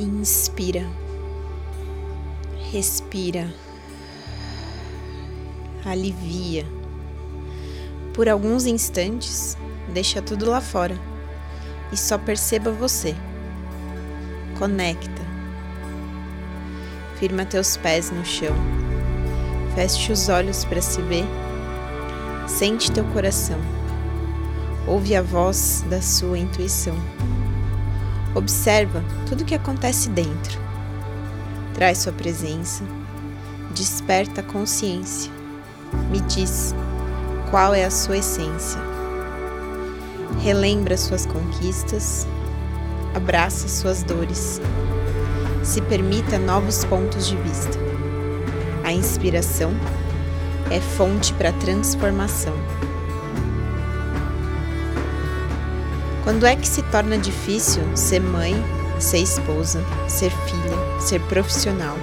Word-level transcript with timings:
Inspira. 0.00 0.88
Respira. 2.72 3.52
Alivia. 5.84 6.64
Por 8.14 8.26
alguns 8.26 8.64
instantes, 8.64 9.58
deixa 9.92 10.22
tudo 10.22 10.48
lá 10.48 10.62
fora 10.62 10.98
e 11.92 11.98
só 11.98 12.16
perceba 12.16 12.70
você. 12.70 13.14
Conecta. 14.58 15.22
Firma 17.18 17.44
teus 17.44 17.76
pés 17.76 18.10
no 18.10 18.24
chão. 18.24 18.56
Feche 19.74 20.12
os 20.12 20.30
olhos 20.30 20.64
para 20.64 20.80
se 20.80 21.02
ver. 21.02 21.26
Sente 22.48 22.90
teu 22.90 23.04
coração. 23.12 23.60
Ouve 24.86 25.14
a 25.14 25.20
voz 25.20 25.84
da 25.90 26.00
sua 26.00 26.38
intuição. 26.38 26.96
Observa 28.34 29.02
tudo 29.28 29.42
o 29.42 29.44
que 29.44 29.56
acontece 29.56 30.08
dentro. 30.08 30.60
Traz 31.74 31.98
sua 31.98 32.12
presença. 32.12 32.84
Desperta 33.74 34.40
a 34.40 34.44
consciência. 34.44 35.32
Me 36.10 36.20
diz 36.20 36.74
qual 37.50 37.74
é 37.74 37.84
a 37.84 37.90
sua 37.90 38.18
essência. 38.18 38.80
Relembra 40.40 40.96
suas 40.96 41.26
conquistas. 41.26 42.26
Abraça 43.14 43.66
suas 43.66 44.04
dores. 44.04 44.60
Se 45.64 45.82
permita 45.82 46.38
novos 46.38 46.84
pontos 46.84 47.26
de 47.26 47.36
vista. 47.36 47.76
A 48.84 48.92
inspiração 48.92 49.72
é 50.70 50.80
fonte 50.80 51.34
para 51.34 51.52
transformação. 51.54 52.54
Quando 56.30 56.46
é 56.46 56.54
que 56.54 56.68
se 56.68 56.80
torna 56.80 57.18
difícil 57.18 57.82
ser 57.96 58.20
mãe, 58.20 58.54
ser 59.00 59.18
esposa, 59.18 59.84
ser 60.06 60.30
filha, 60.30 61.00
ser 61.00 61.20
profissional, 61.22 61.96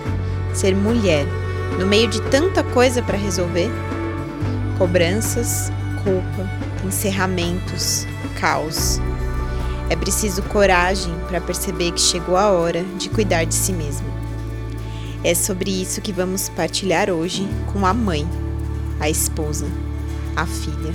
ser 0.53 0.75
mulher, 0.75 1.25
no 1.80 1.88
meio 1.88 2.09
de 2.09 2.22
tanta 2.23 2.61
coisa 2.61 3.02
para 3.02 3.17
resolver? 3.17 3.69
Cobranças, 4.78 5.72
culpa, 6.03 6.45
encerramentos, 6.86 8.06
caos. 8.38 9.00
É 9.89 9.95
preciso 9.95 10.44
coragem 10.44 11.16
para 11.30 11.39
perceber 11.39 11.94
que 11.94 12.02
chegou 12.02 12.36
a 12.36 12.50
hora 12.50 12.84
de 12.97 13.09
cuidar 13.09 13.45
de 13.45 13.56
si 13.56 13.72
mesmo. 13.72 14.08
É 15.23 15.34
sobre 15.34 15.72
isso 15.72 16.02
que 16.02 16.12
vamos 16.12 16.50
partilhar 16.50 17.09
hoje 17.09 17.47
com 17.72 17.86
a 17.86 17.94
mãe, 17.94 18.28
a 19.00 19.09
esposa, 19.09 19.67
a 20.36 20.45
filha, 20.45 20.94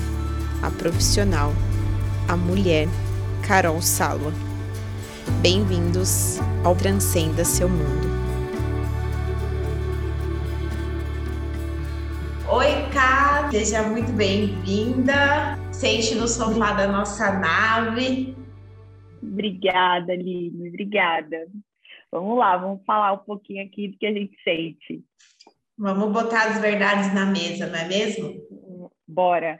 a 0.62 0.70
profissional, 0.70 1.54
a 2.28 2.36
mulher 2.36 2.88
Carol 3.46 3.82
Salwa. 3.82 4.32
Bem-vindos 5.42 6.38
ao 6.64 6.76
Transcenda 6.76 7.44
Seu 7.44 7.68
Mundo. 7.68 8.08
Oi, 12.48 12.88
Ká, 12.92 13.50
seja 13.50 13.82
muito 13.82 14.12
bem-vinda. 14.12 15.58
Sente 15.72 16.14
no 16.14 16.28
sofá 16.28 16.72
da 16.72 16.86
nossa 16.86 17.32
nave. 17.32 18.36
Obrigada, 19.20 20.12
Aline, 20.12 20.68
obrigada. 20.68 21.46
Vamos 22.12 22.38
lá, 22.38 22.56
vamos 22.56 22.84
falar 22.86 23.12
um 23.12 23.18
pouquinho 23.18 23.66
aqui 23.66 23.88
do 23.88 23.98
que 23.98 24.06
a 24.06 24.12
gente 24.12 24.36
sente. 24.44 25.04
Vamos 25.76 26.12
botar 26.12 26.48
as 26.48 26.60
verdades 26.60 27.12
na 27.12 27.26
mesa, 27.26 27.66
não 27.66 27.78
é 27.78 27.88
mesmo? 27.88 28.40
Bora. 29.06 29.58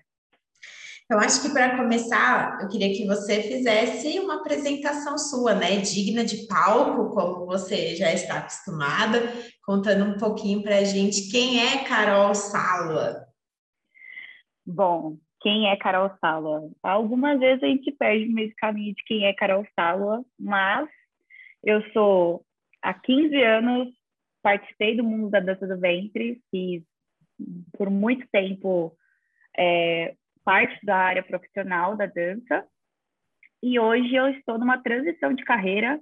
Então, 1.05 1.19
acho 1.19 1.43
que 1.43 1.53
para 1.53 1.77
começar, 1.77 2.59
eu 2.63 2.69
queria 2.69 2.89
que 2.89 3.07
você 3.07 3.43
fizesse 3.43 4.19
uma 4.19 4.37
apresentação 4.37 5.19
sua, 5.19 5.55
né? 5.55 5.77
Digna 5.77 6.25
de 6.25 6.47
palco, 6.47 7.15
como 7.15 7.45
você 7.45 7.95
já 7.97 8.13
está 8.13 8.39
acostumada, 8.39 9.21
contando 9.65 10.05
um 10.05 10.19
pouquinho 10.19 10.63
para 10.63 10.79
a 10.79 10.85
gente 10.85 11.31
quem 11.31 11.61
é 11.61 11.85
Carol 11.85 12.35
Salwa. 12.35 13.27
Bom, 14.65 15.19
quem 15.41 15.69
é 15.69 15.77
Carol 15.77 16.11
Salwa? 16.21 16.71
Algumas 16.83 17.39
vezes 17.39 17.63
a 17.63 17.67
gente 17.67 17.91
perde 17.93 18.27
no 18.27 18.35
meio 18.35 18.49
do 18.49 18.55
caminho 18.57 18.95
de 18.95 19.03
quem 19.05 19.27
é 19.27 19.35
Carol 19.35 19.67
Salwa, 19.75 20.25
mas 20.39 20.89
eu 21.65 21.83
sou 21.93 22.45
há 22.81 22.95
15 22.95 23.43
anos, 23.43 23.89
participei 24.43 24.97
do 24.97 25.05
mundo 25.05 25.31
da 25.31 25.41
dança 25.41 25.67
do 25.67 25.79
ventre, 25.79 26.41
fiz 26.51 26.83
por 27.77 27.91
muito 27.91 28.27
tempo 28.31 28.97
é, 29.59 30.15
parte 30.45 30.79
da 30.85 30.97
área 30.97 31.23
profissional 31.23 31.97
da 31.97 32.07
dança 32.07 32.67
e 33.63 33.79
hoje 33.79 34.13
eu 34.15 34.29
estou 34.29 34.59
numa 34.59 34.83
transição 34.83 35.33
de 35.33 35.45
carreira 35.45 36.01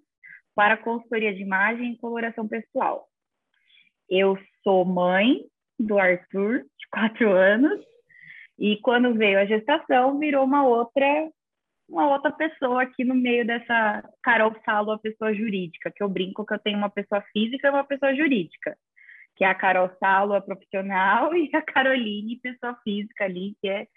para 0.54 0.78
consultoria 0.78 1.34
de 1.34 1.42
imagem 1.42 1.92
e 1.92 1.98
coloração 1.98 2.48
pessoal. 2.48 3.06
Eu 4.08 4.38
sou 4.64 4.84
mãe 4.84 5.44
do 5.78 5.98
Arthur, 5.98 6.60
de 6.60 6.88
quatro 6.90 7.30
anos, 7.30 7.80
e 8.58 8.78
quando 8.78 9.14
veio 9.14 9.38
a 9.38 9.44
gestação, 9.44 10.18
virou 10.18 10.44
uma 10.44 10.66
outra 10.66 11.30
uma 11.88 12.08
outra 12.08 12.30
pessoa 12.30 12.82
aqui 12.82 13.02
no 13.02 13.16
meio 13.16 13.44
dessa 13.44 14.08
Carol 14.22 14.54
Salo, 14.64 14.92
a 14.92 14.98
pessoa 14.98 15.34
jurídica, 15.34 15.90
que 15.90 16.02
eu 16.02 16.08
brinco 16.08 16.46
que 16.46 16.54
eu 16.54 16.58
tenho 16.60 16.78
uma 16.78 16.88
pessoa 16.88 17.20
física 17.32 17.66
e 17.66 17.70
uma 17.70 17.82
pessoa 17.82 18.14
jurídica, 18.14 18.78
que 19.34 19.42
é 19.42 19.48
a 19.48 19.54
Carol 19.56 19.90
Salo, 19.98 20.34
a 20.34 20.40
profissional, 20.40 21.34
e 21.34 21.50
a 21.52 21.60
Caroline, 21.60 22.38
pessoa 22.38 22.78
física 22.84 23.24
ali, 23.24 23.56
que 23.60 23.68
é 23.68 23.88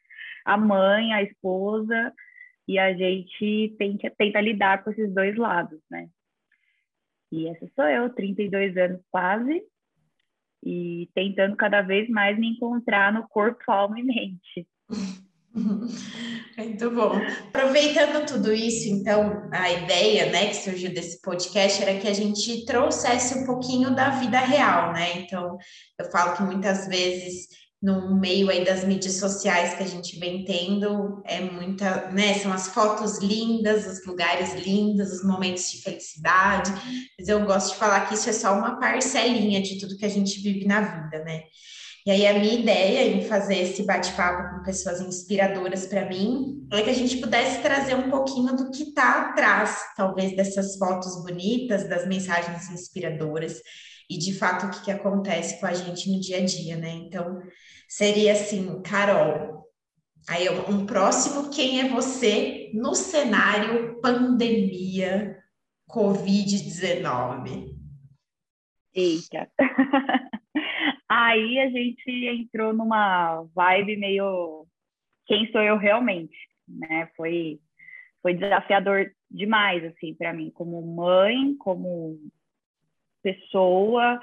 a 0.45 0.57
mãe, 0.57 1.13
a 1.13 1.23
esposa, 1.23 2.13
e 2.67 2.79
a 2.79 2.93
gente 2.93 3.75
tem 3.77 3.97
que, 3.97 4.09
tenta 4.11 4.41
lidar 4.41 4.83
com 4.83 4.91
esses 4.91 5.13
dois 5.13 5.35
lados, 5.35 5.79
né? 5.89 6.07
E 7.31 7.47
essa 7.47 7.67
sou 7.75 7.85
eu, 7.85 8.09
32 8.09 8.77
anos 8.77 9.01
quase, 9.11 9.63
e 10.63 11.09
tentando 11.13 11.55
cada 11.55 11.81
vez 11.81 12.07
mais 12.09 12.37
me 12.37 12.47
encontrar 12.47 13.11
no 13.11 13.27
corpo, 13.27 13.59
alma 13.67 13.99
e 13.99 14.03
mente. 14.03 14.67
Muito 16.57 16.91
bom. 16.91 17.11
Aproveitando 17.47 18.25
tudo 18.25 18.51
isso, 18.51 18.89
então, 18.89 19.49
a 19.51 19.71
ideia, 19.71 20.31
né, 20.31 20.47
que 20.47 20.55
surgiu 20.55 20.91
desse 20.93 21.21
podcast 21.21 21.81
era 21.81 21.99
que 21.99 22.07
a 22.07 22.13
gente 22.13 22.65
trouxesse 22.65 23.37
um 23.37 23.45
pouquinho 23.45 23.95
da 23.95 24.09
vida 24.11 24.39
real, 24.39 24.93
né? 24.93 25.19
Então, 25.19 25.57
eu 25.99 26.05
falo 26.11 26.35
que 26.35 26.43
muitas 26.43 26.87
vezes 26.87 27.47
no 27.83 28.15
meio 28.15 28.49
aí 28.49 28.63
das 28.63 28.85
mídias 28.85 29.17
sociais 29.17 29.73
que 29.73 29.83
a 29.83 29.85
gente 29.85 30.17
vem 30.17 30.45
tendo, 30.45 31.21
é 31.25 31.41
muita, 31.41 32.09
né, 32.11 32.33
são 32.35 32.53
as 32.53 32.69
fotos 32.69 33.19
lindas, 33.19 33.85
os 33.85 34.05
lugares 34.07 34.53
lindos, 34.53 35.11
os 35.11 35.21
momentos 35.21 35.69
de 35.69 35.81
felicidade, 35.81 36.71
mas 37.19 37.27
eu 37.27 37.45
gosto 37.45 37.73
de 37.73 37.79
falar 37.79 38.07
que 38.07 38.13
isso 38.13 38.29
é 38.29 38.33
só 38.33 38.57
uma 38.57 38.79
parcelinha 38.79 39.61
de 39.61 39.77
tudo 39.77 39.97
que 39.97 40.05
a 40.05 40.09
gente 40.09 40.39
vive 40.39 40.65
na 40.65 40.79
vida, 40.79 41.25
né? 41.25 41.43
E 42.05 42.11
aí 42.11 42.25
a 42.25 42.39
minha 42.39 42.53
ideia 42.53 43.15
em 43.15 43.25
fazer 43.27 43.59
esse 43.59 43.83
bate-papo 43.83 44.55
com 44.55 44.63
pessoas 44.63 45.01
inspiradoras 45.01 45.85
para 45.85 46.07
mim 46.07 46.65
é 46.71 46.81
que 46.81 46.89
a 46.89 46.93
gente 46.93 47.17
pudesse 47.17 47.61
trazer 47.61 47.95
um 47.95 48.09
pouquinho 48.09 48.55
do 48.55 48.71
que 48.71 48.83
está 48.83 49.29
atrás, 49.29 49.77
talvez 49.95 50.35
dessas 50.35 50.77
fotos 50.77 51.21
bonitas, 51.21 51.87
das 51.87 52.07
mensagens 52.07 52.69
inspiradoras 52.69 53.61
e 54.09 54.17
de 54.17 54.37
fato 54.37 54.65
o 54.65 54.69
que, 54.71 54.85
que 54.85 54.91
acontece 54.91 55.59
com 55.59 55.65
a 55.65 55.73
gente 55.73 56.09
no 56.11 56.19
dia 56.19 56.37
a 56.37 56.45
dia, 56.45 56.77
né? 56.77 56.89
Então, 56.89 57.41
seria 57.87 58.33
assim, 58.33 58.81
Carol. 58.81 59.63
Aí 60.29 60.47
um 60.69 60.85
próximo, 60.85 61.49
quem 61.49 61.81
é 61.81 61.89
você 61.89 62.71
no 62.73 62.95
cenário 62.95 63.99
pandemia 64.01 65.37
Covid-19? 65.89 67.73
Eita. 68.95 69.51
Aí 71.09 71.59
a 71.59 71.69
gente 71.69 72.09
entrou 72.09 72.73
numa 72.73 73.43
vibe 73.53 73.97
meio 73.97 74.65
quem 75.25 75.51
sou 75.51 75.61
eu 75.61 75.77
realmente, 75.77 76.35
né? 76.67 77.09
Foi 77.15 77.59
foi 78.21 78.33
desafiador 78.33 79.11
demais 79.29 79.83
assim 79.83 80.13
para 80.13 80.33
mim 80.33 80.49
como 80.51 80.81
mãe, 80.81 81.55
como 81.57 82.17
pessoa. 83.23 84.19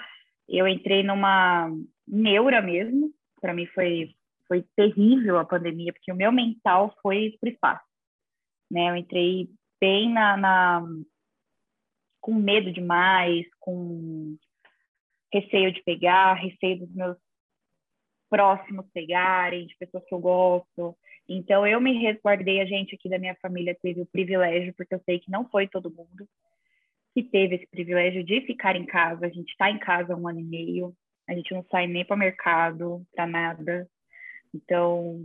Eu 0.49 0.69
entrei 0.69 1.03
numa 1.03 1.71
neura 2.07 2.61
mesmo, 2.61 3.11
para 3.41 3.55
mim 3.55 3.67
foi 3.67 4.15
foi 4.51 4.65
terrível 4.75 5.39
a 5.39 5.45
pandemia, 5.45 5.93
porque 5.93 6.11
o 6.11 6.17
meu 6.17 6.33
mental 6.33 6.93
foi 7.01 7.37
para 7.41 7.51
espaço. 7.51 7.85
Né? 8.69 8.91
Eu 8.91 8.97
entrei 8.97 9.49
bem 9.81 10.13
na, 10.13 10.37
na, 10.37 10.83
com 12.21 12.35
medo 12.35 12.73
demais, 12.73 13.47
com 13.61 14.37
receio 15.33 15.73
de 15.73 15.81
pegar, 15.85 16.35
receio 16.35 16.81
dos 16.81 16.93
meus 16.93 17.17
próximos 18.29 18.87
pegarem, 18.93 19.67
de 19.67 19.77
pessoas 19.77 20.05
que 20.05 20.13
eu 20.13 20.19
gosto. 20.19 20.97
Então 21.29 21.65
eu 21.65 21.81
me 21.81 21.93
resguardei, 21.99 22.61
a 22.61 22.65
gente 22.65 22.97
aqui 22.97 23.09
da 23.09 23.21
minha 23.21 23.37
família 23.41 23.77
teve 23.81 24.01
o 24.01 24.07
privilégio, 24.07 24.75
porque 24.77 24.97
eu 24.97 25.03
sei 25.05 25.21
que 25.21 25.31
não 25.31 25.49
foi 25.49 25.69
todo 25.69 25.95
mundo 25.95 26.29
que 27.23 27.31
teve 27.31 27.57
esse 27.57 27.67
privilégio 27.67 28.25
de 28.25 28.41
ficar 28.43 28.77
em 28.77 28.87
casa. 28.87 29.27
A 29.27 29.29
gente 29.29 29.51
está 29.51 29.71
em 29.71 29.79
casa 29.79 30.17
um 30.17 30.29
ano 30.29 30.41
e 30.41 30.45
meio, 30.45 30.95
a 31.29 31.35
gente 31.35 31.53
não 31.53 31.65
sai 31.71 31.87
nem 31.87 32.05
para 32.05 32.17
o 32.17 32.19
mercado, 32.19 33.03
para 33.15 33.27
nada. 33.27 33.89
Então, 34.55 35.21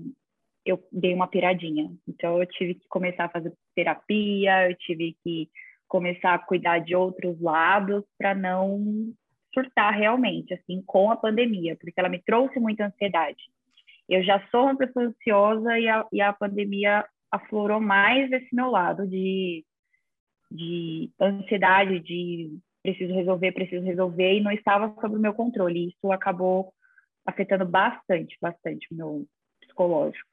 eu 0.65 0.83
dei 0.92 1.13
uma 1.13 1.27
piradinha. 1.27 1.92
Então, 2.07 2.39
eu 2.39 2.45
tive 2.45 2.75
que 2.75 2.88
começar 2.88 3.25
a 3.25 3.30
fazer 3.30 3.53
terapia, 3.75 4.69
eu 4.69 4.75
tive 4.75 5.15
que 5.24 5.50
começar 5.88 6.33
a 6.33 6.39
cuidar 6.39 6.80
de 6.80 6.95
outros 6.95 7.39
lados 7.39 8.03
para 8.18 8.33
não 8.33 9.13
surtar 9.53 9.94
realmente, 9.94 10.53
assim, 10.53 10.83
com 10.86 11.12
a 11.12 11.15
pandemia, 11.15 11.77
porque 11.77 11.94
ela 11.97 12.09
me 12.09 12.21
trouxe 12.21 12.59
muita 12.59 12.88
ansiedade. 12.88 13.42
Eu 14.09 14.24
já 14.24 14.45
sou 14.50 14.63
uma 14.63 14.77
pessoa 14.77 15.06
ansiosa 15.06 15.80
e 15.80 15.88
a, 15.88 16.06
e 16.12 16.21
a 16.21 16.33
pandemia 16.33 17.06
aflorou 17.31 17.80
mais 17.80 18.31
esse 18.31 18.53
meu 18.53 18.69
lado 18.69 19.07
de, 19.07 19.63
de 20.56 21.12
ansiedade, 21.19 22.00
de 22.00 22.57
preciso 22.81 23.13
resolver, 23.13 23.52
preciso 23.52 23.84
resolver, 23.84 24.34
e 24.34 24.42
não 24.42 24.52
estava 24.52 24.94
sob 25.02 25.16
o 25.16 25.19
meu 25.19 25.34
controle. 25.34 25.90
Isso 25.90 26.12
acabou 26.12 26.74
afetando 27.25 27.66
bastante, 27.66 28.38
bastante 28.42 28.88
o 28.92 28.96
meu 28.96 29.25
psicológico. 29.60 30.30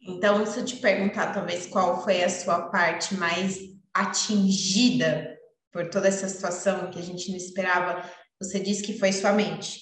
Então, 0.00 0.46
se 0.46 0.60
eu 0.60 0.64
te 0.64 0.76
perguntar, 0.76 1.32
talvez, 1.32 1.66
qual 1.66 2.02
foi 2.04 2.22
a 2.22 2.28
sua 2.28 2.68
parte 2.70 3.16
mais 3.16 3.58
atingida 3.92 5.36
por 5.72 5.90
toda 5.90 6.08
essa 6.08 6.28
situação 6.28 6.90
que 6.90 6.98
a 6.98 7.02
gente 7.02 7.30
não 7.30 7.36
esperava, 7.36 8.02
você 8.40 8.60
disse 8.60 8.84
que 8.84 8.98
foi 8.98 9.12
sua 9.12 9.32
mente. 9.32 9.80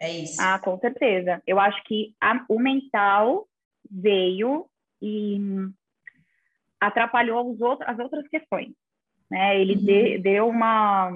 É 0.00 0.10
isso. 0.10 0.40
Ah, 0.40 0.58
com 0.58 0.78
certeza. 0.78 1.42
Eu 1.46 1.58
acho 1.58 1.82
que 1.84 2.14
a, 2.20 2.44
o 2.48 2.58
mental 2.58 3.46
veio 3.90 4.66
e 5.02 5.38
atrapalhou 6.80 7.50
os 7.50 7.60
outros, 7.60 7.88
as 7.88 7.98
outras 7.98 8.26
questões. 8.28 8.72
Né? 9.30 9.60
Ele 9.60 9.74
uhum. 9.74 9.84
de, 9.84 10.18
deu 10.18 10.48
uma, 10.48 11.10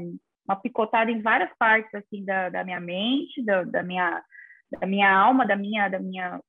uma 0.47 0.57
picotada 0.57 1.11
em 1.11 1.23
várias 1.23 1.51
partes 1.59 1.95
assim 1.95 2.25
da, 2.25 2.49
da 2.49 2.65
minha 2.65 2.81
mente, 2.81 3.43
da, 3.43 3.65
da, 3.65 3.83
minha, 3.83 4.23
da 4.81 4.87
minha 4.87 5.13
alma, 5.13 5.47
da 5.47 5.57
minha, 5.57 5.89
da 5.89 5.99
minha 5.99 6.41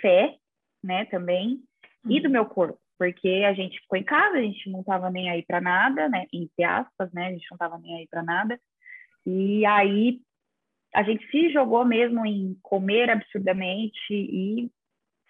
fé, 0.00 0.36
né, 0.82 1.04
também, 1.06 1.60
uhum. 2.04 2.12
e 2.12 2.20
do 2.20 2.26
uhum. 2.26 2.32
meu 2.32 2.46
corpo, 2.46 2.78
porque 2.98 3.44
a 3.46 3.52
gente 3.52 3.80
ficou 3.80 3.98
em 3.98 4.04
casa, 4.04 4.38
a 4.38 4.42
gente 4.42 4.70
não 4.70 4.80
estava 4.80 5.10
nem 5.10 5.28
aí 5.28 5.44
para 5.44 5.60
nada, 5.60 6.08
né, 6.08 6.26
entre 6.32 6.64
aspas, 6.64 7.12
né, 7.12 7.26
a 7.26 7.30
gente 7.32 7.46
não 7.50 7.56
estava 7.56 7.78
nem 7.78 7.96
aí 7.96 8.06
para 8.08 8.22
nada, 8.22 8.60
e 9.26 9.66
aí 9.66 10.20
a 10.94 11.02
gente 11.02 11.28
se 11.30 11.50
jogou 11.50 11.84
mesmo 11.84 12.24
em 12.24 12.56
comer 12.62 13.10
absurdamente 13.10 13.98
e 14.10 14.70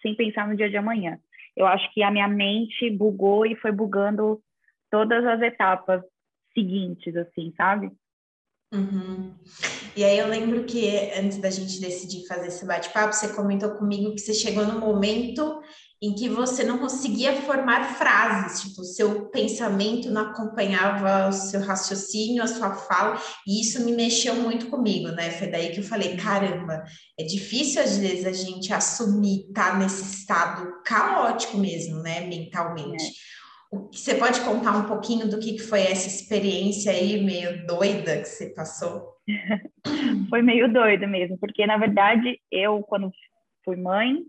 sem 0.01 0.15
pensar 0.15 0.47
no 0.47 0.57
dia 0.57 0.71
de 0.71 0.77
amanhã. 0.77 1.19
Eu 1.59 1.67
acho 1.67 1.93
que 1.93 2.05
a 2.05 2.11
minha 2.11 2.29
mente 2.29 2.89
bugou 2.89 3.45
e 3.45 3.57
foi 3.57 3.73
bugando 3.73 4.41
todas 4.89 5.25
as 5.27 5.43
etapas 5.43 6.01
seguintes, 6.55 7.17
assim, 7.17 7.53
sabe? 7.57 7.91
Uhum. 8.73 9.35
E 9.97 10.05
aí 10.05 10.19
eu 10.19 10.29
lembro 10.29 10.63
que 10.65 10.89
antes 11.19 11.39
da 11.39 11.51
gente 11.51 11.81
decidir 11.81 12.29
fazer 12.29 12.47
esse 12.47 12.65
bate-papo, 12.65 13.13
você 13.13 13.35
comentou 13.35 13.71
comigo 13.71 14.15
que 14.15 14.21
você 14.21 14.33
chegou 14.33 14.65
no 14.65 14.79
momento 14.79 15.61
em 16.01 16.15
que 16.15 16.29
você 16.29 16.63
não 16.63 16.79
conseguia 16.79 17.33
formar 17.43 17.97
frases, 17.97 18.63
tipo, 18.63 18.83
o 18.83 18.85
seu 18.85 19.27
pensamento 19.31 20.11
não 20.11 20.31
acompanhava 20.31 21.29
o 21.29 21.33
seu 21.33 21.61
raciocínio, 21.61 22.43
a 22.43 22.47
sua 22.47 22.75
fala, 22.75 23.21
e 23.47 23.61
isso 23.61 23.85
me 23.85 23.93
mexeu 23.93 24.37
muito 24.37 24.69
comigo, 24.69 25.09
né? 25.09 25.31
Foi 25.31 25.49
daí 25.49 25.71
que 25.71 25.81
eu 25.81 25.85
falei, 25.85 26.17
caramba, 26.17 26.85
é 27.19 27.25
difícil 27.25 27.83
às 27.83 27.99
vezes 27.99 28.27
a 28.27 28.33
gente 28.33 28.73
assumir 28.73 29.47
estar 29.49 29.73
tá 29.73 29.79
nesse 29.79 30.21
estado 30.21 30.83
caótico 30.85 31.59
mesmo, 31.59 32.01
né, 32.01 32.21
mentalmente. 32.21 33.05
É. 33.05 33.39
Você 33.93 34.15
pode 34.15 34.41
contar 34.43 34.79
um 34.79 34.85
pouquinho 34.85 35.29
do 35.29 35.39
que 35.39 35.59
foi 35.59 35.83
essa 35.83 36.07
experiência 36.07 36.91
aí 36.91 37.23
meio 37.23 37.67
doida 37.67 38.19
que 38.19 38.29
você 38.29 38.51
passou? 38.55 39.15
foi 40.31 40.43
meio 40.43 40.73
doido 40.73 41.07
mesmo, 41.09 41.37
porque 41.39 41.67
na 41.67 41.77
verdade 41.77 42.41
eu, 42.51 42.83
quando 42.83 43.13
fui 43.65 43.77
mãe, 43.77 44.23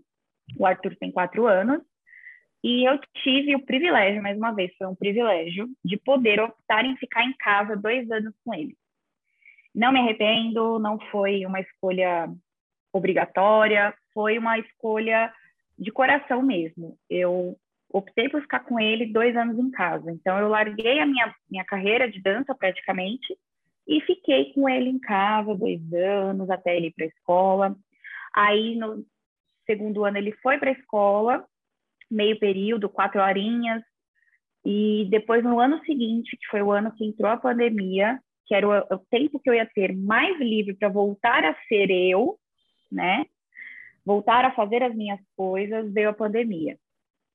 o 0.56 0.66
Arthur 0.66 0.96
tem 0.96 1.10
quatro 1.10 1.46
anos, 1.46 1.82
e 2.62 2.86
eu 2.86 2.98
tive 3.22 3.56
o 3.56 3.64
privilégio, 3.64 4.22
mais 4.22 4.36
uma 4.36 4.52
vez, 4.52 4.70
foi 4.76 4.86
um 4.86 4.94
privilégio, 4.94 5.68
de 5.84 5.96
poder 5.96 6.40
optar 6.40 6.84
em 6.84 6.96
ficar 6.96 7.24
em 7.24 7.34
casa 7.38 7.74
dois 7.76 8.10
anos 8.10 8.34
com 8.44 8.54
ele. 8.54 8.76
Não 9.74 9.92
me 9.92 10.00
arrependo, 10.00 10.78
não 10.78 10.98
foi 11.10 11.46
uma 11.46 11.60
escolha 11.60 12.28
obrigatória, 12.92 13.94
foi 14.12 14.36
uma 14.36 14.58
escolha 14.58 15.32
de 15.78 15.90
coração 15.90 16.42
mesmo. 16.42 16.98
Eu 17.08 17.56
optei 17.88 18.28
por 18.28 18.42
ficar 18.42 18.60
com 18.60 18.78
ele 18.78 19.06
dois 19.06 19.34
anos 19.36 19.58
em 19.58 19.70
casa. 19.70 20.10
Então, 20.10 20.38
eu 20.38 20.48
larguei 20.48 21.00
a 21.00 21.06
minha, 21.06 21.34
minha 21.50 21.64
carreira 21.64 22.10
de 22.10 22.20
dança 22.20 22.54
praticamente 22.54 23.36
e 23.88 24.00
fiquei 24.02 24.52
com 24.52 24.68
ele 24.68 24.90
em 24.90 24.98
casa 24.98 25.54
dois 25.54 25.80
anos 25.92 26.50
até 26.50 26.76
ele 26.76 26.88
ir 26.88 26.92
para 26.92 27.04
a 27.06 27.08
escola. 27.08 27.76
Aí, 28.34 28.76
no 28.76 29.04
segundo 29.70 30.04
ano, 30.04 30.18
ele 30.18 30.32
foi 30.42 30.58
para 30.58 30.70
a 30.70 30.72
escola, 30.72 31.44
meio 32.10 32.38
período, 32.40 32.88
quatro 32.88 33.20
horinhas. 33.20 33.82
E 34.64 35.06
depois, 35.10 35.44
no 35.44 35.60
ano 35.60 35.82
seguinte, 35.84 36.36
que 36.36 36.46
foi 36.50 36.60
o 36.60 36.72
ano 36.72 36.92
que 36.92 37.04
entrou 37.04 37.30
a 37.30 37.36
pandemia, 37.36 38.18
que 38.46 38.54
era 38.54 38.66
o, 38.66 38.94
o 38.94 38.98
tempo 39.10 39.38
que 39.38 39.48
eu 39.48 39.54
ia 39.54 39.66
ter 39.66 39.96
mais 39.96 40.38
livre 40.40 40.74
para 40.74 40.88
voltar 40.88 41.44
a 41.44 41.54
ser 41.68 41.88
eu, 41.90 42.36
né? 42.90 43.24
Voltar 44.04 44.44
a 44.44 44.52
fazer 44.52 44.82
as 44.82 44.94
minhas 44.94 45.20
coisas, 45.36 45.92
veio 45.92 46.08
a 46.08 46.14
pandemia. 46.14 46.76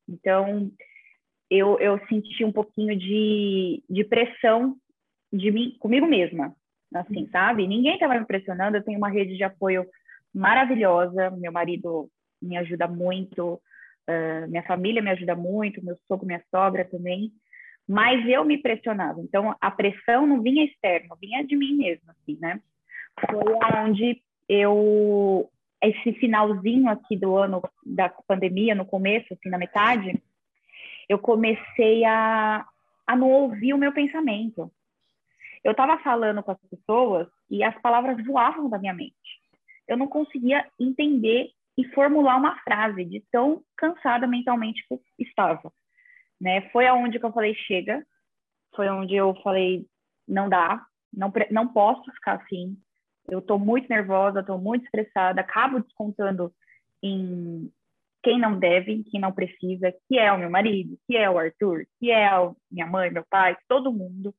Então, 0.08 0.70
eu, 1.50 1.80
eu 1.80 2.00
senti 2.08 2.44
um 2.44 2.52
pouquinho 2.52 2.98
de, 2.98 3.82
de 3.90 4.04
pressão 4.04 4.76
de 5.32 5.52
mim, 5.52 5.76
comigo 5.80 6.06
mesma, 6.06 6.54
assim, 6.94 7.28
sabe? 7.30 7.68
Ninguém 7.68 7.94
estava 7.94 8.20
me 8.20 8.26
pressionando, 8.26 8.78
eu 8.78 8.84
tenho 8.84 8.98
uma 8.98 9.10
rede 9.10 9.36
de 9.38 9.44
apoio 9.44 9.86
maravilhosa, 10.34 11.32
meu 11.32 11.52
marido 11.52 12.10
me 12.46 12.58
ajuda 12.58 12.88
muito, 12.88 13.54
uh, 13.54 14.48
minha 14.48 14.64
família 14.64 15.02
me 15.02 15.10
ajuda 15.10 15.36
muito, 15.36 15.84
meu 15.84 15.98
sogro, 16.08 16.26
minha 16.26 16.44
sogra 16.50 16.86
também, 16.86 17.32
mas 17.88 18.28
eu 18.28 18.44
me 18.44 18.58
pressionava, 18.58 19.22
então 19.22 19.56
a 19.60 19.72
pressão 19.72 20.26
não 20.26 20.42
vinha 20.42 20.66
externa, 20.66 21.16
vinha 21.22 21.46
de 21.46 21.56
mim 21.56 21.76
mesma, 21.76 22.14
assim, 22.14 22.38
né? 22.40 22.60
Foi 23.30 23.54
onde 23.84 24.22
eu 24.50 25.50
esse 25.82 26.14
finalzinho 26.14 26.90
aqui 26.90 27.16
do 27.16 27.36
ano 27.36 27.62
da 27.86 28.10
pandemia, 28.28 28.74
no 28.74 28.86
começo, 28.86 29.34
assim, 29.34 29.50
na 29.50 29.58
metade, 29.58 30.20
eu 31.08 31.20
comecei 31.20 32.04
a, 32.06 32.66
a 33.06 33.16
não 33.16 33.30
ouvir 33.30 33.74
o 33.74 33.78
meu 33.78 33.92
pensamento. 33.92 34.72
Eu 35.64 35.72
estava 35.72 35.98
falando 36.00 36.42
com 36.42 36.52
as 36.52 36.60
pessoas 36.70 37.28
e 37.50 37.64
as 37.64 37.80
palavras 37.82 38.24
voavam 38.26 38.70
da 38.70 38.80
minha 38.80 38.94
mente. 38.94 39.16
Eu 39.88 39.98
não 39.98 40.08
conseguia 40.08 40.66
entender 40.80 41.52
e 41.78 41.84
formular 41.90 42.38
uma 42.38 42.58
frase 42.62 43.04
de 43.06 43.24
tão 43.32 43.64
cansada 43.78 44.26
mentalmente 44.28 44.86
que 44.90 45.24
estava. 45.24 45.72
Né? 46.40 46.70
Foi 46.70 46.88
aonde 46.88 47.20
que 47.20 47.26
eu 47.26 47.34
falei 47.34 47.54
chega, 47.56 48.06
foi 48.76 48.90
onde 48.90 49.16
eu 49.16 49.34
falei 49.42 49.86
não 50.28 50.50
dá, 50.50 50.84
não, 51.14 51.32
não 51.52 51.68
posso 51.68 52.12
ficar 52.14 52.34
assim, 52.34 52.78
eu 53.30 53.40
estou 53.40 53.58
muito 53.58 53.88
nervosa, 53.88 54.40
estou 54.40 54.60
muito 54.60 54.86
estressada, 54.86 55.42
acabo 55.42 55.80
descontando 55.80 56.54
em 57.02 57.72
quem 58.24 58.40
não 58.40 58.58
deve, 58.58 59.04
quem 59.04 59.20
não 59.20 59.32
precisa, 59.32 59.94
que 60.08 60.18
é 60.18 60.32
o 60.32 60.38
meu 60.38 60.50
marido, 60.50 60.98
que 61.08 61.16
é 61.16 61.30
o 61.30 61.38
Arthur, 61.38 61.86
que 62.00 62.10
é 62.10 62.28
a 62.28 62.52
minha 62.72 62.88
mãe, 62.88 63.12
meu 63.12 63.24
pai, 63.30 63.56
todo 63.68 63.94
mundo. 63.94 64.34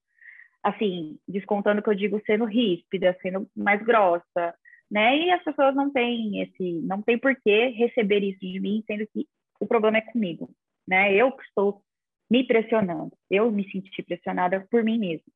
Assim, 0.62 1.18
descontando 1.28 1.80
que 1.80 1.88
eu 1.88 1.94
digo 1.94 2.20
sendo 2.26 2.44
ríspida, 2.44 3.16
sendo 3.22 3.48
mais 3.56 3.80
grossa, 3.82 4.54
né? 4.90 5.18
E 5.18 5.30
as 5.30 5.42
pessoas 5.42 5.74
não 5.74 5.90
têm 5.90 6.42
esse, 6.42 6.80
não 6.82 7.02
tem 7.02 7.18
por 7.18 7.34
que 7.36 7.68
receber 7.68 8.22
isso 8.22 8.40
de 8.40 8.60
mim, 8.60 8.82
sendo 8.86 9.06
que 9.08 9.26
o 9.60 9.66
problema 9.66 9.98
é 9.98 10.02
comigo, 10.02 10.50
né? 10.86 11.12
Eu 11.14 11.32
que 11.32 11.42
estou 11.44 11.82
me 12.30 12.44
pressionando, 12.46 13.12
eu 13.30 13.50
me 13.50 13.68
senti 13.70 14.02
pressionada 14.02 14.66
por 14.70 14.82
mim 14.84 14.98
mesma. 14.98 15.32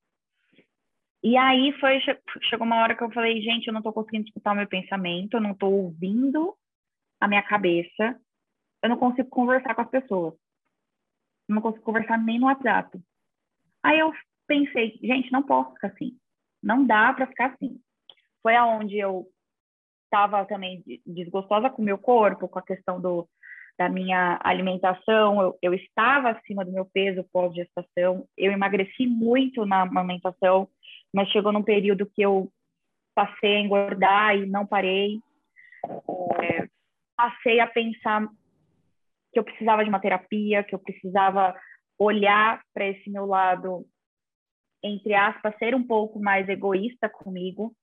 E 1.23 1.37
aí 1.37 1.73
foi 1.79 2.01
chegou 2.49 2.67
uma 2.67 2.83
hora 2.83 2.97
que 2.97 3.03
eu 3.03 3.11
falei, 3.13 3.43
gente, 3.43 3.67
eu 3.67 3.73
não 3.73 3.81
estou 3.81 3.93
conseguindo 3.93 4.27
escutar 4.27 4.53
o 4.53 4.57
meu 4.57 4.67
pensamento, 4.67 5.35
eu 5.35 5.41
não 5.41 5.53
estou 5.53 5.73
ouvindo 5.73 6.55
a 7.21 7.29
minha 7.29 7.43
cabeça, 7.43 8.19
eu 8.83 8.89
não 8.89 8.97
consigo 8.97 9.29
conversar 9.29 9.75
com 9.75 9.83
as 9.83 9.91
pessoas. 9.91 10.35
Eu 11.49 11.55
não 11.55 11.63
consigo 11.63 11.85
conversar 11.85 12.17
nem 12.19 12.39
no 12.39 12.47
WhatsApp. 12.47 12.99
Aí 13.83 13.99
eu 13.99 14.13
pensei, 14.47 14.99
gente, 15.03 15.31
não 15.31 15.43
posso 15.43 15.75
ficar 15.75 15.89
assim. 15.89 16.17
Não 16.63 16.87
dá 16.87 17.13
para 17.13 17.27
ficar 17.27 17.47
assim. 17.53 17.79
Foi 18.43 18.57
aonde 18.57 18.97
eu 18.97 19.27
estava 20.11 20.45
também 20.45 20.83
desgostosa 21.07 21.71
com 21.71 21.81
o 21.81 21.85
meu 21.85 21.97
corpo, 21.97 22.49
com 22.49 22.59
a 22.59 22.63
questão 22.63 23.01
do, 23.01 23.29
da 23.79 23.89
minha 23.89 24.39
alimentação, 24.43 25.41
eu, 25.41 25.59
eu 25.63 25.75
estava 25.75 26.31
acima 26.31 26.65
do 26.65 26.73
meu 26.73 26.85
peso 26.85 27.25
pós-gestação, 27.33 28.27
eu 28.37 28.53
emagreci 28.53 29.07
muito 29.07 29.65
na 29.65 29.83
amamentação, 29.83 30.69
mas 31.15 31.29
chegou 31.31 31.53
num 31.53 31.63
período 31.63 32.05
que 32.05 32.21
eu 32.21 32.51
passei 33.15 33.57
a 33.57 33.61
engordar 33.61 34.37
e 34.37 34.47
não 34.47 34.67
parei. 34.67 35.21
É, 36.43 36.69
passei 37.17 37.61
a 37.61 37.67
pensar 37.67 38.29
que 39.33 39.39
eu 39.39 39.45
precisava 39.45 39.83
de 39.85 39.89
uma 39.89 40.01
terapia, 40.01 40.65
que 40.65 40.75
eu 40.75 40.79
precisava 40.79 41.55
olhar 41.99 42.61
para 42.75 42.87
esse 42.87 43.09
meu 43.09 43.27
lado, 43.27 43.87
entre 44.83 45.15
aspas, 45.15 45.57
ser 45.59 45.75
um 45.75 45.87
pouco 45.87 46.21
mais 46.21 46.49
egoísta 46.49 47.09
comigo, 47.09 47.75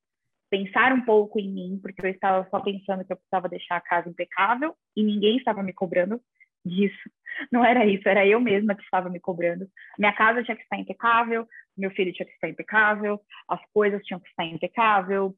pensar 0.50 0.94
um 0.94 1.01
pouco 1.01 1.39
em 1.39 1.50
mim, 1.50 1.80
porque 1.82 2.06
eu 2.06 2.10
estava 2.10 2.48
só 2.50 2.60
pensando 2.60 3.04
que 3.06 3.12
eu 3.12 3.18
precisava 3.18 3.50
deixar 3.50 3.77
a 3.77 3.82
casa 3.82 4.10
impecável 4.10 4.75
e 4.96 5.04
ninguém 5.04 5.38
estava 5.38 5.62
me 5.63 5.74
cobrando. 5.74 6.22
disso. 6.66 7.10
Não 7.51 7.63
era 7.63 7.86
isso, 7.86 8.08
era 8.10 8.25
eu 8.25 8.39
mesma 8.39 8.75
que 8.75 8.84
estava 8.84 9.10
me 9.10 9.20
cobrando. 9.20 9.70
Minha 9.98 10.13
casa 10.13 10.44
tinha 10.44 10.56
que 10.58 10.63
estar 10.63 10.77
impecável, 10.77 11.48
meu 11.77 11.92
filho 11.92 12.12
tinha 12.12 12.25
que 12.25 12.34
estar 12.34 12.50
impecável, 12.50 13.22
as 13.48 13.62
coisas 13.74 14.04
tinham 14.04 14.20
que 14.20 14.27
estar 14.27 14.44
impecável, 14.44 15.36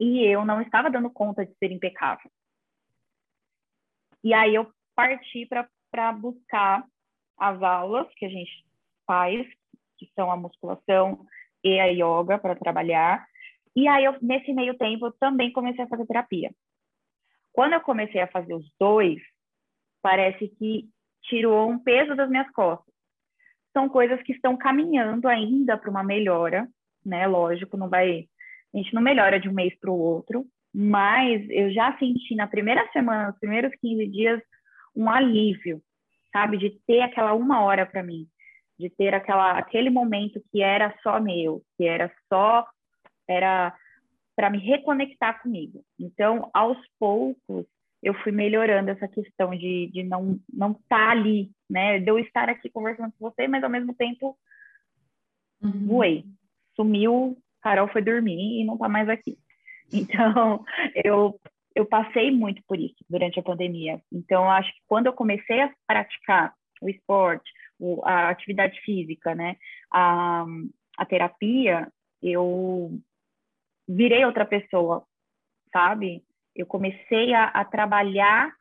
e 0.00 0.24
eu 0.24 0.46
não 0.46 0.62
estava 0.62 0.90
dando 0.90 1.10
conta 1.10 1.44
de 1.44 1.54
ser 1.58 1.70
impecável. 1.70 2.30
E 4.24 4.32
aí 4.32 4.54
eu 4.54 4.72
parti 4.94 5.46
para 5.90 6.12
buscar 6.12 6.84
as 7.38 7.62
aulas 7.62 8.06
que 8.16 8.24
a 8.24 8.28
gente 8.28 8.64
faz, 9.06 9.46
que 9.98 10.10
são 10.14 10.30
a 10.30 10.36
musculação 10.36 11.26
e 11.62 11.78
a 11.78 11.86
yoga 11.86 12.38
para 12.38 12.56
trabalhar. 12.56 13.26
E 13.76 13.86
aí 13.86 14.04
eu, 14.04 14.16
nesse 14.20 14.52
meio 14.52 14.76
tempo 14.76 15.06
eu 15.06 15.12
também 15.12 15.52
comecei 15.52 15.84
a 15.84 15.88
fazer 15.88 16.06
terapia. 16.06 16.50
Quando 17.52 17.74
eu 17.74 17.80
comecei 17.80 18.20
a 18.20 18.26
fazer 18.26 18.54
os 18.54 18.70
dois, 18.78 19.20
parece 20.02 20.48
que 20.48 20.88
tirou 21.22 21.68
um 21.68 21.78
peso 21.78 22.14
das 22.14 22.28
minhas 22.28 22.50
costas. 22.52 22.92
São 23.72 23.88
coisas 23.88 24.20
que 24.22 24.32
estão 24.32 24.56
caminhando 24.56 25.28
ainda 25.28 25.76
para 25.76 25.90
uma 25.90 26.02
melhora, 26.02 26.68
né? 27.04 27.26
Lógico, 27.26 27.76
não 27.76 27.88
vai, 27.88 28.26
a 28.74 28.76
gente 28.76 28.94
não 28.94 29.02
melhora 29.02 29.38
de 29.38 29.48
um 29.48 29.52
mês 29.52 29.78
para 29.78 29.90
o 29.90 29.98
outro, 29.98 30.46
mas 30.74 31.48
eu 31.50 31.70
já 31.72 31.96
senti 31.98 32.34
na 32.34 32.46
primeira 32.46 32.88
semana, 32.92 33.28
nos 33.28 33.38
primeiros 33.38 33.72
15 33.80 34.06
dias, 34.06 34.40
um 34.94 35.08
alívio, 35.08 35.80
sabe, 36.32 36.56
de 36.58 36.70
ter 36.86 37.00
aquela 37.02 37.32
uma 37.34 37.62
hora 37.62 37.86
para 37.86 38.02
mim, 38.02 38.26
de 38.78 38.88
ter 38.90 39.14
aquela 39.14 39.58
aquele 39.58 39.90
momento 39.90 40.42
que 40.50 40.62
era 40.62 40.94
só 41.02 41.20
meu, 41.20 41.62
que 41.76 41.84
era 41.84 42.12
só 42.28 42.66
era 43.30 43.74
para 44.36 44.50
me 44.50 44.58
reconectar 44.58 45.42
comigo. 45.42 45.84
Então, 45.98 46.48
aos 46.54 46.78
poucos, 46.98 47.66
eu 48.02 48.14
fui 48.22 48.32
melhorando 48.32 48.90
essa 48.90 49.06
questão 49.06 49.50
de, 49.50 49.90
de 49.92 50.02
não 50.02 50.40
não 50.52 50.72
estar 50.72 51.06
tá 51.06 51.10
ali, 51.10 51.50
né? 51.68 51.98
De 51.98 52.10
eu 52.10 52.18
estar 52.18 52.48
aqui 52.48 52.70
conversando 52.70 53.12
com 53.18 53.30
você, 53.30 53.46
mas 53.46 53.62
ao 53.62 53.70
mesmo 53.70 53.94
tempo 53.94 54.36
uhum. 55.62 55.86
voei, 55.86 56.24
sumiu, 56.74 57.36
Carol 57.60 57.88
foi 57.88 58.02
dormir 58.02 58.60
e 58.60 58.64
não 58.64 58.74
está 58.74 58.88
mais 58.88 59.08
aqui. 59.08 59.38
Então, 59.92 60.64
eu 61.04 61.40
eu 61.74 61.84
passei 61.84 62.30
muito 62.30 62.62
por 62.66 62.78
isso 62.78 62.94
durante 63.08 63.40
a 63.40 63.42
pandemia. 63.42 64.00
Então, 64.12 64.44
eu 64.44 64.50
acho 64.50 64.72
que 64.72 64.80
quando 64.86 65.06
eu 65.06 65.12
comecei 65.12 65.60
a 65.60 65.72
praticar 65.86 66.54
o 66.80 66.88
esporte, 66.88 67.50
a 68.04 68.28
atividade 68.28 68.80
física, 68.82 69.34
né, 69.34 69.56
a, 69.92 70.44
a 70.96 71.04
terapia, 71.06 71.88
eu 72.22 73.00
virei 73.96 74.24
outra 74.24 74.44
pessoa, 74.44 75.04
sabe? 75.72 76.24
eu 76.54 76.66
comecei 76.66 77.32
a, 77.34 77.44
a 77.46 77.64
trabalhar 77.64 78.52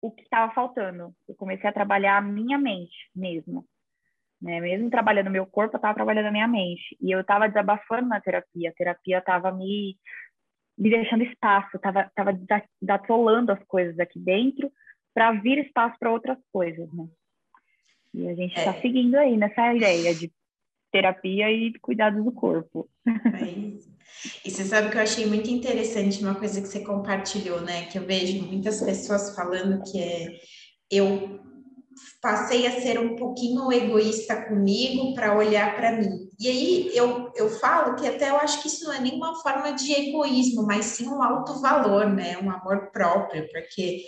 o 0.00 0.10
que 0.10 0.22
estava 0.22 0.52
faltando. 0.52 1.12
Eu 1.28 1.34
comecei 1.34 1.68
a 1.68 1.72
trabalhar 1.72 2.18
a 2.18 2.22
minha 2.22 2.58
mente 2.58 2.96
mesmo. 3.14 3.64
Né? 4.40 4.60
Mesmo 4.60 4.90
trabalhando 4.90 5.30
meu 5.30 5.46
corpo, 5.46 5.74
eu 5.74 5.78
estava 5.78 5.94
trabalhando 5.94 6.26
a 6.26 6.32
minha 6.32 6.46
mente. 6.46 6.96
E 7.00 7.10
eu 7.10 7.20
estava 7.20 7.48
desabafando 7.48 8.08
na 8.08 8.20
terapia. 8.20 8.70
A 8.70 8.74
terapia 8.74 9.18
estava 9.18 9.50
me, 9.50 9.96
me 10.76 10.90
deixando 10.90 11.24
espaço, 11.24 11.76
estava 11.76 12.10
tava, 12.14 12.32
tava 12.36 13.52
as 13.52 13.64
coisas 13.66 13.98
aqui 13.98 14.20
dentro 14.20 14.70
para 15.12 15.32
vir 15.32 15.58
espaço 15.58 15.96
para 15.98 16.12
outras 16.12 16.38
coisas. 16.52 16.88
Né? 16.92 17.08
E 18.14 18.28
a 18.28 18.34
gente 18.34 18.56
está 18.56 18.70
é. 18.70 18.80
seguindo 18.80 19.16
aí 19.16 19.36
nessa 19.36 19.74
ideia 19.74 20.14
de 20.14 20.32
terapia 20.90 21.50
e 21.50 21.72
cuidado 21.80 22.22
do 22.22 22.32
corpo. 22.32 22.88
É 23.06 23.44
isso. 23.44 23.88
E 24.44 24.50
você 24.50 24.64
sabe 24.64 24.90
que 24.90 24.96
eu 24.96 25.02
achei 25.02 25.26
muito 25.26 25.48
interessante 25.50 26.22
uma 26.22 26.34
coisa 26.34 26.60
que 26.60 26.66
você 26.66 26.80
compartilhou, 26.80 27.60
né? 27.60 27.86
Que 27.86 27.98
eu 27.98 28.04
vejo 28.04 28.42
muitas 28.44 28.80
pessoas 28.80 29.34
falando 29.34 29.82
que 29.90 30.02
é 30.02 30.28
eu 30.90 31.38
passei 32.20 32.66
a 32.66 32.80
ser 32.80 32.98
um 32.98 33.14
pouquinho 33.16 33.70
egoísta 33.72 34.48
comigo 34.48 35.14
para 35.14 35.36
olhar 35.36 35.76
para 35.76 35.92
mim. 35.92 36.28
E 36.38 36.48
aí 36.48 36.90
eu, 36.94 37.30
eu 37.36 37.48
falo 37.48 37.96
que 37.96 38.06
até 38.06 38.30
eu 38.30 38.36
acho 38.36 38.62
que 38.62 38.68
isso 38.68 38.84
não 38.84 38.92
é 38.92 39.00
nenhuma 39.00 39.34
forma 39.42 39.72
de 39.72 39.92
egoísmo, 39.92 40.64
mas 40.64 40.86
sim 40.86 41.08
um 41.08 41.22
alto 41.22 41.60
valor, 41.60 42.08
né? 42.08 42.38
Um 42.38 42.50
amor 42.50 42.90
próprio, 42.90 43.48
porque 43.50 44.04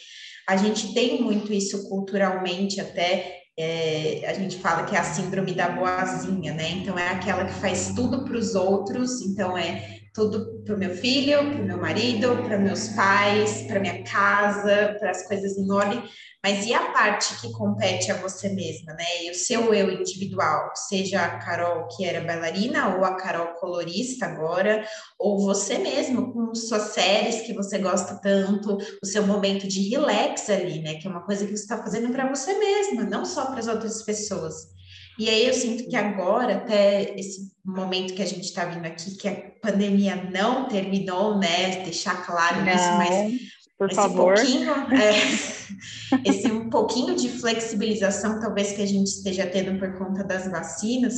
a 0.49 0.57
gente 0.57 0.93
tem 0.95 1.23
muito 1.23 1.53
isso 1.53 1.89
culturalmente 1.89 2.81
até 2.81 3.40
é, 3.61 4.29
a 4.29 4.35
gente 4.35 4.59
fala 4.59 4.85
que 4.85 4.97
é 4.97 4.99
a 4.99 5.05
síndrome 5.05 5.53
da 5.53 5.69
boazinha, 5.69 6.55
né? 6.55 6.71
Então 6.71 6.99
é 6.99 7.09
aquela 7.09 7.45
que 7.45 7.55
faz 7.55 7.93
tudo 7.95 8.25
para 8.25 8.37
os 8.37 8.55
outros, 8.55 9.21
então 9.23 9.57
é 9.57 10.01
tudo 10.13 10.63
para 10.65 10.75
o 10.75 10.79
meu 10.79 10.91
filho, 10.91 11.39
para 11.39 11.63
o 11.63 11.65
meu 11.65 11.79
marido, 11.79 12.37
para 12.45 12.59
meus 12.59 12.89
pais, 12.89 13.63
para 13.63 13.81
minha 13.81 14.03
casa, 14.03 14.97
para 14.99 15.11
as 15.11 15.27
coisas 15.27 15.57
em 15.57 15.71
ordem, 15.71 16.03
mas 16.43 16.67
e 16.67 16.73
a 16.73 16.91
parte 16.93 17.39
que 17.41 17.53
compete 17.53 18.11
a 18.11 18.17
você 18.17 18.49
mesma, 18.49 18.95
né? 18.95 19.05
E 19.25 19.31
o 19.31 19.35
seu 19.35 19.75
eu 19.75 19.91
individual, 19.91 20.73
seja 20.75 21.23
a 21.23 21.39
Carol 21.39 21.87
que 21.89 22.05
era 22.05 22.25
bailarina 22.25 22.97
ou 22.97 23.05
a 23.05 23.17
Carol 23.17 23.55
colorista 23.55 24.25
agora, 24.27 24.85
ou 25.19 25.39
você 25.39 25.77
mesmo 25.79 26.33
com 26.33 26.55
suas 26.55 26.95
séries 26.95 27.43
que 27.43 27.53
você 27.53 27.79
gosta 27.79 28.15
tanto, 28.15 28.79
o 29.03 29.07
seu 29.07 29.27
momento 29.27 29.69
de 29.69 29.89
relax 29.91 30.49
ali, 30.49 30.81
né? 30.81 30.95
Que 30.95 31.07
é 31.07 31.11
uma 31.11 31.25
coisa 31.27 31.45
que 31.45 31.55
você 31.55 31.63
está 31.63 31.83
fazendo 31.83 32.11
para 32.11 32.29
você 32.29 32.59
mesma, 32.59 33.05
não 33.05 33.25
só 33.25 33.47
para 33.47 33.61
as 33.61 33.67
outras 33.67 34.03
pessoas. 34.03 34.71
E 35.19 35.29
aí 35.29 35.47
eu 35.47 35.53
sinto 35.53 35.87
que 35.87 35.97
agora, 35.97 36.57
até 36.57 37.15
esse 37.21 37.53
momento 37.63 38.15
que 38.15 38.23
a 38.23 38.27
gente 38.27 38.45
está 38.45 38.65
vindo 38.65 38.87
aqui, 38.87 39.15
que 39.17 39.29
a 39.29 39.51
pandemia 39.61 40.17
não 40.17 40.67
terminou, 40.67 41.39
né? 41.39 41.83
Deixar 41.85 42.25
claro 42.25 42.65
não, 42.65 42.75
isso, 42.75 42.93
mas 42.97 43.33
por 43.81 43.87
esse 43.87 43.97
favor. 43.97 44.35
pouquinho, 44.35 44.71
é, 44.93 46.21
esse 46.29 46.53
um 46.53 46.69
pouquinho 46.69 47.17
de 47.17 47.31
flexibilização, 47.31 48.39
talvez 48.39 48.73
que 48.73 48.83
a 48.83 48.87
gente 48.87 49.07
esteja 49.07 49.47
tendo 49.47 49.79
por 49.79 49.97
conta 49.97 50.23
das 50.23 50.47
vacinas, 50.51 51.15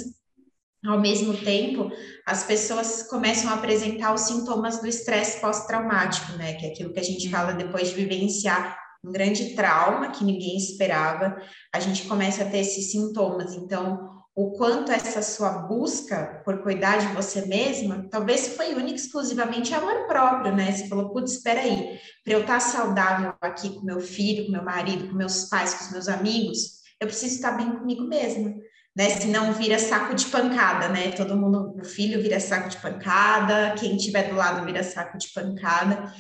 ao 0.87 1.01
mesmo 1.01 1.37
tempo, 1.37 1.91
as 2.25 2.45
pessoas 2.45 3.03
começam 3.03 3.51
a 3.51 3.55
apresentar 3.55 4.15
os 4.15 4.21
sintomas 4.23 4.81
do 4.81 4.87
estresse 4.87 5.41
pós-traumático, 5.41 6.33
né? 6.37 6.55
Que 6.55 6.67
é 6.67 6.69
aquilo 6.71 6.93
que 6.93 7.01
a 7.01 7.05
gente 7.05 7.29
fala 7.29 7.53
depois 7.53 7.89
de 7.89 7.97
vivenciar 7.97 8.79
um 9.05 9.11
grande 9.11 9.57
trauma 9.57 10.11
que 10.11 10.25
ninguém 10.25 10.57
esperava, 10.57 11.37
a 11.75 11.81
gente 11.81 12.07
começa 12.07 12.45
a 12.45 12.49
ter 12.49 12.59
esses 12.59 12.93
sintomas. 12.93 13.55
Então, 13.55 14.22
o 14.35 14.53
quanto 14.53 14.91
essa 14.91 15.21
sua 15.21 15.51
busca 15.51 16.41
por 16.45 16.63
cuidar 16.63 16.99
de 16.99 17.09
você 17.09 17.45
mesma, 17.47 18.07
talvez 18.11 18.57
foi 18.57 18.75
única 18.75 18.97
exclusivamente 18.97 19.75
amor 19.75 20.07
próprio, 20.07 20.55
né? 20.55 20.73
Você 20.73 20.89
falou, 20.89 21.11
putz, 21.11 21.33
espera 21.33 21.61
aí, 21.61 21.99
para 22.25 22.33
eu 22.33 22.41
estar 22.41 22.61
saudável 22.61 23.35
aqui 23.43 23.75
com 23.75 23.85
meu 23.85 24.01
filho, 24.01 24.47
com 24.47 24.53
meu 24.53 24.65
marido, 24.65 25.09
com 25.09 25.15
meus 25.15 25.45
pais, 25.45 25.75
com 25.75 25.85
os 25.85 25.93
meus 25.93 26.09
amigos, 26.09 26.81
eu 26.99 27.07
preciso 27.07 27.35
estar 27.35 27.53
bem 27.53 27.73
comigo 27.73 28.05
mesma, 28.05 28.55
né? 28.97 29.11
Senão 29.11 29.53
vira 29.53 29.79
saco 29.79 30.15
de 30.15 30.25
pancada, 30.27 30.89
né? 30.89 31.11
Todo 31.13 31.37
mundo, 31.37 31.77
o 31.79 31.85
filho 31.85 32.23
vira 32.23 32.41
saco 32.41 32.71
de 32.71 32.79
pancada, 32.79 33.75
quem 33.79 33.97
estiver 33.97 34.31
do 34.31 34.37
lado 34.37 34.65
vira 34.65 34.83
saco 34.83 35.19
de 35.19 35.29
pancada. 35.33 36.11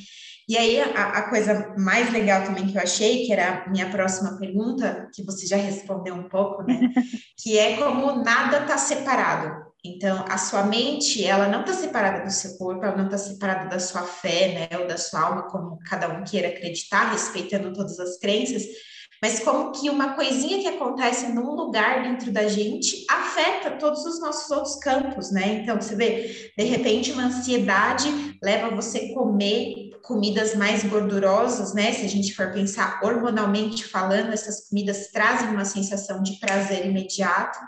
E 0.48 0.56
aí, 0.56 0.80
a, 0.80 0.84
a, 0.84 1.30
coisa 1.30 1.74
mais 1.78 2.12
legal 2.12 2.44
também 2.44 2.66
que 2.66 2.76
eu 2.76 2.82
achei, 2.82 3.24
que 3.24 3.32
era 3.32 3.64
a 3.64 3.70
minha 3.70 3.88
próxima 3.90 4.36
pergunta, 4.38 5.08
que 5.14 5.22
você 5.22 5.46
já 5.46 5.56
respondeu 5.56 6.14
um 6.14 6.28
pouco, 6.28 6.62
né? 6.62 6.90
que 7.38 7.58
é 7.58 7.76
como 7.76 8.22
nada 8.24 8.58
está 8.58 8.76
separado. 8.76 9.70
Então, 9.84 10.24
a 10.28 10.38
sua 10.38 10.64
mente, 10.64 11.24
ela 11.24 11.48
não 11.48 11.60
está 11.60 11.72
separada 11.72 12.24
do 12.24 12.30
seu 12.30 12.56
corpo, 12.56 12.84
ela 12.84 12.96
não 12.96 13.06
está 13.06 13.18
separada 13.18 13.68
da 13.68 13.78
sua 13.78 14.02
fé, 14.02 14.68
né? 14.70 14.78
Ou 14.78 14.86
da 14.86 14.96
sua 14.96 15.20
alma, 15.20 15.42
como 15.50 15.78
cada 15.88 16.08
um 16.08 16.24
queira 16.24 16.48
acreditar, 16.48 17.10
respeitando 17.10 17.72
todas 17.72 17.98
as 17.98 18.18
crenças, 18.18 18.64
mas 19.22 19.38
como 19.38 19.70
que 19.70 19.88
uma 19.88 20.14
coisinha 20.14 20.58
que 20.58 20.66
acontece 20.66 21.32
num 21.32 21.54
lugar 21.54 22.02
dentro 22.02 22.32
da 22.32 22.48
gente 22.48 23.04
afeta 23.08 23.70
todos 23.78 24.04
os 24.04 24.20
nossos 24.20 24.50
outros 24.50 24.74
campos, 24.80 25.30
né? 25.30 25.60
Então, 25.62 25.80
você 25.80 25.94
vê, 25.94 26.52
de 26.58 26.64
repente, 26.64 27.12
uma 27.12 27.26
ansiedade 27.26 28.08
leva 28.42 28.74
você 28.74 28.98
a 28.98 29.14
comer 29.14 29.91
comidas 30.02 30.54
mais 30.54 30.84
gordurosas, 30.84 31.72
né? 31.72 31.92
Se 31.92 32.04
a 32.04 32.08
gente 32.08 32.34
for 32.34 32.52
pensar 32.52 33.00
hormonalmente 33.02 33.84
falando, 33.84 34.32
essas 34.32 34.68
comidas 34.68 35.08
trazem 35.12 35.48
uma 35.48 35.64
sensação 35.64 36.22
de 36.22 36.38
prazer 36.38 36.86
imediato, 36.86 37.58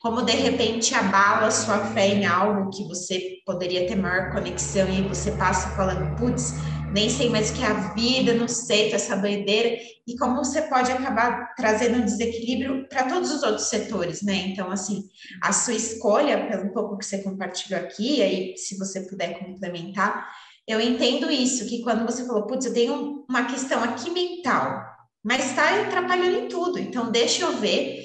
como 0.00 0.22
de 0.22 0.32
repente 0.32 0.94
abala 0.94 1.50
sua 1.50 1.78
fé 1.92 2.08
em 2.08 2.26
algo 2.26 2.70
que 2.70 2.86
você 2.86 3.38
poderia 3.46 3.86
ter 3.86 3.96
maior 3.96 4.32
conexão 4.32 4.88
e 4.88 5.02
você 5.02 5.32
passa 5.32 5.70
falando, 5.70 6.14
putz, 6.16 6.54
nem 6.92 7.10
sei 7.10 7.28
mais 7.28 7.50
o 7.50 7.54
que 7.54 7.62
é 7.62 7.66
a 7.66 7.94
vida, 7.94 8.34
não 8.34 8.46
sei, 8.46 8.88
tá 8.88 8.96
essa 8.96 9.16
doideira, 9.16 9.76
e 10.06 10.16
como 10.16 10.36
você 10.36 10.62
pode 10.62 10.92
acabar 10.92 11.54
trazendo 11.56 11.98
um 11.98 12.04
desequilíbrio 12.04 12.86
para 12.88 13.04
todos 13.04 13.32
os 13.32 13.42
outros 13.42 13.66
setores, 13.66 14.22
né? 14.22 14.34
Então, 14.48 14.70
assim, 14.70 15.08
a 15.42 15.52
sua 15.52 15.74
escolha, 15.74 16.46
pelo 16.46 16.72
pouco 16.72 16.96
que 16.96 17.04
você 17.04 17.18
compartilhou 17.18 17.80
aqui, 17.80 18.22
aí 18.22 18.56
se 18.56 18.78
você 18.78 19.00
puder 19.00 19.38
complementar, 19.38 20.28
eu 20.66 20.80
entendo 20.80 21.30
isso, 21.30 21.66
que 21.66 21.82
quando 21.82 22.06
você 22.06 22.26
falou, 22.26 22.46
putz, 22.46 22.64
eu 22.64 22.72
tenho 22.72 23.24
uma 23.28 23.44
questão 23.44 23.82
aqui 23.82 24.10
mental, 24.10 24.82
mas 25.22 25.50
está 25.50 25.82
atrapalhando 25.82 26.38
em 26.38 26.48
tudo, 26.48 26.78
então 26.78 27.10
deixa 27.10 27.44
eu 27.44 27.52
ver 27.56 28.04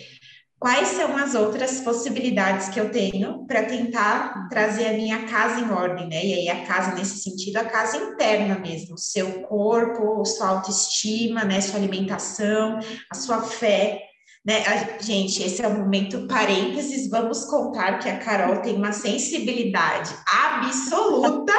quais 0.60 0.90
são 0.90 1.16
as 1.16 1.36
outras 1.36 1.80
possibilidades 1.80 2.68
que 2.68 2.80
eu 2.80 2.92
tenho 2.92 3.46
para 3.48 3.64
tentar 3.64 4.50
trazer 4.50 4.88
a 4.88 4.94
minha 4.94 5.26
casa 5.26 5.62
em 5.62 5.72
ordem, 5.72 6.10
né? 6.10 6.24
E 6.24 6.34
aí 6.34 6.50
a 6.50 6.66
casa 6.66 6.96
nesse 6.96 7.20
sentido, 7.20 7.58
a 7.58 7.64
casa 7.64 7.96
interna 7.96 8.60
mesmo, 8.60 8.98
seu 8.98 9.42
corpo, 9.44 10.26
sua 10.26 10.50
autoestima, 10.50 11.46
né, 11.46 11.62
sua 11.62 11.80
alimentação, 11.80 12.78
a 13.10 13.16
sua 13.16 13.42
fé, 13.42 14.02
né? 14.46 14.64
A, 14.68 15.02
gente, 15.02 15.42
esse 15.42 15.62
é 15.62 15.68
o 15.68 15.80
momento 15.80 16.28
parênteses, 16.28 17.10
vamos 17.10 17.46
contar 17.46 18.00
que 18.00 18.10
a 18.10 18.20
Carol 18.20 18.58
tem 18.58 18.76
uma 18.76 18.92
sensibilidade 18.92 20.14
absoluta 20.28 21.54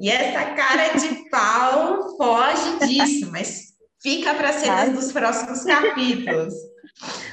e 0.00 0.08
essa 0.08 0.54
cara 0.54 0.94
de 0.98 1.28
pau 1.28 2.16
foge 2.16 2.86
disso, 2.86 3.30
mas 3.30 3.76
fica 4.02 4.34
para 4.34 4.52
cenas 4.52 4.94
dos 4.94 5.12
próximos 5.12 5.62
capítulos. 5.62 6.54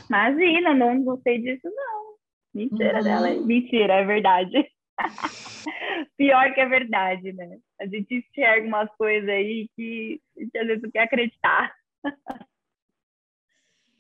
Imagina, 0.10 0.74
não 0.74 1.02
gostei 1.02 1.42
disso, 1.42 1.62
não. 1.64 2.16
Mentira 2.54 2.98
uhum. 2.98 3.04
dela. 3.04 3.30
Mentira, 3.46 3.94
é 3.94 4.06
verdade. 4.06 4.70
Pior 6.18 6.54
que 6.54 6.60
é 6.60 6.66
verdade, 6.68 7.32
né? 7.32 7.58
A 7.80 7.86
gente 7.86 8.16
enxerga 8.16 8.68
umas 8.68 8.90
coisas 8.98 9.30
aí 9.30 9.70
que 9.76 10.20
a 10.36 10.42
gente 10.42 10.58
às 10.58 10.68
vezes 10.68 10.84
não 10.84 10.92
quer 10.92 11.04
acreditar. 11.04 11.74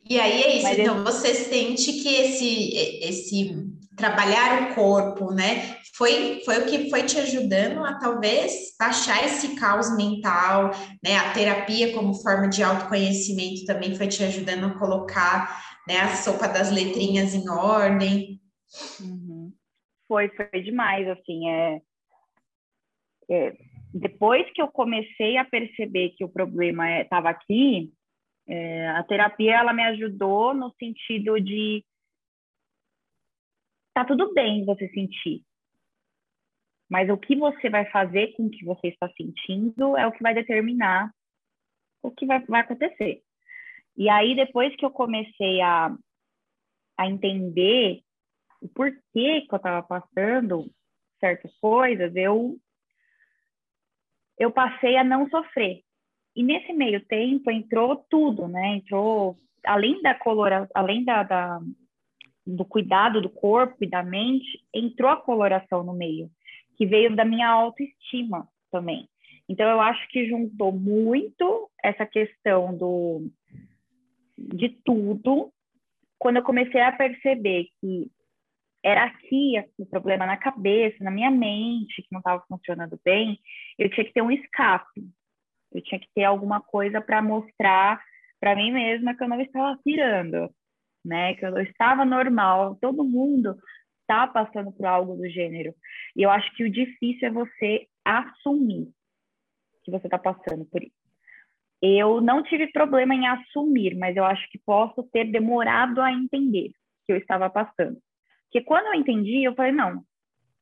E 0.09 0.19
aí 0.19 0.41
é 0.41 0.55
isso, 0.57 0.63
Mas 0.63 0.79
então 0.79 1.03
você 1.03 1.33
sente 1.33 1.91
que 2.01 2.15
esse, 2.15 2.75
esse 3.01 3.86
trabalhar 3.97 4.61
o 4.61 4.75
corpo, 4.75 5.33
né, 5.33 5.75
foi, 5.95 6.41
foi 6.45 6.59
o 6.59 6.65
que 6.67 6.89
foi 6.89 7.03
te 7.03 7.17
ajudando 7.17 7.83
a 7.83 7.97
talvez 7.97 8.75
baixar 8.79 9.25
esse 9.25 9.55
caos 9.59 9.95
mental, 9.97 10.69
né, 11.03 11.17
a 11.17 11.33
terapia 11.33 11.93
como 11.93 12.13
forma 12.13 12.47
de 12.47 12.61
autoconhecimento 12.61 13.65
também 13.65 13.95
foi 13.95 14.07
te 14.07 14.23
ajudando 14.23 14.67
a 14.67 14.77
colocar, 14.77 15.59
né, 15.87 15.97
a 15.97 16.15
sopa 16.15 16.47
das 16.47 16.71
letrinhas 16.71 17.33
em 17.33 17.49
ordem. 17.49 18.39
Uhum. 19.01 19.51
Foi, 20.07 20.29
foi 20.29 20.61
demais, 20.61 21.07
assim, 21.09 21.49
é, 21.49 21.81
é, 23.29 23.53
depois 23.93 24.45
que 24.53 24.61
eu 24.61 24.67
comecei 24.67 25.37
a 25.37 25.45
perceber 25.45 26.11
que 26.17 26.23
o 26.23 26.29
problema 26.29 27.01
estava 27.01 27.29
é, 27.29 27.31
aqui, 27.31 27.91
é, 28.47 28.87
a 28.89 29.03
terapia 29.03 29.55
ela 29.55 29.73
me 29.73 29.83
ajudou 29.83 30.53
no 30.53 30.71
sentido 30.79 31.39
de 31.39 31.83
tá 34.01 34.05
tudo 34.05 34.33
bem 34.33 34.65
você 34.65 34.87
sentir, 34.89 35.43
mas 36.89 37.09
o 37.09 37.17
que 37.17 37.35
você 37.35 37.69
vai 37.69 37.89
fazer 37.89 38.33
com 38.33 38.45
o 38.45 38.49
que 38.49 38.63
você 38.63 38.89
está 38.89 39.09
sentindo 39.13 39.97
é 39.97 40.05
o 40.05 40.11
que 40.11 40.23
vai 40.23 40.33
determinar 40.33 41.11
o 42.01 42.11
que 42.11 42.25
vai, 42.25 42.39
vai 42.45 42.61
acontecer. 42.61 43.21
E 43.97 44.09
aí 44.09 44.35
depois 44.35 44.75
que 44.75 44.85
eu 44.85 44.91
comecei 44.91 45.59
a, 45.61 45.95
a 46.97 47.07
entender 47.07 48.01
o 48.61 48.67
porquê 48.69 49.41
que 49.41 49.47
eu 49.51 49.57
estava 49.57 49.81
passando 49.83 50.69
certas 51.19 51.51
coisas, 51.59 52.15
eu 52.15 52.57
eu 54.37 54.51
passei 54.51 54.95
a 54.95 55.03
não 55.03 55.27
sofrer. 55.29 55.81
E 56.35 56.43
nesse 56.43 56.71
meio 56.71 57.03
tempo 57.07 57.49
entrou 57.49 57.95
tudo, 58.07 58.47
né? 58.47 58.75
Entrou, 58.75 59.35
além 59.65 59.99
da 60.03 60.13
coloração, 60.13 60.69
além 60.75 61.03
da, 61.03 61.23
da, 61.23 61.59
do 62.47 62.63
cuidado 62.63 63.21
do 63.21 63.29
corpo 63.29 63.75
e 63.81 63.89
da 63.89 64.01
mente, 64.01 64.63
entrou 64.73 65.11
a 65.11 65.21
coloração 65.21 65.83
no 65.83 65.93
meio, 65.93 66.29
que 66.77 66.85
veio 66.85 67.15
da 67.15 67.25
minha 67.25 67.49
autoestima 67.49 68.47
também. 68.71 69.07
Então 69.49 69.69
eu 69.69 69.81
acho 69.81 70.07
que 70.09 70.27
juntou 70.27 70.71
muito 70.71 71.69
essa 71.83 72.05
questão 72.05 72.75
do 72.75 73.29
de 74.37 74.69
tudo 74.85 75.51
quando 76.19 76.37
eu 76.37 76.43
comecei 76.43 76.81
a 76.81 76.91
perceber 76.91 77.67
que 77.79 78.09
era 78.83 79.05
aqui 79.05 79.53
o 79.77 79.85
problema 79.85 80.25
na 80.25 80.37
cabeça, 80.37 81.03
na 81.03 81.11
minha 81.11 81.31
mente, 81.31 82.01
que 82.01 82.07
não 82.11 82.19
estava 82.19 82.43
funcionando 82.47 82.99
bem, 83.03 83.39
eu 83.77 83.89
tinha 83.89 84.05
que 84.05 84.13
ter 84.13 84.21
um 84.21 84.31
escape. 84.31 85.03
Eu 85.73 85.81
tinha 85.81 85.99
que 85.99 86.07
ter 86.15 86.23
alguma 86.23 86.61
coisa 86.61 87.01
para 87.01 87.21
mostrar 87.21 88.01
para 88.39 88.55
mim 88.55 88.71
mesma 88.71 89.15
que 89.15 89.23
eu 89.23 89.27
não 89.27 89.41
estava 89.41 89.77
pirando, 89.83 90.49
né? 91.07 91.33
Que 91.35 91.45
eu 91.45 91.57
estava 91.59 92.05
normal. 92.05 92.77
Todo 92.81 93.03
mundo 93.03 93.55
está 94.01 94.27
passando 94.27 94.71
por 94.71 94.85
algo 94.85 95.15
do 95.15 95.29
gênero. 95.29 95.73
E 96.15 96.23
eu 96.23 96.29
acho 96.29 96.53
que 96.55 96.63
o 96.63 96.71
difícil 96.71 97.27
é 97.27 97.31
você 97.31 97.87
assumir 98.05 98.89
que 99.83 99.91
você 99.91 100.07
está 100.07 100.17
passando 100.17 100.65
por 100.65 100.83
isso. 100.83 100.95
Eu 101.81 102.21
não 102.21 102.43
tive 102.43 102.67
problema 102.71 103.13
em 103.13 103.27
assumir, 103.27 103.95
mas 103.95 104.15
eu 104.17 104.25
acho 104.25 104.49
que 104.49 104.59
posso 104.65 105.03
ter 105.11 105.25
demorado 105.25 106.01
a 106.01 106.11
entender 106.11 106.71
que 107.05 107.13
eu 107.13 107.17
estava 107.17 107.49
passando. 107.49 107.97
Porque 108.45 108.65
quando 108.65 108.87
eu 108.87 108.95
entendi, 108.95 109.43
eu 109.43 109.53
falei, 109.53 109.71
não, 109.71 110.03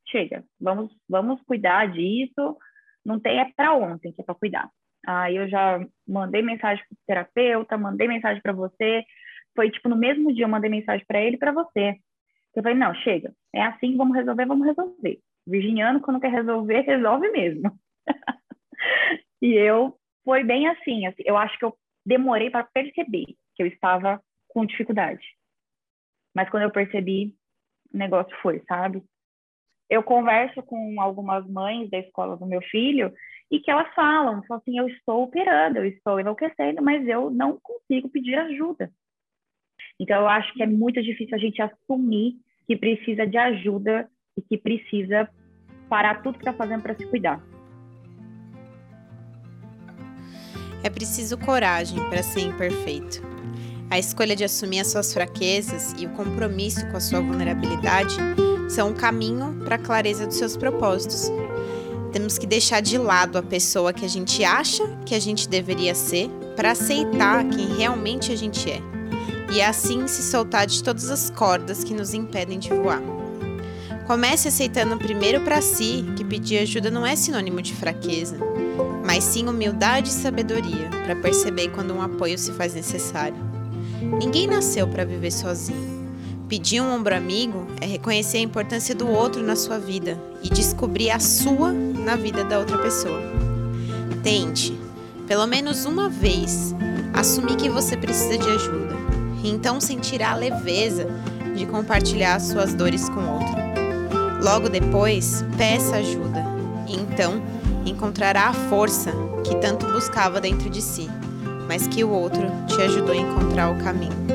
chega, 0.08 0.44
vamos, 0.60 0.92
vamos 1.08 1.40
cuidar 1.42 1.90
disso, 1.90 2.56
não 3.04 3.18
tem 3.18 3.40
é 3.40 3.50
para 3.56 3.74
ontem 3.74 4.12
que 4.12 4.20
é 4.20 4.24
para 4.24 4.34
cuidar. 4.34 4.68
Aí 5.06 5.36
eu 5.36 5.48
já 5.48 5.84
mandei 6.06 6.42
mensagem 6.42 6.84
para 6.84 6.94
o 6.94 6.98
terapeuta, 7.06 7.78
mandei 7.78 8.08
mensagem 8.08 8.42
para 8.42 8.52
você. 8.52 9.04
Foi 9.56 9.70
tipo 9.70 9.88
no 9.88 9.96
mesmo 9.96 10.32
dia 10.32 10.44
eu 10.44 10.48
mandei 10.48 10.70
mensagem 10.70 11.04
para 11.06 11.20
ele 11.20 11.36
e 11.36 11.38
para 11.38 11.50
você. 11.50 11.96
Eu 12.54 12.62
falei, 12.62 12.78
não, 12.78 12.94
chega, 12.94 13.34
é 13.54 13.62
assim, 13.62 13.96
vamos 13.96 14.16
resolver, 14.16 14.46
vamos 14.46 14.66
resolver. 14.66 15.18
Virginiano, 15.46 16.00
quando 16.00 16.20
quer 16.20 16.30
resolver, 16.30 16.80
resolve 16.86 17.30
mesmo. 17.30 17.70
e 19.42 19.52
eu, 19.52 19.98
foi 20.24 20.44
bem 20.44 20.68
assim, 20.68 21.06
assim, 21.06 21.22
eu 21.24 21.36
acho 21.36 21.58
que 21.58 21.64
eu 21.64 21.76
demorei 22.04 22.50
para 22.50 22.64
perceber 22.64 23.26
que 23.54 23.62
eu 23.62 23.66
estava 23.66 24.22
com 24.48 24.64
dificuldade. 24.64 25.26
Mas 26.34 26.48
quando 26.48 26.64
eu 26.64 26.70
percebi, 26.70 27.34
o 27.92 27.98
negócio 27.98 28.34
foi, 28.42 28.62
sabe? 28.68 29.02
Eu 29.88 30.02
converso 30.02 30.62
com 30.62 31.00
algumas 31.00 31.46
mães 31.48 31.90
da 31.90 31.98
escola 31.98 32.36
do 32.36 32.46
meu 32.46 32.60
filho 32.62 33.12
e 33.50 33.60
que 33.60 33.70
elas 33.70 33.92
falam, 33.94 34.42
falam 34.44 34.60
assim, 34.60 34.78
eu 34.78 34.88
estou 34.88 35.22
operando, 35.22 35.78
eu 35.78 35.84
estou 35.84 36.18
enlouquecendo, 36.18 36.82
mas 36.82 37.06
eu 37.06 37.30
não 37.30 37.58
consigo 37.60 38.08
pedir 38.08 38.34
ajuda. 38.34 38.90
Então, 39.98 40.22
eu 40.22 40.28
acho 40.28 40.52
que 40.54 40.62
é 40.62 40.66
muito 40.66 41.02
difícil 41.02 41.34
a 41.34 41.38
gente 41.38 41.60
assumir 41.60 42.34
que 42.66 42.76
precisa 42.76 43.26
de 43.26 43.36
ajuda 43.36 44.08
e 44.36 44.42
que 44.42 44.58
precisa 44.58 45.28
parar 45.88 46.22
tudo 46.22 46.34
que 46.34 46.40
está 46.40 46.52
fazendo 46.52 46.82
para 46.82 46.94
se 46.94 47.06
cuidar. 47.06 47.40
É 50.84 50.90
preciso 50.90 51.38
coragem 51.38 51.98
para 52.08 52.22
ser 52.22 52.40
imperfeito. 52.40 53.22
A 53.90 53.98
escolha 53.98 54.34
de 54.34 54.44
assumir 54.44 54.80
as 54.80 54.88
suas 54.88 55.14
fraquezas 55.14 55.92
e 56.00 56.06
o 56.06 56.10
compromisso 56.10 56.86
com 56.90 56.96
a 56.96 57.00
sua 57.00 57.20
vulnerabilidade 57.20 58.16
são 58.68 58.90
um 58.90 58.94
caminho 58.94 59.64
para 59.64 59.76
a 59.76 59.78
clareza 59.78 60.26
dos 60.26 60.36
seus 60.36 60.56
propósitos 60.56 61.30
temos 62.16 62.38
que 62.38 62.46
deixar 62.46 62.80
de 62.80 62.96
lado 62.96 63.36
a 63.36 63.42
pessoa 63.42 63.92
que 63.92 64.02
a 64.02 64.08
gente 64.08 64.42
acha 64.42 64.82
que 65.04 65.14
a 65.14 65.20
gente 65.20 65.46
deveria 65.46 65.94
ser 65.94 66.30
para 66.56 66.70
aceitar 66.70 67.46
quem 67.46 67.76
realmente 67.76 68.32
a 68.32 68.36
gente 68.36 68.70
é. 68.70 68.95
E 69.50 69.62
assim 69.62 70.06
se 70.06 70.22
soltar 70.22 70.66
de 70.66 70.82
todas 70.82 71.10
as 71.10 71.30
cordas 71.30 71.84
que 71.84 71.94
nos 71.94 72.12
impedem 72.14 72.58
de 72.58 72.70
voar. 72.70 73.02
Comece 74.06 74.48
aceitando 74.48 74.96
primeiro 74.96 75.40
para 75.40 75.60
si 75.60 76.04
que 76.16 76.24
pedir 76.24 76.58
ajuda 76.58 76.90
não 76.90 77.04
é 77.04 77.16
sinônimo 77.16 77.60
de 77.60 77.74
fraqueza, 77.74 78.36
mas 79.04 79.24
sim 79.24 79.48
humildade 79.48 80.10
e 80.10 80.12
sabedoria 80.12 80.88
para 81.04 81.16
perceber 81.16 81.70
quando 81.70 81.92
um 81.92 82.00
apoio 82.00 82.38
se 82.38 82.52
faz 82.52 82.74
necessário. 82.74 83.36
Ninguém 84.20 84.46
nasceu 84.46 84.86
para 84.86 85.04
viver 85.04 85.32
sozinho. 85.32 85.96
Pedir 86.48 86.80
um 86.80 86.94
ombro 86.94 87.16
amigo 87.16 87.66
é 87.80 87.86
reconhecer 87.86 88.38
a 88.38 88.42
importância 88.42 88.94
do 88.94 89.08
outro 89.08 89.42
na 89.42 89.56
sua 89.56 89.80
vida 89.80 90.16
e 90.40 90.48
descobrir 90.48 91.10
a 91.10 91.18
sua 91.18 91.72
na 91.72 92.14
vida 92.14 92.44
da 92.44 92.60
outra 92.60 92.78
pessoa. 92.78 93.20
Tente, 94.22 94.78
pelo 95.26 95.46
menos 95.48 95.84
uma 95.84 96.08
vez, 96.08 96.72
assumir 97.12 97.56
que 97.56 97.68
você 97.68 97.96
precisa 97.96 98.38
de 98.38 98.48
ajuda 98.48 98.85
e 99.46 99.48
então 99.48 99.80
sentirá 99.80 100.32
a 100.32 100.34
leveza 100.34 101.06
de 101.54 101.64
compartilhar 101.66 102.40
suas 102.40 102.74
dores 102.74 103.08
com 103.08 103.20
outro. 103.20 103.56
Logo 104.42 104.68
depois, 104.68 105.44
peça 105.56 105.96
ajuda 105.96 106.44
e 106.88 106.96
então 106.96 107.40
encontrará 107.86 108.48
a 108.48 108.52
força 108.52 109.12
que 109.44 109.54
tanto 109.60 109.86
buscava 109.86 110.40
dentro 110.40 110.68
de 110.68 110.82
si, 110.82 111.08
mas 111.68 111.86
que 111.86 112.02
o 112.02 112.10
outro 112.10 112.42
te 112.66 112.82
ajudou 112.82 113.12
a 113.12 113.16
encontrar 113.16 113.70
o 113.70 113.78
caminho. 113.84 114.26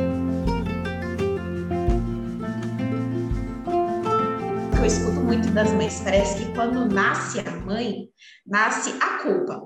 eu 4.80 4.86
escuto 4.86 5.20
muito 5.20 5.48
das 5.52 5.72
mães, 5.74 6.02
parece 6.04 6.44
que 6.44 6.54
quando 6.56 6.86
nasce 6.92 7.40
a 7.40 7.52
mãe, 7.52 8.08
nasce 8.48 8.92
a 9.00 9.20
culpa. 9.20 9.62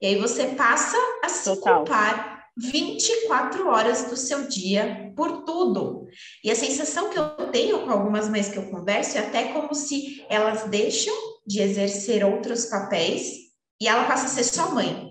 E 0.00 0.06
aí 0.06 0.20
você 0.20 0.48
passa 0.48 0.96
a 1.24 1.28
se 1.28 1.44
Total. 1.44 1.78
culpar 1.78 2.31
24 2.56 3.68
horas 3.68 4.04
do 4.10 4.16
seu 4.16 4.46
dia 4.46 5.12
por 5.16 5.44
tudo. 5.44 6.06
E 6.44 6.50
a 6.50 6.56
sensação 6.56 7.10
que 7.10 7.18
eu 7.18 7.50
tenho 7.50 7.80
com 7.80 7.90
algumas 7.90 8.28
mães 8.28 8.48
que 8.48 8.58
eu 8.58 8.70
converso 8.70 9.16
é 9.16 9.20
até 9.20 9.52
como 9.52 9.74
se 9.74 10.24
elas 10.28 10.68
deixam 10.68 11.14
de 11.46 11.60
exercer 11.60 12.24
outros 12.24 12.66
papéis 12.66 13.32
e 13.80 13.88
ela 13.88 14.04
passa 14.04 14.26
a 14.26 14.28
ser 14.28 14.44
só 14.44 14.70
mãe. 14.74 15.10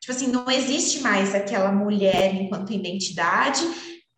Tipo 0.00 0.12
assim, 0.12 0.26
não 0.26 0.50
existe 0.50 1.00
mais 1.00 1.34
aquela 1.34 1.72
mulher 1.72 2.34
enquanto 2.34 2.72
identidade, 2.72 3.62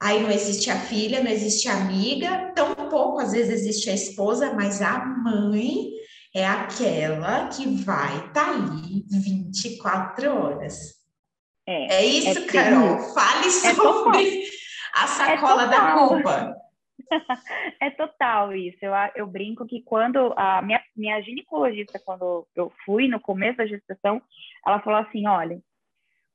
Aí 0.05 0.23
não 0.23 0.31
existe 0.31 0.71
a 0.71 0.79
filha, 0.79 1.23
não 1.23 1.31
existe 1.31 1.67
a 1.67 1.77
amiga, 1.79 2.53
tão 2.55 2.75
pouco 2.91 3.21
às 3.21 3.33
vezes 3.33 3.61
existe 3.61 3.89
a 3.89 3.95
esposa, 3.95 4.53
mas 4.53 4.83
a 4.83 5.03
mãe 5.03 5.89
é 6.35 6.45
aquela 6.45 7.49
que 7.49 7.65
vai 7.83 8.19
estar 8.27 8.33
tá 8.33 8.51
ali 8.51 9.03
24 9.11 10.31
horas. 10.31 11.04
É, 11.67 11.95
é 11.97 12.05
isso, 12.05 12.39
é 12.39 12.47
Carol. 12.47 12.99
Fale 13.15 13.47
é 13.47 13.51
sobre 13.51 14.45
a 14.95 15.07
sacola 15.07 15.67
da 15.67 15.93
culpa. 15.93 16.57
É 17.81 17.91
total 17.91 18.55
isso. 18.55 18.79
Eu, 18.81 18.93
eu 19.15 19.27
brinco 19.27 19.67
que 19.67 19.83
quando 19.83 20.33
a 20.37 20.63
minha, 20.63 20.83
minha 20.97 21.21
ginecologista, 21.21 22.01
quando 22.03 22.47
eu 22.55 22.73
fui 22.85 23.09
no 23.09 23.21
começo 23.21 23.59
da 23.59 23.67
gestação, 23.67 24.23
ela 24.67 24.81
falou 24.81 25.01
assim: 25.01 25.27
olha, 25.27 25.61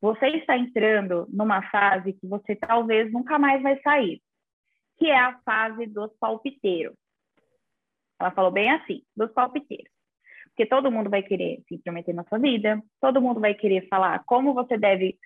você 0.02 0.28
está 0.28 0.58
entrando 0.58 1.28
numa 1.30 1.62
fase 1.70 2.13
que 2.13 2.28
você 2.28 2.56
talvez 2.56 3.12
nunca 3.12 3.39
mais 3.39 3.62
vai 3.62 3.80
sair, 3.82 4.22
que 4.98 5.08
é 5.08 5.18
a 5.18 5.39
fase 5.39 5.86
dos 5.88 6.12
palpiteiros. 6.20 6.96
Ela 8.20 8.32
falou 8.32 8.52
bem 8.52 8.70
assim, 8.72 9.02
dos 9.15 9.32
palpiteiros. 9.32 9.92
Porque 10.60 10.69
todo 10.69 10.91
mundo 10.91 11.10
vai 11.10 11.24
querer 11.24 11.63
se 11.69 11.76
intrometer 11.76 12.13
na 12.13 12.26
sua 12.26 12.38
vida, 12.38 12.84
todo 13.00 13.22
mundo 13.22 13.39
vai 13.39 13.54
querer 13.54 13.88
falar 13.88 14.22
como 14.26 14.54
você 14.54 14.78
deve 14.78 15.17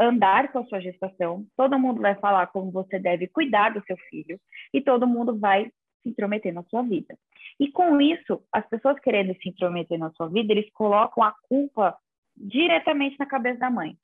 andar 0.00 0.50
com 0.50 0.60
a 0.60 0.64
sua 0.64 0.80
gestação, 0.80 1.46
todo 1.54 1.78
mundo 1.78 2.00
vai 2.00 2.14
falar 2.14 2.46
como 2.46 2.70
você 2.70 2.98
deve 2.98 3.28
cuidar 3.28 3.74
do 3.74 3.84
seu 3.84 3.98
filho 4.08 4.40
e 4.72 4.80
todo 4.80 5.06
mundo 5.06 5.38
vai 5.38 5.66
se 6.02 6.08
intrometer 6.08 6.54
na 6.54 6.62
sua 6.62 6.80
vida. 6.80 7.14
E 7.60 7.70
com 7.70 8.00
isso, 8.00 8.42
as 8.50 8.66
pessoas 8.66 8.98
querendo 9.00 9.36
se 9.42 9.50
intrometer 9.50 9.98
na 9.98 10.10
sua 10.12 10.30
vida, 10.30 10.54
eles 10.54 10.72
colocam 10.72 11.22
a 11.22 11.34
culpa 11.42 11.94
diretamente 12.34 13.18
na 13.18 13.26
cabeça 13.26 13.58
da 13.58 13.68
mãe. 13.68 13.94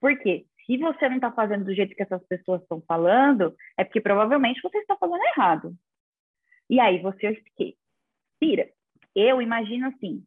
Por 0.00 0.18
quê? 0.20 0.46
Se 0.64 0.78
você 0.78 1.06
não 1.10 1.16
está 1.16 1.30
fazendo 1.32 1.66
do 1.66 1.74
jeito 1.74 1.94
que 1.94 2.02
essas 2.02 2.26
pessoas 2.26 2.62
estão 2.62 2.80
falando, 2.88 3.54
é 3.76 3.84
porque 3.84 4.00
provavelmente 4.00 4.62
você 4.62 4.78
está 4.78 4.96
fazendo 4.96 5.22
errado. 5.36 5.74
E 6.70 6.80
aí 6.80 6.98
você 6.98 7.28
o 7.28 7.36
quê? 7.58 7.76
Tira. 8.42 8.77
Eu 9.14 9.42
imagino 9.42 9.88
assim, 9.88 10.22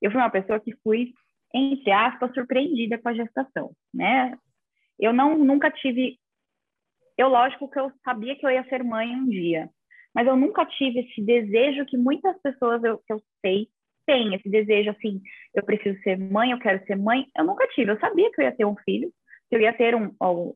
eu 0.00 0.10
fui 0.10 0.20
uma 0.20 0.30
pessoa 0.30 0.60
que 0.60 0.76
fui, 0.82 1.12
entre 1.54 1.90
aspas, 1.90 2.32
surpreendida 2.34 2.98
com 2.98 3.08
a 3.08 3.14
gestação, 3.14 3.72
né? 3.92 4.36
Eu 4.98 5.12
não 5.12 5.38
nunca 5.38 5.70
tive. 5.70 6.18
Eu, 7.16 7.28
lógico 7.28 7.70
que 7.70 7.78
eu 7.78 7.92
sabia 8.04 8.36
que 8.36 8.44
eu 8.44 8.50
ia 8.50 8.68
ser 8.68 8.82
mãe 8.82 9.14
um 9.14 9.28
dia, 9.28 9.70
mas 10.14 10.26
eu 10.26 10.36
nunca 10.36 10.66
tive 10.66 11.00
esse 11.00 11.22
desejo 11.22 11.86
que 11.86 11.96
muitas 11.96 12.40
pessoas 12.42 12.82
eu, 12.82 12.98
que 12.98 13.12
eu 13.12 13.22
sei 13.40 13.68
têm, 14.06 14.34
esse 14.34 14.48
desejo 14.48 14.90
assim, 14.90 15.20
eu 15.54 15.64
preciso 15.64 15.98
ser 16.02 16.18
mãe, 16.18 16.50
eu 16.50 16.58
quero 16.58 16.84
ser 16.86 16.96
mãe. 16.96 17.26
Eu 17.36 17.44
nunca 17.44 17.66
tive. 17.68 17.90
Eu 17.90 17.98
sabia 17.98 18.30
que 18.30 18.40
eu 18.40 18.44
ia 18.44 18.56
ter 18.56 18.64
um 18.64 18.76
filho, 18.84 19.10
que 19.48 19.56
eu 19.56 19.60
ia 19.60 19.72
ter 19.72 19.94
um, 19.94 20.14
um 20.20 20.54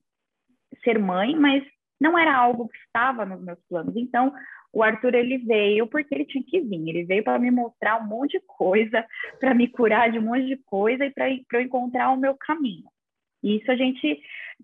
ser 0.85 0.99
mãe, 0.99 1.35
mas 1.35 1.64
não 2.01 2.19
era 2.19 2.35
algo 2.37 2.69
que 2.69 2.79
estava 2.79 3.25
nos 3.25 3.43
meus 3.43 3.59
planos. 3.69 3.97
Então, 3.97 4.33
o 4.73 4.83
Arthur 4.83 5.15
ele 5.15 5.39
veio 5.39 5.87
porque 5.87 6.15
ele 6.15 6.25
tinha 6.25 6.45
que 6.45 6.61
vir. 6.61 6.89
Ele 6.89 7.05
veio 7.05 7.25
para 7.25 7.39
me 7.39 7.51
mostrar 7.51 8.01
um 8.01 8.07
monte 8.07 8.33
de 8.33 8.41
coisa, 8.47 9.07
para 9.41 9.55
me 9.55 9.69
curar 9.69 10.11
de 10.11 10.19
um 10.19 10.23
monte 10.23 10.47
de 10.47 10.57
coisa 10.57 11.05
e 11.05 11.11
para 11.11 11.31
eu 11.31 11.61
encontrar 11.61 12.11
o 12.11 12.17
meu 12.17 12.35
caminho. 12.35 12.85
Isso 13.43 13.71
a 13.71 13.77
gente 13.77 14.21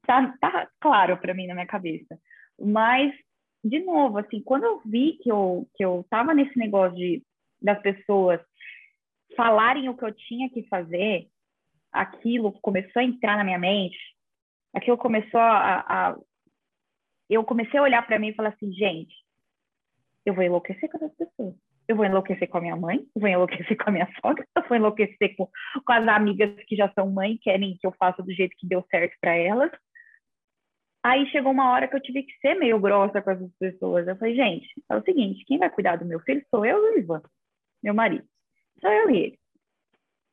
tá, 0.06 0.36
tá 0.40 0.68
claro 0.80 1.16
para 1.16 1.34
mim 1.34 1.46
na 1.46 1.54
minha 1.54 1.66
cabeça. 1.66 2.18
Mas 2.60 3.12
de 3.64 3.80
novo, 3.80 4.18
assim, 4.18 4.42
quando 4.42 4.64
eu 4.64 4.80
vi 4.84 5.18
que 5.22 5.30
eu 5.30 5.66
que 5.74 5.84
eu 5.84 6.04
tava 6.10 6.34
nesse 6.34 6.56
negócio 6.58 6.96
de 6.96 7.22
das 7.62 7.80
pessoas 7.80 8.40
falarem 9.34 9.88
o 9.88 9.96
que 9.96 10.04
eu 10.04 10.12
tinha 10.12 10.50
que 10.50 10.64
fazer, 10.64 11.28
aquilo 11.90 12.52
começou 12.60 13.00
a 13.00 13.04
entrar 13.04 13.38
na 13.38 13.44
minha 13.44 13.58
mente, 13.58 13.98
aquilo 14.74 14.98
começou 14.98 15.40
a, 15.40 15.80
a 15.80 16.16
eu 17.30 17.42
comecei 17.42 17.80
a 17.80 17.82
olhar 17.82 18.06
para 18.06 18.18
mim 18.18 18.28
e 18.28 18.34
falar 18.34 18.50
assim, 18.50 18.70
gente, 18.72 19.14
eu 20.24 20.34
vou 20.34 20.44
enlouquecer 20.44 20.90
com 20.90 20.96
essas 20.96 21.14
pessoas 21.16 21.54
eu 21.86 21.96
vou 21.96 22.04
enlouquecer 22.04 22.48
com 22.48 22.58
a 22.58 22.60
minha 22.60 22.76
mãe, 22.76 22.98
eu 23.14 23.20
vou 23.20 23.28
enlouquecer 23.28 23.76
com 23.76 23.88
a 23.88 23.92
minha 23.92 24.08
sogra, 24.20 24.46
eu 24.56 24.62
vou 24.68 24.76
enlouquecer 24.76 25.36
com, 25.36 25.48
com 25.84 25.92
as 25.92 26.08
amigas 26.08 26.54
que 26.66 26.76
já 26.76 26.90
são 26.92 27.10
mãe, 27.10 27.38
querem 27.42 27.76
que 27.78 27.86
eu 27.86 27.92
faça 27.92 28.22
do 28.22 28.32
jeito 28.32 28.56
que 28.56 28.66
deu 28.66 28.84
certo 28.90 29.14
para 29.20 29.34
elas. 29.34 29.70
Aí 31.02 31.26
chegou 31.30 31.52
uma 31.52 31.70
hora 31.70 31.86
que 31.86 31.94
eu 31.94 32.00
tive 32.00 32.22
que 32.22 32.32
ser 32.38 32.54
meio 32.54 32.80
grossa 32.80 33.20
com 33.20 33.30
essas 33.30 33.50
pessoas. 33.58 34.08
Eu 34.08 34.16
falei, 34.16 34.34
gente, 34.34 34.66
é 34.90 34.96
o 34.96 35.02
seguinte, 35.02 35.44
quem 35.44 35.58
vai 35.58 35.68
cuidar 35.68 35.96
do 35.96 36.06
meu 36.06 36.18
filho 36.20 36.44
sou 36.48 36.64
eu 36.64 36.78
e 36.78 36.96
o 36.96 36.98
Ivan, 36.98 37.22
meu 37.82 37.92
marido. 37.92 38.26
Sou 38.80 38.90
eu 38.90 39.10
e 39.10 39.18
ele. 39.18 39.38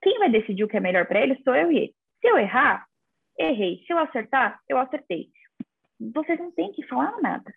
Quem 0.02 0.18
vai 0.18 0.32
decidir 0.32 0.64
o 0.64 0.68
que 0.68 0.78
é 0.78 0.80
melhor 0.80 1.06
para 1.06 1.22
ele 1.22 1.42
sou 1.44 1.54
eu 1.54 1.72
e 1.72 1.78
ele. 1.78 1.96
Se 2.22 2.28
eu 2.28 2.38
errar, 2.38 2.88
errei. 3.38 3.84
Se 3.86 3.92
eu 3.92 3.98
acertar, 3.98 4.62
eu 4.70 4.78
acertei. 4.78 5.30
Vocês 6.00 6.40
não 6.40 6.52
têm 6.52 6.72
que 6.72 6.88
falar 6.88 7.20
nada. 7.22 7.54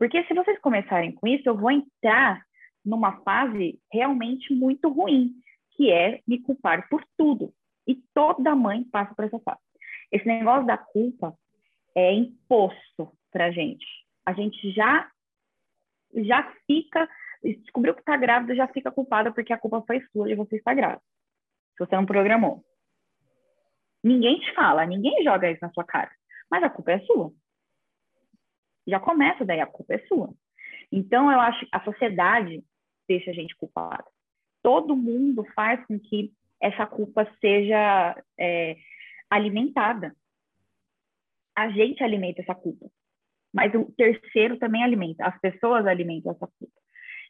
Porque 0.00 0.24
se 0.24 0.32
vocês 0.32 0.58
começarem 0.60 1.12
com 1.12 1.28
isso, 1.28 1.46
eu 1.46 1.54
vou 1.54 1.70
entrar 1.70 2.42
numa 2.82 3.20
fase 3.20 3.78
realmente 3.92 4.50
muito 4.54 4.88
ruim, 4.88 5.34
que 5.72 5.92
é 5.92 6.22
me 6.26 6.40
culpar 6.40 6.88
por 6.88 7.04
tudo. 7.18 7.52
E 7.86 7.96
toda 8.14 8.56
mãe 8.56 8.82
passa 8.84 9.14
por 9.14 9.26
essa 9.26 9.38
fase. 9.40 9.60
Esse 10.10 10.26
negócio 10.26 10.66
da 10.66 10.78
culpa 10.78 11.36
é 11.94 12.14
imposto 12.14 13.12
para 13.30 13.50
gente. 13.50 13.84
A 14.24 14.32
gente 14.32 14.72
já 14.72 15.06
já 16.14 16.50
fica 16.66 17.06
descobriu 17.42 17.92
que 17.94 18.00
está 18.00 18.16
grávida, 18.16 18.54
já 18.54 18.66
fica 18.68 18.90
culpada 18.90 19.30
porque 19.30 19.52
a 19.52 19.58
culpa 19.58 19.84
foi 19.86 20.00
sua 20.12 20.28
de 20.28 20.34
você 20.34 20.56
estar 20.56 20.72
grávida. 20.72 21.02
Se 21.76 21.84
você 21.84 21.94
não 21.94 22.06
programou. 22.06 22.64
Ninguém 24.02 24.40
te 24.40 24.54
fala, 24.54 24.86
ninguém 24.86 25.22
joga 25.22 25.50
isso 25.50 25.60
na 25.60 25.70
sua 25.72 25.84
cara, 25.84 26.10
mas 26.50 26.62
a 26.62 26.70
culpa 26.70 26.92
é 26.92 27.00
sua. 27.00 27.30
Já 28.90 29.00
começa 29.00 29.44
daí, 29.44 29.60
a 29.60 29.66
culpa 29.66 29.94
é 29.94 29.98
sua. 30.06 30.32
Então, 30.92 31.30
eu 31.30 31.40
acho 31.40 31.60
que 31.60 31.68
a 31.72 31.82
sociedade 31.84 32.62
deixa 33.08 33.30
a 33.30 33.34
gente 33.34 33.56
culpada. 33.56 34.04
Todo 34.62 34.96
mundo 34.96 35.44
faz 35.54 35.84
com 35.86 35.98
que 35.98 36.32
essa 36.60 36.86
culpa 36.86 37.26
seja 37.40 38.22
é, 38.38 38.76
alimentada. 39.30 40.14
A 41.56 41.70
gente 41.70 42.02
alimenta 42.02 42.42
essa 42.42 42.54
culpa, 42.54 42.90
mas 43.52 43.74
o 43.74 43.90
terceiro 43.92 44.58
também 44.58 44.82
alimenta, 44.82 45.26
as 45.26 45.38
pessoas 45.40 45.86
alimentam 45.86 46.32
essa 46.32 46.46
culpa. 46.46 46.80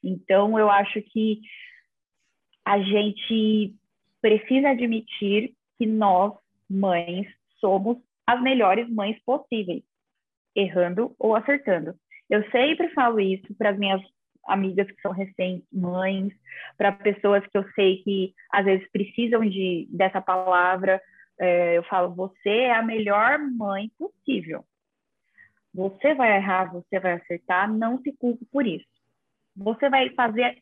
Então, 0.03 0.59
eu 0.59 0.71
acho 0.71 1.01
que 1.03 1.41
a 2.65 2.79
gente 2.81 3.75
precisa 4.21 4.71
admitir 4.71 5.55
que 5.79 5.87
nós, 5.87 6.35
mães, 6.69 7.27
somos 7.59 7.99
as 8.27 8.41
melhores 8.43 8.89
mães 8.89 9.19
possíveis, 9.25 9.83
errando 10.55 11.15
ou 11.19 11.35
acertando. 11.35 11.95
Eu 12.29 12.49
sempre 12.51 12.89
falo 12.91 13.21
isso 13.21 13.55
para 13.57 13.71
as 13.71 13.79
minhas 13.79 14.01
amigas 14.47 14.91
que 14.91 15.01
são 15.01 15.13
recentes 15.13 15.67
mães, 15.73 16.33
para 16.77 16.93
pessoas 16.93 17.47
que 17.47 17.57
eu 17.57 17.65
sei 17.73 18.03
que 18.03 18.35
às 18.53 18.65
vezes 18.65 18.89
precisam 18.91 19.41
de 19.41 19.89
dessa 19.91 20.21
palavra. 20.21 21.01
É, 21.39 21.77
eu 21.77 21.83
falo, 21.85 22.15
você 22.15 22.51
é 22.51 22.75
a 22.75 22.83
melhor 22.83 23.39
mãe 23.39 23.91
possível. 23.99 24.65
Você 25.73 26.15
vai 26.15 26.37
errar, 26.37 26.73
você 26.73 26.99
vai 26.99 27.13
acertar, 27.13 27.73
não 27.73 28.01
se 28.03 28.13
culpe 28.13 28.45
por 28.47 28.67
isso. 28.67 28.87
Você 29.57 29.89
vai 29.89 30.11
fazer 30.11 30.59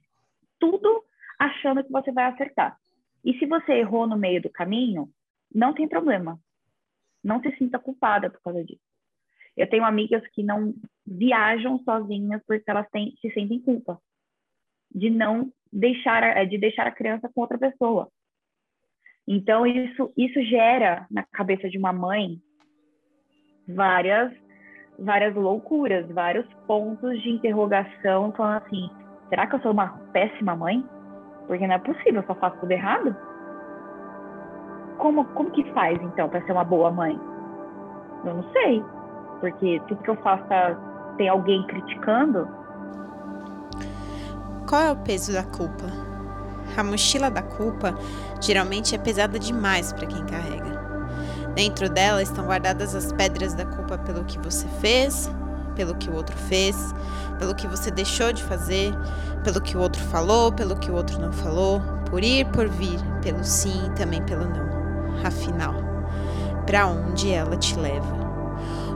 tudo 0.58 1.04
achando 1.38 1.82
que 1.82 1.90
você 1.90 2.12
vai 2.12 2.24
acertar. 2.24 2.76
E 3.24 3.38
se 3.38 3.46
você 3.46 3.72
errou 3.72 4.06
no 4.06 4.16
meio 4.16 4.40
do 4.40 4.50
caminho, 4.50 5.08
não 5.54 5.72
tem 5.72 5.88
problema. 5.88 6.38
Não 7.22 7.40
se 7.40 7.50
sinta 7.56 7.78
culpada 7.78 8.30
por 8.30 8.40
causa 8.42 8.64
disso. 8.64 8.87
Eu 9.58 9.68
tenho 9.68 9.84
amigas 9.84 10.22
que 10.28 10.42
não 10.44 10.72
viajam 11.04 11.80
sozinhas 11.80 12.40
porque 12.46 12.70
elas 12.70 12.88
têm, 12.90 13.12
se 13.20 13.28
sentem 13.32 13.60
culpa 13.60 13.98
de 14.94 15.10
não 15.10 15.52
deixar 15.72 16.46
de 16.46 16.56
deixar 16.56 16.86
a 16.86 16.92
criança 16.92 17.28
com 17.34 17.40
outra 17.40 17.58
pessoa. 17.58 18.08
Então 19.26 19.66
isso 19.66 20.12
isso 20.16 20.40
gera 20.44 21.06
na 21.10 21.24
cabeça 21.24 21.68
de 21.68 21.76
uma 21.76 21.92
mãe 21.92 22.40
várias 23.68 24.32
várias 24.96 25.34
loucuras, 25.34 26.08
vários 26.08 26.46
pontos 26.68 27.20
de 27.20 27.30
interrogação, 27.30 28.32
falando 28.32 28.62
assim: 28.62 28.88
será 29.28 29.48
que 29.48 29.56
eu 29.56 29.60
sou 29.60 29.72
uma 29.72 29.88
péssima 30.12 30.54
mãe? 30.54 30.84
Porque 31.48 31.66
não 31.66 31.74
é 31.74 31.78
possível, 31.78 32.22
eu 32.22 32.26
só 32.28 32.34
faço 32.36 32.60
tudo 32.60 32.70
errado. 32.70 33.14
Como 34.98 35.24
como 35.34 35.50
que 35.50 35.64
faz 35.72 36.00
então 36.00 36.28
para 36.28 36.46
ser 36.46 36.52
uma 36.52 36.64
boa 36.64 36.92
mãe? 36.92 37.18
Eu 38.24 38.34
não 38.34 38.52
sei 38.52 38.97
porque 39.40 39.80
tudo 39.88 40.02
que 40.02 40.10
eu 40.10 40.16
faço 40.16 40.44
tá, 40.44 40.74
tem 41.16 41.28
alguém 41.28 41.66
criticando. 41.66 42.48
Qual 44.68 44.80
é 44.82 44.92
o 44.92 44.96
peso 44.96 45.32
da 45.32 45.42
culpa? 45.42 45.86
A 46.76 46.84
mochila 46.84 47.30
da 47.30 47.42
culpa 47.42 47.94
geralmente 48.40 48.94
é 48.94 48.98
pesada 48.98 49.38
demais 49.38 49.92
para 49.92 50.06
quem 50.06 50.24
carrega. 50.26 50.78
Dentro 51.54 51.88
dela 51.88 52.22
estão 52.22 52.46
guardadas 52.46 52.94
as 52.94 53.12
pedras 53.12 53.54
da 53.54 53.64
culpa 53.64 53.98
pelo 53.98 54.24
que 54.24 54.38
você 54.38 54.68
fez, 54.80 55.30
pelo 55.74 55.94
que 55.94 56.10
o 56.10 56.14
outro 56.14 56.36
fez, 56.36 56.76
pelo 57.38 57.54
que 57.54 57.66
você 57.66 57.90
deixou 57.90 58.32
de 58.32 58.42
fazer, 58.44 58.92
pelo 59.42 59.60
que 59.60 59.76
o 59.76 59.80
outro 59.80 60.02
falou, 60.04 60.52
pelo 60.52 60.76
que 60.76 60.90
o 60.90 60.94
outro 60.94 61.20
não 61.20 61.32
falou, 61.32 61.80
por 62.10 62.22
ir, 62.22 62.46
por 62.48 62.68
vir, 62.68 63.00
pelo 63.22 63.42
sim 63.42 63.86
e 63.86 63.90
também 63.94 64.22
pelo 64.22 64.44
não. 64.44 64.68
Afinal, 65.24 65.74
para 66.66 66.86
onde 66.86 67.32
ela 67.32 67.56
te 67.56 67.78
leva? 67.78 68.17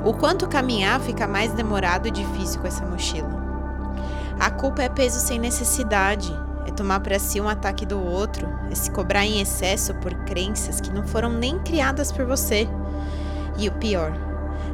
O 0.04 0.12
quanto 0.12 0.48
caminhar 0.48 1.00
fica 1.00 1.28
mais 1.28 1.52
demorado 1.52 2.08
e 2.08 2.10
difícil 2.10 2.60
com 2.60 2.66
essa 2.66 2.84
mochila. 2.84 3.30
A 4.40 4.50
culpa 4.50 4.82
é 4.82 4.88
peso 4.88 5.20
sem 5.20 5.38
necessidade, 5.38 6.36
é 6.66 6.72
tomar 6.72 7.00
para 7.00 7.18
si 7.18 7.40
um 7.40 7.48
ataque 7.48 7.86
do 7.86 8.00
outro, 8.02 8.48
é 8.70 8.74
se 8.74 8.90
cobrar 8.90 9.24
em 9.24 9.40
excesso 9.40 9.94
por 9.94 10.12
crenças 10.24 10.80
que 10.80 10.92
não 10.92 11.06
foram 11.06 11.30
nem 11.30 11.58
criadas 11.60 12.10
por 12.10 12.24
você. 12.26 12.68
E 13.56 13.68
o 13.68 13.72
pior, 13.72 14.12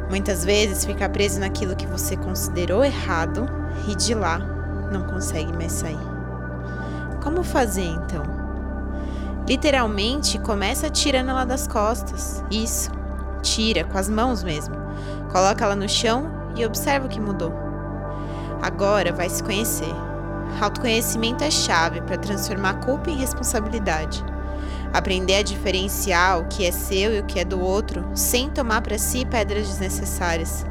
muitas 0.09 0.45
vezes 0.45 0.87
ficar 0.87 1.11
preso 1.11 1.41
naquilo 1.41 1.77
que 1.77 1.87
você 1.87 2.17
considerou 2.17 2.83
errado 2.83 3.47
e 3.87 3.95
de 3.95 4.15
lá 4.15 4.39
não 4.91 5.03
consegue 5.03 5.53
mais 5.53 5.73
sair. 5.73 5.99
Como 7.23 7.43
fazer 7.43 7.85
então? 7.85 8.23
Literalmente, 9.47 10.39
começa 10.39 10.89
tirando 10.89 11.31
ela 11.31 11.45
das 11.45 11.67
costas. 11.67 12.43
Isso. 12.51 12.91
Tira, 13.43 13.85
com 13.85 13.99
as 13.99 14.09
mãos 14.09 14.43
mesmo. 14.43 14.88
Coloca 15.31 15.65
ela 15.65 15.77
no 15.77 15.89
chão 15.89 16.31
e 16.57 16.65
observa 16.65 17.07
o 17.07 17.09
que 17.09 17.21
mudou. 17.21 17.53
Agora 18.61 19.13
vai 19.13 19.29
se 19.29 19.43
conhecer. 19.43 19.95
Autoconhecimento 20.61 21.45
é 21.45 21.51
chave 21.51 22.01
para 22.01 22.19
transformar 22.19 22.81
culpa 22.81 23.11
em 23.11 23.17
responsabilidade. 23.17 24.25
Aprender 24.93 25.37
a 25.37 25.43
diferenciar 25.43 26.41
o 26.41 26.47
que 26.47 26.67
é 26.67 26.73
seu 26.73 27.15
e 27.15 27.21
o 27.21 27.25
que 27.25 27.39
é 27.39 27.45
do 27.45 27.61
outro, 27.61 28.05
sem 28.15 28.51
tomar 28.51 28.81
para 28.81 28.99
si 28.99 29.25
pedras 29.25 29.69
desnecessárias. 29.69 30.65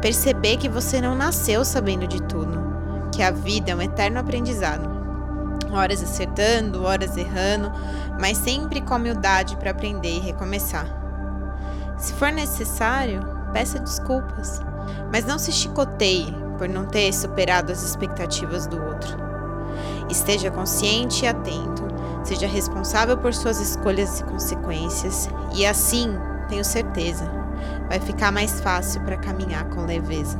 Perceber 0.00 0.56
que 0.56 0.68
você 0.68 1.00
não 1.00 1.14
nasceu 1.14 1.64
sabendo 1.64 2.06
de 2.06 2.22
tudo, 2.22 2.58
que 3.12 3.22
a 3.22 3.30
vida 3.30 3.70
é 3.70 3.76
um 3.76 3.82
eterno 3.82 4.18
aprendizado. 4.18 4.88
Horas 5.70 6.02
acertando, 6.02 6.84
horas 6.84 7.16
errando, 7.16 7.70
mas 8.18 8.38
sempre 8.38 8.80
com 8.80 8.96
humildade 8.96 9.56
para 9.56 9.70
aprender 9.70 10.16
e 10.16 10.20
recomeçar. 10.20 10.86
Se 11.98 12.12
for 12.14 12.32
necessário, 12.32 13.37
peça 13.52 13.78
desculpas, 13.78 14.60
mas 15.12 15.24
não 15.24 15.38
se 15.38 15.52
chicoteie 15.52 16.34
por 16.56 16.68
não 16.68 16.86
ter 16.86 17.12
superado 17.12 17.72
as 17.72 17.82
expectativas 17.82 18.66
do 18.66 18.82
outro. 18.82 19.16
Esteja 20.10 20.50
consciente 20.50 21.24
e 21.24 21.28
atento, 21.28 21.86
seja 22.24 22.46
responsável 22.46 23.16
por 23.16 23.32
suas 23.32 23.60
escolhas 23.60 24.20
e 24.20 24.24
consequências, 24.24 25.28
e 25.54 25.64
assim, 25.66 26.16
tenho 26.48 26.64
certeza, 26.64 27.30
vai 27.88 28.00
ficar 28.00 28.32
mais 28.32 28.60
fácil 28.60 29.00
para 29.02 29.16
caminhar 29.16 29.64
com 29.70 29.84
leveza. 29.84 30.38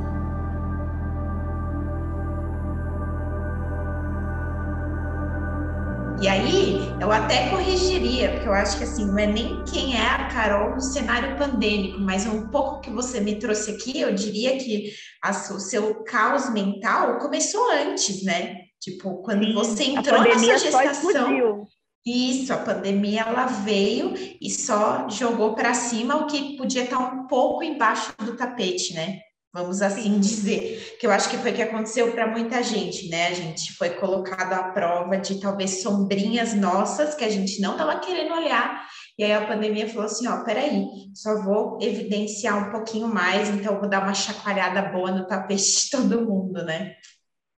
E 6.21 6.27
aí, 6.27 6.58
eu 7.01 7.13
até 7.13 7.49
corrigiria, 7.51 8.33
porque 8.33 8.49
eu 8.49 8.53
acho 8.53 8.77
que 8.77 8.85
assim, 8.85 9.07
não 9.07 9.19
é 9.19 9.27
nem 9.27 9.65
quem 9.65 9.97
é 9.97 10.07
a 10.07 10.29
Carol 10.29 10.75
no 10.75 10.81
cenário 10.81 11.37
pandêmico, 11.37 12.01
mas 12.01 12.27
um 12.27 12.49
pouco 12.49 12.81
que 12.81 12.91
você 12.91 13.21
me 13.21 13.37
trouxe 13.37 13.71
aqui, 13.71 14.01
eu 14.01 14.13
diria 14.15 14.59
que 14.59 14.93
a, 15.23 15.31
o 15.31 15.61
seu 15.61 16.03
caos 16.05 16.51
mental 16.51 17.19
começou 17.19 17.71
antes, 17.71 18.25
né? 18.25 18.57
Tipo, 18.81 19.23
quando 19.23 19.45
Sim, 19.45 19.55
você 19.55 19.85
entrou 19.85 20.23
nessa 20.23 20.59
gestação. 20.59 21.67
Isso, 22.07 22.53
a 22.53 22.59
pandemia 22.59 23.23
ela 23.23 23.47
veio 23.47 24.15
e 24.41 24.51
só 24.51 25.09
jogou 25.11 25.55
para 25.55 25.75
cima 25.75 26.17
o 26.17 26.27
que 26.27 26.57
podia 26.57 26.85
estar 26.85 26.99
um 26.99 27.27
pouco 27.27 27.63
embaixo 27.63 28.15
do 28.25 28.35
tapete, 28.37 28.95
né? 28.95 29.19
Vamos 29.53 29.81
assim 29.83 30.19
dizer, 30.21 30.97
que 30.99 31.07
eu 31.07 31.11
acho 31.11 31.31
que 31.31 31.39
foi 31.39 31.53
o 31.53 31.55
que 31.55 31.63
aconteceu 31.63 32.13
para 32.13 32.27
muita 32.27 32.63
gente, 32.63 33.09
né? 33.09 33.29
A 33.29 33.35
gente 33.35 33.73
foi 33.75 33.91
colocado 33.91 34.53
à 34.53 34.71
prova 34.73 35.17
de 35.17 35.41
talvez 35.41 35.83
sombrinhas 35.83 36.55
nossas 36.55 37.15
que 37.15 37.25
a 37.25 37.31
gente 37.31 37.61
não 37.61 37.73
estava 37.73 37.99
querendo 38.01 38.35
olhar, 38.35 38.87
e 39.19 39.25
aí 39.25 39.33
a 39.33 39.47
pandemia 39.47 39.89
falou 39.89 40.05
assim: 40.05 40.29
ó, 40.29 40.45
peraí, 40.45 40.87
só 41.15 41.43
vou 41.43 41.79
evidenciar 41.81 42.69
um 42.69 42.71
pouquinho 42.71 43.09
mais, 43.09 43.49
então 43.49 43.79
vou 43.79 43.89
dar 43.89 44.03
uma 44.03 44.15
chacoalhada 44.15 44.83
boa 44.93 45.11
no 45.11 45.27
tapete 45.27 45.85
de 45.85 45.91
todo 45.91 46.25
mundo, 46.25 46.65
né? 46.65 46.95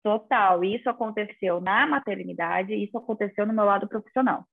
Total, 0.01 0.63
isso 0.63 0.89
aconteceu 0.89 1.59
na 1.59 1.85
maternidade, 1.85 2.73
isso 2.73 2.97
aconteceu 2.97 3.45
no 3.45 3.53
meu 3.53 3.65
lado 3.65 3.87
profissional. 3.87 4.45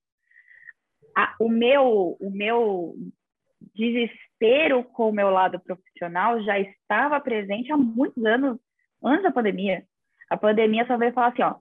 A, 1.15 1.35
o 1.39 1.47
meu, 1.47 2.17
o 2.19 2.29
meu 2.29 2.95
desespero 3.73 4.26
com 4.93 5.09
o 5.09 5.13
meu 5.13 5.29
lado 5.29 5.59
profissional 5.59 6.41
já 6.43 6.59
estava 6.59 7.19
presente 7.19 7.71
há 7.71 7.77
muitos 7.77 8.23
anos 8.25 8.59
antes 9.03 9.23
da 9.23 9.31
pandemia. 9.31 9.85
A 10.29 10.37
pandemia 10.37 10.85
só 10.85 10.97
veio 10.97 11.13
falar 11.13 11.29
assim, 11.29 11.41
ó, 11.41 11.55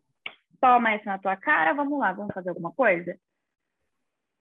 toma 0.61 0.93
essa 0.93 1.05
na 1.05 1.19
tua 1.19 1.37
cara, 1.37 1.73
vamos 1.73 1.99
lá, 1.99 2.13
vamos 2.13 2.35
fazer 2.35 2.51
alguma 2.51 2.73
coisa? 2.73 3.17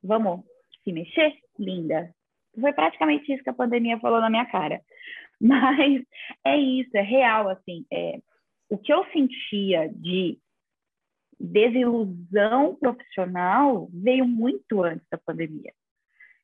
Vamos 0.04 0.44
se 0.84 0.92
mexer? 0.92 1.34
Linda. 1.58 2.14
Foi 2.60 2.74
praticamente 2.74 3.32
isso 3.32 3.44
que 3.44 3.50
a 3.50 3.54
pandemia 3.54 4.00
falou 4.00 4.22
na 4.22 4.30
minha 4.30 4.46
cara. 4.46 4.82
Mas 5.40 6.04
é 6.44 6.58
isso, 6.58 6.96
é 6.96 7.02
real, 7.02 7.50
assim. 7.50 7.86
É, 7.92 8.20
o 8.70 8.78
que 8.78 8.94
eu 8.94 9.06
sentia 9.12 9.90
de 9.90 10.40
desilusão 11.40 12.76
profissional 12.76 13.90
veio 13.92 14.26
muito 14.26 14.84
antes 14.84 15.06
da 15.10 15.18
pandemia. 15.18 15.74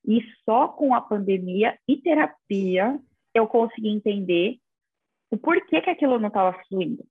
E 0.05 0.21
só 0.43 0.67
com 0.67 0.93
a 0.93 1.01
pandemia 1.01 1.77
e 1.87 1.97
terapia 1.97 2.99
eu 3.33 3.47
consegui 3.47 3.89
entender 3.89 4.57
o 5.31 5.37
porquê 5.37 5.81
que 5.81 5.89
aquilo 5.89 6.19
não 6.19 6.27
estava 6.27 6.57
fluindo. 6.67 7.03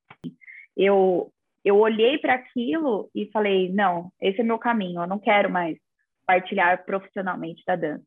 Eu, 0.76 1.33
eu 1.64 1.79
olhei 1.79 2.18
para 2.18 2.35
aquilo 2.35 3.11
e 3.14 3.31
falei: 3.31 3.72
não, 3.72 4.12
esse 4.20 4.40
é 4.40 4.44
meu 4.44 4.59
caminho, 4.59 5.03
eu 5.03 5.07
não 5.07 5.18
quero 5.18 5.50
mais 5.50 5.79
partilhar 6.26 6.85
profissionalmente 6.85 7.62
da 7.66 7.76
dança. 7.76 8.05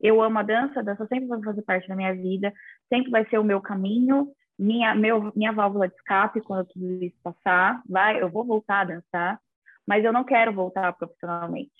Eu 0.00 0.22
amo 0.22 0.38
a 0.38 0.42
dança, 0.42 0.78
a 0.78 0.82
dança 0.82 1.06
sempre 1.06 1.26
vai 1.26 1.42
fazer 1.42 1.62
parte 1.62 1.88
da 1.88 1.96
minha 1.96 2.14
vida, 2.14 2.52
sempre 2.88 3.10
vai 3.10 3.28
ser 3.28 3.38
o 3.38 3.44
meu 3.44 3.60
caminho, 3.60 4.32
minha, 4.58 4.94
meu, 4.94 5.32
minha 5.34 5.52
válvula 5.52 5.88
de 5.88 5.94
escape 5.94 6.40
quando 6.40 6.66
tudo 6.68 7.04
isso 7.04 7.16
passar. 7.22 7.82
Vai, 7.88 8.22
eu 8.22 8.28
vou 8.28 8.44
voltar 8.44 8.80
a 8.80 8.84
dançar, 8.84 9.40
mas 9.86 10.04
eu 10.04 10.12
não 10.12 10.24
quero 10.24 10.52
voltar 10.52 10.92
profissionalmente. 10.92 11.72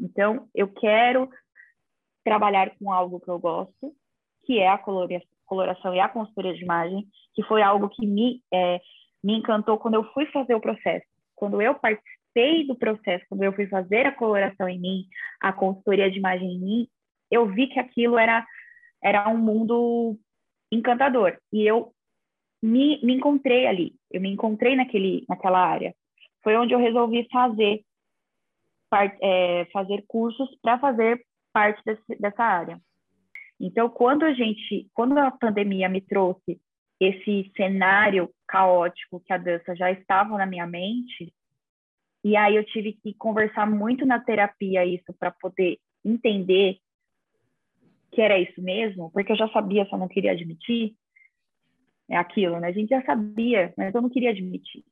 Então, 0.00 0.48
eu 0.54 0.68
quero 0.68 1.28
trabalhar 2.26 2.72
com 2.76 2.92
algo 2.92 3.20
que 3.20 3.28
eu 3.28 3.38
gosto, 3.38 3.94
que 4.44 4.58
é 4.58 4.68
a 4.68 4.76
coloração 4.76 5.94
e 5.94 6.00
a 6.00 6.08
consultoria 6.08 6.54
de 6.54 6.64
imagem, 6.64 7.06
que 7.32 7.42
foi 7.44 7.62
algo 7.62 7.88
que 7.88 8.04
me, 8.04 8.42
é, 8.52 8.80
me 9.22 9.38
encantou 9.38 9.78
quando 9.78 9.94
eu 9.94 10.04
fui 10.12 10.26
fazer 10.26 10.56
o 10.56 10.60
processo. 10.60 11.06
Quando 11.36 11.62
eu 11.62 11.76
participei 11.76 12.66
do 12.66 12.74
processo, 12.74 13.24
quando 13.28 13.44
eu 13.44 13.52
fui 13.52 13.68
fazer 13.68 14.06
a 14.06 14.12
coloração 14.12 14.68
em 14.68 14.80
mim, 14.80 15.06
a 15.40 15.52
consultoria 15.52 16.10
de 16.10 16.18
imagem 16.18 16.54
em 16.54 16.58
mim, 16.58 16.88
eu 17.30 17.46
vi 17.46 17.68
que 17.68 17.78
aquilo 17.78 18.18
era, 18.18 18.44
era 19.00 19.28
um 19.28 19.38
mundo 19.38 20.18
encantador. 20.72 21.38
E 21.52 21.64
eu 21.64 21.92
me, 22.60 23.00
me 23.04 23.14
encontrei 23.14 23.68
ali, 23.68 23.94
eu 24.10 24.20
me 24.20 24.32
encontrei 24.32 24.74
naquele, 24.74 25.24
naquela 25.28 25.64
área. 25.64 25.94
Foi 26.42 26.56
onde 26.56 26.74
eu 26.74 26.80
resolvi 26.80 27.28
fazer, 27.30 27.84
é, 29.22 29.64
fazer 29.72 30.04
cursos 30.08 30.48
para 30.60 30.76
fazer 30.80 31.24
parte 31.56 31.82
desse, 31.86 32.20
dessa 32.20 32.44
área. 32.44 32.78
Então, 33.58 33.88
quando 33.88 34.24
a 34.24 34.34
gente, 34.34 34.90
quando 34.92 35.16
a 35.16 35.30
pandemia 35.30 35.88
me 35.88 36.02
trouxe 36.02 36.60
esse 37.00 37.50
cenário 37.56 38.28
caótico 38.46 39.20
que 39.20 39.32
a 39.32 39.38
dança 39.38 39.74
já 39.74 39.90
estava 39.90 40.36
na 40.36 40.44
minha 40.44 40.66
mente, 40.66 41.32
e 42.22 42.36
aí 42.36 42.56
eu 42.56 42.64
tive 42.64 42.92
que 42.92 43.14
conversar 43.14 43.66
muito 43.66 44.04
na 44.04 44.20
terapia 44.20 44.84
isso 44.84 45.14
para 45.18 45.30
poder 45.30 45.78
entender 46.04 46.76
que 48.12 48.20
era 48.20 48.38
isso 48.38 48.60
mesmo, 48.60 49.10
porque 49.10 49.32
eu 49.32 49.36
já 49.36 49.48
sabia, 49.48 49.86
só 49.86 49.96
não 49.96 50.08
queria 50.08 50.32
admitir. 50.32 50.94
É 52.06 52.18
aquilo, 52.18 52.60
né? 52.60 52.68
A 52.68 52.72
gente 52.72 52.90
já 52.90 53.02
sabia, 53.02 53.72
mas 53.78 53.94
eu 53.94 54.02
não 54.02 54.10
queria 54.10 54.30
admitir. 54.30 54.84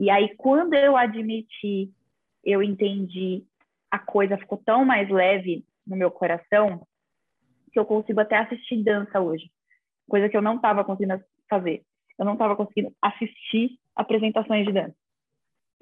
E 0.00 0.10
aí, 0.10 0.34
quando 0.36 0.74
eu 0.74 0.96
admiti, 0.96 1.92
eu 2.42 2.64
entendi, 2.64 3.44
a 3.92 3.98
coisa 4.00 4.36
ficou 4.36 4.58
tão 4.58 4.84
mais 4.84 5.08
leve 5.08 5.64
no 5.86 5.96
meu 5.96 6.10
coração 6.10 6.86
que 7.72 7.78
eu 7.78 7.84
consigo 7.84 8.20
até 8.20 8.36
assistir 8.36 8.82
dança 8.84 9.20
hoje, 9.20 9.50
coisa 10.08 10.28
que 10.28 10.36
eu 10.36 10.42
não 10.42 10.56
estava 10.56 10.84
conseguindo 10.84 11.20
fazer. 11.48 11.82
Eu 12.18 12.24
não 12.24 12.34
estava 12.34 12.54
conseguindo 12.54 12.94
assistir 13.02 13.78
apresentações 13.96 14.64
de 14.64 14.72
dança. 14.72 14.94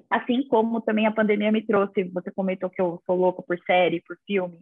Assim 0.09 0.47
como 0.47 0.81
também 0.81 1.05
a 1.05 1.11
pandemia 1.11 1.51
me 1.51 1.61
trouxe, 1.61 2.03
você 2.05 2.31
comentou 2.31 2.69
que 2.69 2.81
eu 2.81 3.01
sou 3.05 3.15
louca 3.15 3.41
por 3.43 3.57
série, 3.59 4.01
por 4.01 4.17
filme. 4.25 4.59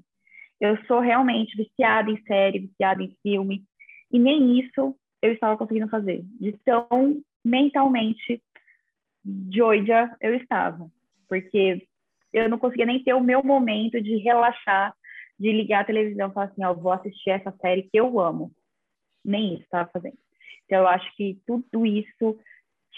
Eu 0.60 0.78
sou 0.86 1.00
realmente 1.00 1.56
viciada 1.56 2.12
em 2.12 2.22
série, 2.24 2.60
viciada 2.60 3.02
em 3.02 3.16
filme, 3.24 3.64
e 4.12 4.20
nem 4.20 4.60
isso 4.60 4.96
eu 5.22 5.34
estava 5.34 5.58
conseguindo 5.58 5.90
fazer. 5.90 6.24
De 6.40 6.54
tão 6.66 7.22
mentalmente 7.44 8.42
doida 9.24 10.16
eu 10.20 10.36
estava, 10.36 10.90
porque 11.28 11.88
eu 12.34 12.50
não 12.50 12.60
conseguia 12.60 12.86
nem 12.86 13.04
ter 13.04 13.14
o 13.14 13.24
meu 13.24 13.44
momento 13.44 14.02
de 14.02 14.18
relaxar 14.18 14.94
de 15.42 15.52
ligar 15.52 15.82
a 15.82 15.86
televisão 15.86 16.30
e 16.30 16.34
falar 16.34 16.46
assim, 16.46 16.64
ó, 16.64 16.72
vou 16.72 16.92
assistir 16.92 17.32
essa 17.32 17.52
série 17.60 17.84
que 17.84 18.00
eu 18.00 18.20
amo. 18.20 18.52
Nem 19.26 19.56
isso 19.56 19.64
estava 19.64 19.90
fazendo. 19.92 20.18
Então, 20.66 20.80
eu 20.80 20.88
acho 20.88 21.16
que 21.16 21.42
tudo 21.48 21.84
isso 21.84 22.38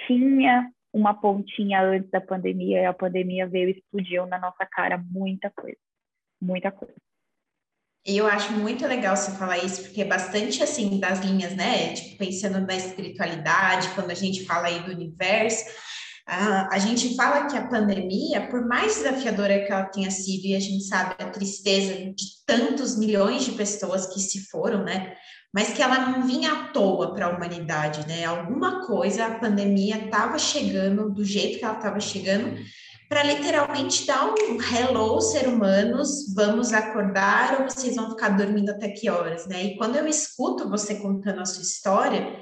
tinha 0.06 0.69
uma 0.91 1.13
pontinha 1.13 1.82
antes 1.82 2.12
da 2.12 2.19
pandemia 2.19 2.82
e 2.82 2.86
a 2.86 2.93
pandemia 2.93 3.47
veio 3.47 3.69
e 3.69 3.71
explodiu 3.71 4.25
na 4.25 4.38
nossa 4.38 4.65
cara 4.65 4.97
muita 5.10 5.49
coisa. 5.49 5.77
Muita 6.41 6.69
coisa. 6.69 6.93
E 8.06 8.17
eu 8.17 8.27
acho 8.27 8.51
muito 8.51 8.86
legal 8.86 9.15
você 9.15 9.32
falar 9.38 9.60
isso, 9.60 9.84
porque 9.84 10.01
é 10.01 10.06
bastante 10.06 10.62
assim 10.62 10.99
das 10.99 11.21
linhas, 11.21 11.56
né? 11.56 11.93
Tipo, 11.93 12.17
pensando 12.17 12.60
na 12.60 12.75
espiritualidade, 12.75 13.95
quando 13.95 14.12
a 14.12 14.15
gente 14.15 14.45
fala 14.45 14.67
aí 14.67 14.82
do 14.82 14.91
universo, 14.91 15.63
a, 16.25 16.73
a 16.73 16.79
gente 16.79 17.15
fala 17.15 17.47
que 17.47 17.57
a 17.57 17.67
pandemia, 17.67 18.47
por 18.47 18.65
mais 18.65 18.95
desafiadora 18.95 19.65
que 19.65 19.71
ela 19.71 19.86
tenha 19.86 20.09
sido, 20.09 20.45
e 20.45 20.55
a 20.55 20.59
gente 20.59 20.83
sabe 20.86 21.15
a 21.19 21.29
tristeza 21.29 21.93
de 21.93 22.25
tantos 22.45 22.97
milhões 22.97 23.43
de 23.43 23.51
pessoas 23.51 24.07
que 24.07 24.19
se 24.19 24.49
foram, 24.49 24.83
né? 24.83 25.15
Mas 25.53 25.73
que 25.73 25.81
ela 25.81 25.99
não 25.99 26.25
vinha 26.25 26.51
à 26.51 26.67
toa 26.69 27.13
para 27.13 27.27
a 27.27 27.29
humanidade, 27.29 28.07
né? 28.07 28.23
Alguma 28.23 28.86
coisa 28.88 29.25
a 29.25 29.39
pandemia 29.39 30.05
estava 30.05 30.39
chegando 30.39 31.12
do 31.12 31.25
jeito 31.25 31.59
que 31.59 31.65
ela 31.65 31.75
estava 31.75 31.99
chegando 31.99 32.57
para 33.09 33.21
literalmente 33.21 34.07
dar 34.07 34.25
um 34.25 34.57
hello, 34.59 35.21
ser 35.21 35.47
humanos, 35.47 36.33
vamos 36.33 36.73
acordar 36.73 37.59
ou 37.59 37.69
vocês 37.69 37.95
vão 37.95 38.09
ficar 38.09 38.29
dormindo 38.29 38.71
até 38.71 38.89
que 38.89 39.09
horas, 39.09 39.45
né? 39.45 39.63
E 39.63 39.77
quando 39.77 39.97
eu 39.97 40.07
escuto 40.07 40.67
você 40.69 40.95
contando 40.95 41.41
a 41.41 41.45
sua 41.45 41.62
história, 41.62 42.39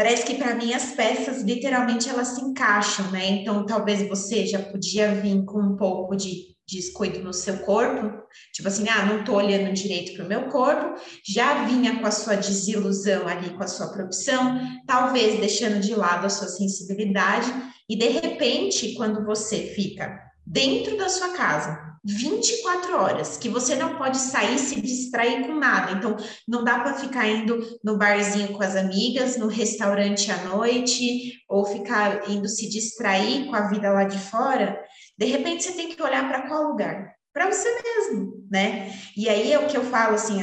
parece 0.00 0.24
que 0.24 0.36
para 0.36 0.54
mim 0.54 0.72
as 0.72 0.92
peças 0.92 1.42
literalmente 1.42 2.08
elas 2.08 2.28
se 2.28 2.40
encaixam, 2.40 3.10
né? 3.10 3.28
Então 3.28 3.66
talvez 3.66 4.08
você 4.08 4.46
já 4.46 4.58
podia 4.58 5.14
vir 5.14 5.44
com 5.44 5.60
um 5.60 5.76
pouco 5.76 6.16
de 6.16 6.56
descuido 6.66 7.18
no 7.18 7.34
seu 7.34 7.58
corpo, 7.58 8.10
tipo 8.54 8.66
assim, 8.66 8.88
ah, 8.88 9.04
não 9.04 9.24
tô 9.24 9.34
olhando 9.34 9.74
direito 9.74 10.14
para 10.14 10.24
o 10.24 10.28
meu 10.28 10.44
corpo, 10.44 10.98
já 11.28 11.66
vinha 11.66 11.98
com 12.00 12.06
a 12.06 12.10
sua 12.10 12.36
desilusão 12.36 13.28
ali 13.28 13.50
com 13.50 13.62
a 13.62 13.66
sua 13.66 13.88
profissão, 13.88 14.58
talvez 14.86 15.38
deixando 15.38 15.80
de 15.80 15.94
lado 15.94 16.24
a 16.24 16.30
sua 16.30 16.48
sensibilidade. 16.48 17.52
E 17.86 17.94
de 17.94 18.08
repente, 18.08 18.94
quando 18.94 19.26
você 19.26 19.74
fica 19.74 20.18
dentro 20.46 20.96
da 20.96 21.10
sua 21.10 21.30
casa, 21.34 21.89
24 22.04 22.96
horas, 22.96 23.36
que 23.36 23.48
você 23.48 23.74
não 23.74 23.96
pode 23.96 24.16
sair 24.16 24.58
se 24.58 24.80
distrair 24.80 25.46
com 25.46 25.54
nada. 25.54 25.92
Então, 25.92 26.16
não 26.48 26.64
dá 26.64 26.80
para 26.80 26.94
ficar 26.94 27.28
indo 27.28 27.60
no 27.84 27.98
barzinho 27.98 28.52
com 28.52 28.62
as 28.62 28.74
amigas, 28.74 29.36
no 29.36 29.46
restaurante 29.46 30.30
à 30.30 30.44
noite, 30.44 31.34
ou 31.48 31.64
ficar 31.64 32.28
indo 32.30 32.48
se 32.48 32.68
distrair 32.68 33.46
com 33.46 33.54
a 33.54 33.68
vida 33.68 33.90
lá 33.90 34.04
de 34.04 34.18
fora. 34.18 34.80
De 35.18 35.26
repente, 35.26 35.64
você 35.64 35.72
tem 35.72 35.94
que 35.94 36.02
olhar 36.02 36.26
para 36.28 36.48
qual 36.48 36.70
lugar? 36.70 37.14
Para 37.32 37.52
você 37.52 37.68
mesmo, 37.82 38.44
né? 38.50 38.92
E 39.16 39.28
aí 39.28 39.52
é 39.52 39.58
o 39.58 39.68
que 39.68 39.76
eu 39.76 39.84
falo, 39.84 40.14
assim, 40.14 40.40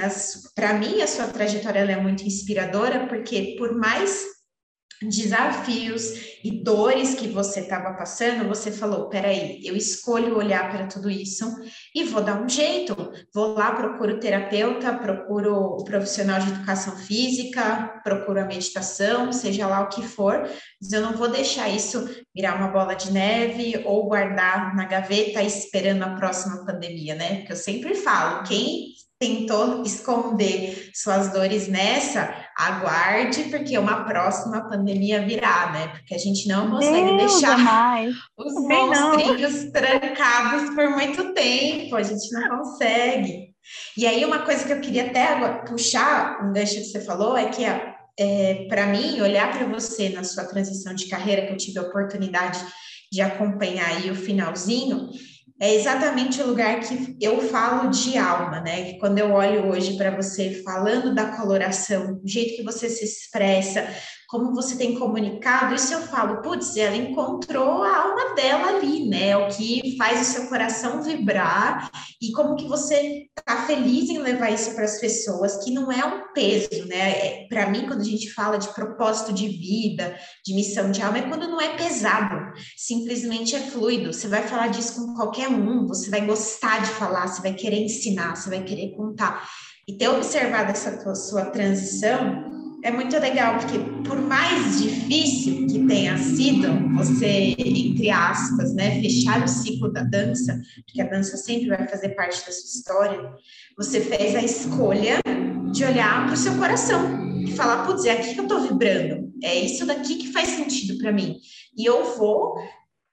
para 0.56 0.74
mim, 0.74 1.02
a 1.02 1.08
sua 1.08 1.28
trajetória 1.28 1.80
é 1.80 2.02
muito 2.02 2.24
inspiradora, 2.24 3.08
porque 3.08 3.56
por 3.58 3.76
mais 3.76 4.37
desafios 5.02 6.38
e 6.44 6.64
dores 6.64 7.14
que 7.14 7.28
você 7.28 7.62
estava 7.62 7.94
passando, 7.94 8.48
você 8.48 8.72
falou: 8.72 9.10
peraí, 9.10 9.62
eu 9.64 9.76
escolho 9.76 10.38
olhar 10.38 10.70
para 10.72 10.88
tudo 10.88 11.10
isso 11.10 11.46
e 11.94 12.04
vou 12.04 12.22
dar 12.22 12.42
um 12.42 12.50
jeito. 12.50 12.96
Vou 13.34 13.54
lá, 13.54 13.72
procuro 13.74 14.20
terapeuta, 14.20 14.94
procuro 14.94 15.56
o 15.56 15.84
profissional 15.84 16.40
de 16.40 16.50
educação 16.50 16.96
física, 16.98 18.02
procuro 18.04 18.42
a 18.42 18.46
meditação, 18.46 19.32
seja 19.32 19.68
lá 19.68 19.82
o 19.82 19.90
que 19.90 20.02
for, 20.02 20.50
mas 20.82 20.92
eu 20.92 21.02
não 21.02 21.14
vou 21.14 21.30
deixar 21.30 21.70
isso 21.70 22.10
virar 22.36 22.56
uma 22.56 22.70
bola 22.70 22.96
de 22.96 23.12
neve 23.12 23.84
ou 23.86 24.08
guardar 24.08 24.76
na 24.76 24.86
gaveta 24.86 25.44
esperando 25.44 26.04
a 26.04 26.16
próxima 26.16 26.66
pandemia, 26.66 27.16
né? 27.16 27.38
Porque 27.38 27.54
eu 27.54 27.58
sempre 27.58 27.94
falo: 27.96 28.44
quem 28.44 28.98
tentou 29.20 29.82
esconder 29.84 30.92
suas 30.94 31.32
dores 31.32 31.68
nessa, 31.68 32.47
aguarde, 32.58 33.44
porque 33.44 33.78
uma 33.78 34.04
próxima 34.04 34.68
pandemia 34.68 35.24
virá, 35.24 35.72
né? 35.72 35.90
Porque 35.90 36.16
a 36.16 36.18
gente 36.18 36.48
não 36.48 36.72
consegue 36.72 37.16
Deus 37.16 37.34
deixar 37.34 37.58
jamais. 37.58 38.16
os 38.36 38.54
monstrinhos 38.54 39.72
trancados 39.72 40.74
por 40.74 40.90
muito 40.90 41.34
tempo, 41.34 41.96
a 41.96 42.02
gente 42.02 42.32
não 42.32 42.58
consegue. 42.58 43.54
E 43.96 44.08
aí, 44.08 44.26
uma 44.26 44.40
coisa 44.40 44.66
que 44.66 44.74
eu 44.74 44.82
queria 44.82 45.06
até 45.06 45.36
puxar, 45.68 46.44
um 46.44 46.52
gancho 46.52 46.76
que 46.76 46.86
você 46.86 47.02
falou, 47.02 47.38
é 47.38 47.50
que 47.50 47.64
é, 48.20 48.66
para 48.68 48.88
mim, 48.88 49.22
olhar 49.22 49.52
para 49.52 49.68
você 49.68 50.10
na 50.10 50.24
sua 50.24 50.46
transição 50.46 50.96
de 50.96 51.08
carreira, 51.08 51.46
que 51.46 51.54
eu 51.54 51.58
tive 51.58 51.78
a 51.78 51.84
oportunidade 51.84 52.60
de 53.12 53.22
acompanhar 53.22 53.88
aí 53.88 54.10
o 54.10 54.16
finalzinho, 54.16 55.10
é 55.60 55.74
exatamente 55.74 56.42
o 56.42 56.48
lugar 56.48 56.80
que 56.82 57.18
eu 57.20 57.42
falo 57.50 57.90
de 57.90 58.18
alma, 58.18 58.60
né? 58.62 58.94
Quando 59.00 59.18
eu 59.18 59.32
olho 59.32 59.68
hoje 59.68 59.98
para 59.98 60.16
você 60.16 60.62
falando 60.64 61.16
da 61.16 61.36
coloração, 61.36 62.22
o 62.24 62.28
jeito 62.28 62.56
que 62.56 62.64
você 62.64 62.88
se 62.90 63.04
expressa, 63.04 63.88
como 64.28 64.54
você 64.54 64.76
tem 64.76 65.00
comunicado, 65.00 65.74
isso 65.74 65.94
eu 65.94 66.02
falo, 66.02 66.42
putz, 66.42 66.76
ela 66.76 66.98
encontrou 66.98 67.82
a 67.82 67.98
alma 67.98 68.36
dela 68.36 68.76
ali, 68.76 69.08
né? 69.08 69.38
O 69.38 69.48
que 69.48 69.96
faz 69.98 70.20
o 70.22 70.32
seu 70.34 70.48
coração 70.48 71.02
vibrar 71.02 71.90
e 72.22 72.34
como 72.34 72.58
que 72.58 72.68
você 72.68 73.28
tá 73.46 73.66
feliz 73.66 74.10
em 74.10 74.18
levar 74.18 74.52
isso 74.52 74.76
para 74.76 74.84
as 74.84 75.00
pessoas, 75.00 75.64
que 75.64 75.72
não 75.72 75.90
é 75.90 76.04
um 76.04 76.34
peso, 76.34 76.86
né? 76.88 77.12
É, 77.12 77.48
para 77.48 77.70
mim, 77.70 77.88
quando 77.88 78.02
a 78.02 78.06
gente 78.06 78.34
fala 78.34 78.58
de 78.58 78.68
propósito 78.74 79.32
de 79.32 79.48
vida, 79.48 80.18
de 80.46 80.54
missão 80.54 80.92
de 80.92 81.02
alma, 81.02 81.20
é 81.20 81.30
quando 81.30 81.48
não 81.48 81.62
é 81.62 81.78
pesado, 81.78 82.52
simplesmente 82.76 83.56
é 83.56 83.60
fluido. 83.60 84.12
Você 84.12 84.28
vai 84.28 84.46
falar 84.46 84.68
disso 84.68 85.06
com 85.06 85.14
qualquer 85.14 85.48
um, 85.48 85.88
você 85.88 86.10
vai 86.10 86.26
gostar 86.26 86.82
de 86.82 86.90
falar, 86.90 87.28
você 87.28 87.42
vai 87.42 87.54
querer 87.54 87.80
ensinar, 87.80 88.36
você 88.36 88.50
vai 88.50 88.62
querer 88.62 88.94
contar. 88.94 89.48
E 89.88 89.98
ter 89.98 90.10
observado 90.10 90.72
essa 90.72 91.16
sua 91.16 91.46
transição 91.46 92.57
é 92.84 92.92
muito 92.92 93.18
legal, 93.18 93.58
porque 93.58 93.80
por 94.08 94.22
mais 94.22 94.82
difícil 94.82 95.68
que 95.68 95.86
tenha 95.88 96.18
sido 96.18 96.68
você, 96.96 97.56
entre 97.58 98.10
aspas, 98.10 98.74
né, 98.74 99.02
fechar 99.02 99.44
o 99.44 99.48
ciclo 99.48 99.92
da 99.92 100.04
dança, 100.04 100.62
porque 100.86 101.02
a 101.02 101.08
dança 101.08 101.38
sempre 101.38 101.70
vai 101.70 101.88
fazer 101.88 102.10
parte 102.10 102.46
da 102.46 102.52
sua 102.52 102.80
história, 102.80 103.34
você 103.76 104.00
fez 104.00 104.36
a 104.36 104.42
escolha 104.42 105.20
de 105.72 105.84
olhar 105.84 106.26
para 106.26 106.34
o 106.34 106.38
seu 106.38 106.56
coração 106.58 107.42
e 107.42 107.52
falar, 107.52 107.86
putz, 107.86 108.06
é 108.06 108.12
aqui 108.12 108.34
que 108.34 108.40
eu 108.40 108.44
estou 108.44 108.62
vibrando, 108.62 109.32
é 109.44 109.56
isso 109.56 109.86
daqui 109.86 110.16
que 110.16 110.32
faz 110.32 110.50
sentido 110.50 110.98
para 110.98 111.12
mim. 111.12 111.38
E 111.78 111.86
eu 111.86 112.18
vou 112.18 112.56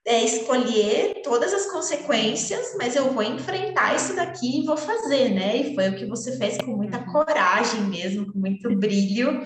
é, 0.07 0.23
escolher 0.23 1.23
todas 1.23 1.53
as 1.55 1.71
consequências, 1.71 2.77
mas 2.79 2.95
eu 2.95 3.11
vou 3.13 3.23
enfrentar 3.23 3.95
isso 3.95 4.15
daqui 4.15 4.61
e 4.61 4.67
vou 4.67 4.77
fazer, 4.77 5.31
né? 5.31 5.57
E 5.57 5.75
foi 5.75 5.89
o 5.89 5.97
que 5.97 6.05
você 6.05 6.37
fez 6.37 6.59
com 6.59 6.77
muita 6.77 6.99
uhum. 6.99 7.13
coragem 7.13 7.81
mesmo, 7.85 8.31
com 8.31 8.39
muito 8.39 8.75
brilho. 8.77 9.43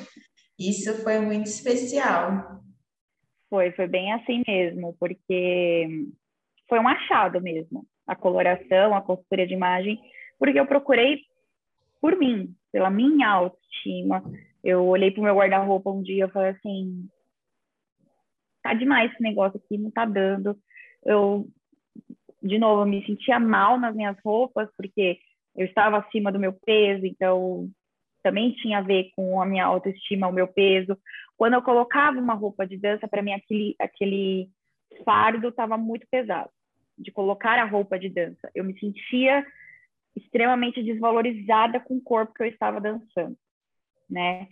Isso 0.59 0.93
foi 1.03 1.21
muito 1.21 1.47
especial. 1.47 2.61
Foi, 3.49 3.71
foi 3.73 3.87
bem 3.87 4.13
assim 4.13 4.43
mesmo, 4.47 4.97
porque 4.99 6.07
foi 6.69 6.79
um 6.81 6.89
achado 6.89 7.41
mesmo, 7.41 7.87
a 8.07 8.15
coloração, 8.17 8.95
a 8.95 9.01
costura 9.01 9.47
de 9.47 9.55
imagem, 9.55 9.99
porque 10.39 10.59
eu 10.59 10.67
procurei 10.67 11.21
por 12.01 12.17
mim, 12.17 12.55
pela 12.73 12.91
minha 12.91 13.29
autoestima. 13.29 14.23
Eu 14.63 14.85
olhei 14.87 15.11
para 15.11 15.21
o 15.21 15.25
meu 15.25 15.37
guarda-roupa 15.37 15.91
um 15.91 16.03
dia 16.03 16.27
e 16.27 16.31
falei 16.31 16.51
assim, 16.51 17.09
tá 18.69 18.75
demais 18.75 19.11
esse 19.13 19.23
negócio 19.23 19.61
aqui, 19.63 19.79
não 19.79 19.91
tá 19.91 20.05
dando. 20.05 20.57
Eu, 21.05 21.47
de 22.43 22.59
novo, 22.59 22.85
me 22.85 23.05
sentia 23.07 23.39
mal 23.39 23.79
nas 23.79 23.95
minhas 23.95 24.17
roupas, 24.25 24.69
porque 24.77 25.19
eu 25.57 25.67
estava 25.67 25.99
acima 25.99 26.31
do 26.31 26.39
meu 26.39 26.53
peso, 26.53 27.05
então 27.07 27.69
também 28.23 28.53
tinha 28.53 28.79
a 28.79 28.83
ver 28.83 29.11
com 29.17 29.41
a 29.41 29.47
minha 29.47 29.65
autoestima, 29.65 30.29
o 30.29 30.33
meu 30.33 30.47
peso. 30.49 30.97
Quando 31.37 31.55
eu 31.55 31.63
colocava 31.63 32.19
uma 32.19 32.35
roupa 32.35 32.67
de 32.67 32.77
dança, 32.77 33.09
para 33.09 33.23
mim 33.23 33.33
aquele, 33.33 33.75
aquele 33.79 34.51
fardo 35.05 35.49
estava 35.49 35.77
muito 35.77 36.07
pesado, 36.11 36.51
de 36.97 37.11
colocar 37.11 37.59
a 37.59 37.65
roupa 37.65 37.99
de 37.99 38.09
dança. 38.09 38.51
Eu 38.55 38.65
me 38.65 38.79
sentia 38.79 39.47
extremamente 40.17 40.83
desvalorizada 40.83 41.81
com 41.81 41.97
o 41.97 42.03
corpo 42.03 42.35
que 42.35 42.43
eu 42.43 42.49
estava 42.49 42.81
dançando, 42.81 43.37
né? 44.11 44.49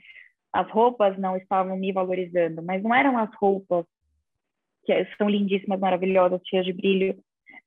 As 0.52 0.70
roupas 0.70 1.18
não 1.18 1.36
estavam 1.36 1.76
me 1.76 1.92
valorizando, 1.92 2.62
mas 2.62 2.82
não 2.82 2.94
eram 2.94 3.18
as 3.18 3.34
roupas 3.34 3.84
que 4.86 5.16
são 5.16 5.28
lindíssimas, 5.28 5.80
maravilhosas, 5.80 6.40
cheias 6.46 6.64
de 6.64 6.72
brilho. 6.72 7.16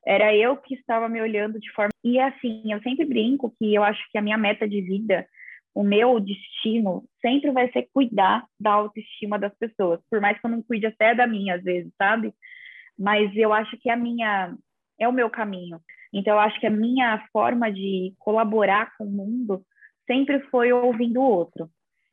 Era 0.05 0.36
eu 0.36 0.58
que 0.58 0.75
estava 0.75 1.10
me 1.10 1.21
olhando 1.21 1.60
de 1.60 1.71
forma. 1.73 1.91
E 2.03 2.19
assim, 2.19 2.71
eu 2.71 2.82
sempre 2.82 3.05
brinco 3.05 3.53
que 3.60 3.73
eu 3.73 3.84
acho 3.84 4.01
que 4.12 4.17
a 4.17 4.21
minha 4.21 4.38
meta 4.38 4.67
de 4.67 4.82
vida, 4.82 5.27
o 5.75 5.84
meu 5.84 6.19
destino, 6.19 7.03
sempre 7.21 7.51
vai 7.51 7.71
ser 7.71 7.88
cuidar 7.93 8.45
da 8.60 8.71
autoestima 8.71 9.38
das 9.38 9.55
pessoas, 9.58 9.99
por 10.10 10.19
mais 10.21 10.39
que 10.39 10.45
eu 10.45 10.51
não 10.51 10.63
cuide 10.63 10.88
até 10.88 11.13
da 11.13 11.27
minha, 11.27 11.55
às 11.55 11.63
vezes, 11.63 11.91
sabe? 11.97 12.34
Mas 12.97 13.36
eu 13.36 13.53
acho 13.53 13.77
que 13.77 13.89
a 13.89 13.95
minha. 13.95 14.55
É 14.99 15.08
o 15.08 15.13
meu 15.13 15.29
caminho. 15.29 15.79
Então, 16.13 16.34
eu 16.34 16.39
acho 16.39 16.60
que 16.60 16.67
a 16.67 16.71
minha 16.71 17.23
forma 17.32 17.71
de 17.71 18.13
colaborar 18.19 18.91
com 18.97 19.05
o 19.05 19.10
mundo 19.10 19.61
sempre 20.05 20.39
foi 20.49 20.74
ouvindo 20.74 21.22
o 21.22 21.24
outro. 21.24 21.70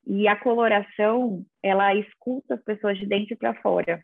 E 0.06 0.28
a 0.28 0.36
coloração, 0.36 1.44
ela 1.62 1.92
escuta 1.94 2.54
as 2.54 2.62
pessoas 2.62 2.96
de 2.98 3.06
dentro 3.06 3.36
para 3.36 3.54
fora. 3.54 4.00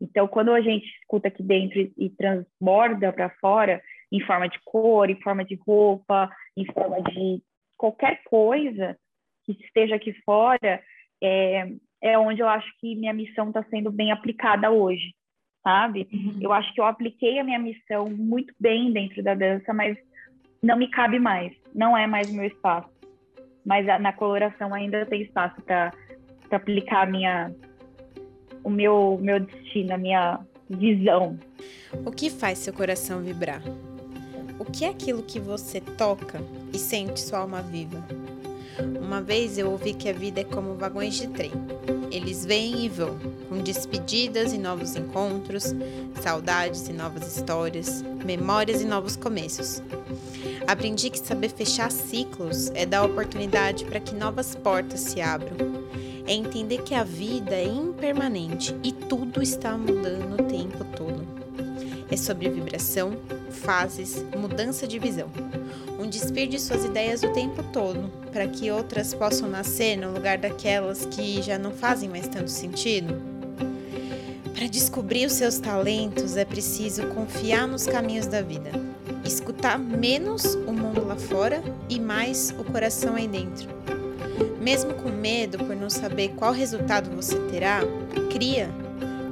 Então, 0.00 0.26
quando 0.26 0.52
a 0.52 0.60
gente 0.60 0.86
escuta 1.00 1.28
aqui 1.28 1.42
dentro 1.42 1.78
e, 1.96 2.10
transborda 2.10 3.12
para 3.12 3.30
fora, 3.40 3.82
em 4.10 4.20
forma 4.20 4.48
de 4.48 4.58
cor, 4.64 5.10
em 5.10 5.20
forma 5.20 5.44
de 5.44 5.56
roupa, 5.66 6.30
em 6.56 6.64
forma 6.72 7.02
de 7.02 7.42
qualquer 7.76 8.22
coisa 8.24 8.96
que 9.44 9.52
esteja 9.52 9.96
aqui 9.96 10.12
fora, 10.24 10.82
é, 11.22 11.68
é 12.00 12.18
onde 12.18 12.40
eu 12.40 12.48
acho 12.48 12.68
que 12.80 12.96
minha 12.96 13.12
missão 13.12 13.48
está 13.48 13.62
sendo 13.64 13.90
bem 13.90 14.10
aplicada 14.10 14.70
hoje, 14.70 15.14
sabe? 15.62 16.08
Uhum. 16.12 16.38
Eu 16.40 16.52
acho 16.52 16.72
que 16.72 16.80
eu 16.80 16.84
apliquei 16.84 17.38
a 17.38 17.44
minha 17.44 17.58
missão 17.58 18.08
muito 18.08 18.54
bem 18.58 18.92
dentro 18.92 19.22
da 19.22 19.34
dança, 19.34 19.72
mas 19.72 19.98
não 20.62 20.76
me 20.76 20.88
cabe 20.88 21.18
mais, 21.18 21.52
não 21.74 21.96
é 21.96 22.06
mais 22.06 22.30
meu 22.32 22.44
espaço. 22.44 22.90
Mas 23.64 23.86
na 24.00 24.12
coloração 24.12 24.72
ainda 24.72 25.04
tem 25.04 25.22
espaço 25.22 25.60
para 25.62 25.92
aplicar 26.50 27.02
a 27.02 27.10
minha, 27.10 27.54
o 28.62 28.70
meu, 28.70 29.18
meu 29.20 29.40
destino, 29.40 29.94
a 29.94 29.98
minha 29.98 30.40
visão. 30.68 31.38
O 32.04 32.10
que 32.10 32.30
faz 32.30 32.58
seu 32.58 32.72
coração 32.72 33.20
vibrar? 33.20 33.62
O 34.58 34.64
que 34.64 34.84
é 34.84 34.88
aquilo 34.88 35.22
que 35.22 35.40
você 35.40 35.80
toca 35.80 36.40
e 36.72 36.78
sente 36.78 37.20
sua 37.20 37.40
alma 37.40 37.62
viva? 37.62 38.04
Uma 39.00 39.20
vez 39.20 39.58
eu 39.58 39.70
ouvi 39.70 39.94
que 39.94 40.08
a 40.08 40.12
vida 40.12 40.40
é 40.40 40.44
como 40.44 40.74
vagões 40.74 41.14
de 41.14 41.28
trem. 41.28 41.50
Eles 42.10 42.44
vêm 42.44 42.84
e 42.84 42.88
vão, 42.88 43.18
com 43.48 43.58
despedidas 43.58 44.52
e 44.52 44.58
novos 44.58 44.96
encontros, 44.96 45.74
saudades 46.20 46.88
e 46.88 46.92
novas 46.92 47.36
histórias, 47.36 48.02
memórias 48.24 48.82
e 48.82 48.84
novos 48.84 49.16
começos. 49.16 49.82
Aprendi 50.66 51.10
que 51.10 51.18
saber 51.18 51.50
fechar 51.50 51.90
ciclos 51.90 52.70
é 52.74 52.84
dar 52.84 53.04
oportunidade 53.04 53.84
para 53.84 54.00
que 54.00 54.14
novas 54.14 54.54
portas 54.54 55.00
se 55.00 55.20
abram. 55.20 55.79
É 56.30 56.34
entender 56.34 56.82
que 56.82 56.94
a 56.94 57.02
vida 57.02 57.56
é 57.56 57.66
impermanente 57.66 58.76
e 58.84 58.92
tudo 58.92 59.42
está 59.42 59.76
mudando 59.76 60.40
o 60.40 60.44
tempo 60.44 60.84
todo. 60.96 61.26
É 62.08 62.16
sobre 62.16 62.48
vibração, 62.48 63.16
fases, 63.50 64.24
mudança 64.36 64.86
de 64.86 65.00
visão 65.00 65.28
um 66.00 66.08
despir 66.08 66.48
de 66.48 66.58
suas 66.58 66.84
ideias 66.84 67.22
o 67.22 67.30
tempo 67.32 67.62
todo, 67.62 68.10
para 68.32 68.48
que 68.48 68.70
outras 68.70 69.12
possam 69.12 69.48
nascer 69.48 69.96
no 69.96 70.12
lugar 70.12 70.38
daquelas 70.38 71.04
que 71.04 71.42
já 71.42 71.58
não 71.58 71.72
fazem 71.72 72.08
mais 72.08 72.26
tanto 72.26 72.50
sentido? 72.50 73.20
Para 74.54 74.66
descobrir 74.66 75.26
os 75.26 75.34
seus 75.34 75.58
talentos 75.58 76.36
é 76.36 76.44
preciso 76.44 77.06
confiar 77.08 77.68
nos 77.68 77.86
caminhos 77.86 78.26
da 78.26 78.40
vida, 78.40 78.70
escutar 79.24 79.78
menos 79.78 80.54
o 80.54 80.72
mundo 80.72 81.04
lá 81.04 81.16
fora 81.16 81.62
e 81.88 82.00
mais 82.00 82.50
o 82.58 82.64
coração 82.64 83.14
aí 83.14 83.28
dentro. 83.28 83.79
Mesmo 84.60 84.94
com 84.94 85.08
medo 85.08 85.58
por 85.58 85.74
não 85.74 85.88
saber 85.88 86.34
qual 86.36 86.52
resultado 86.52 87.10
você 87.14 87.38
terá, 87.50 87.80
cria. 88.30 88.68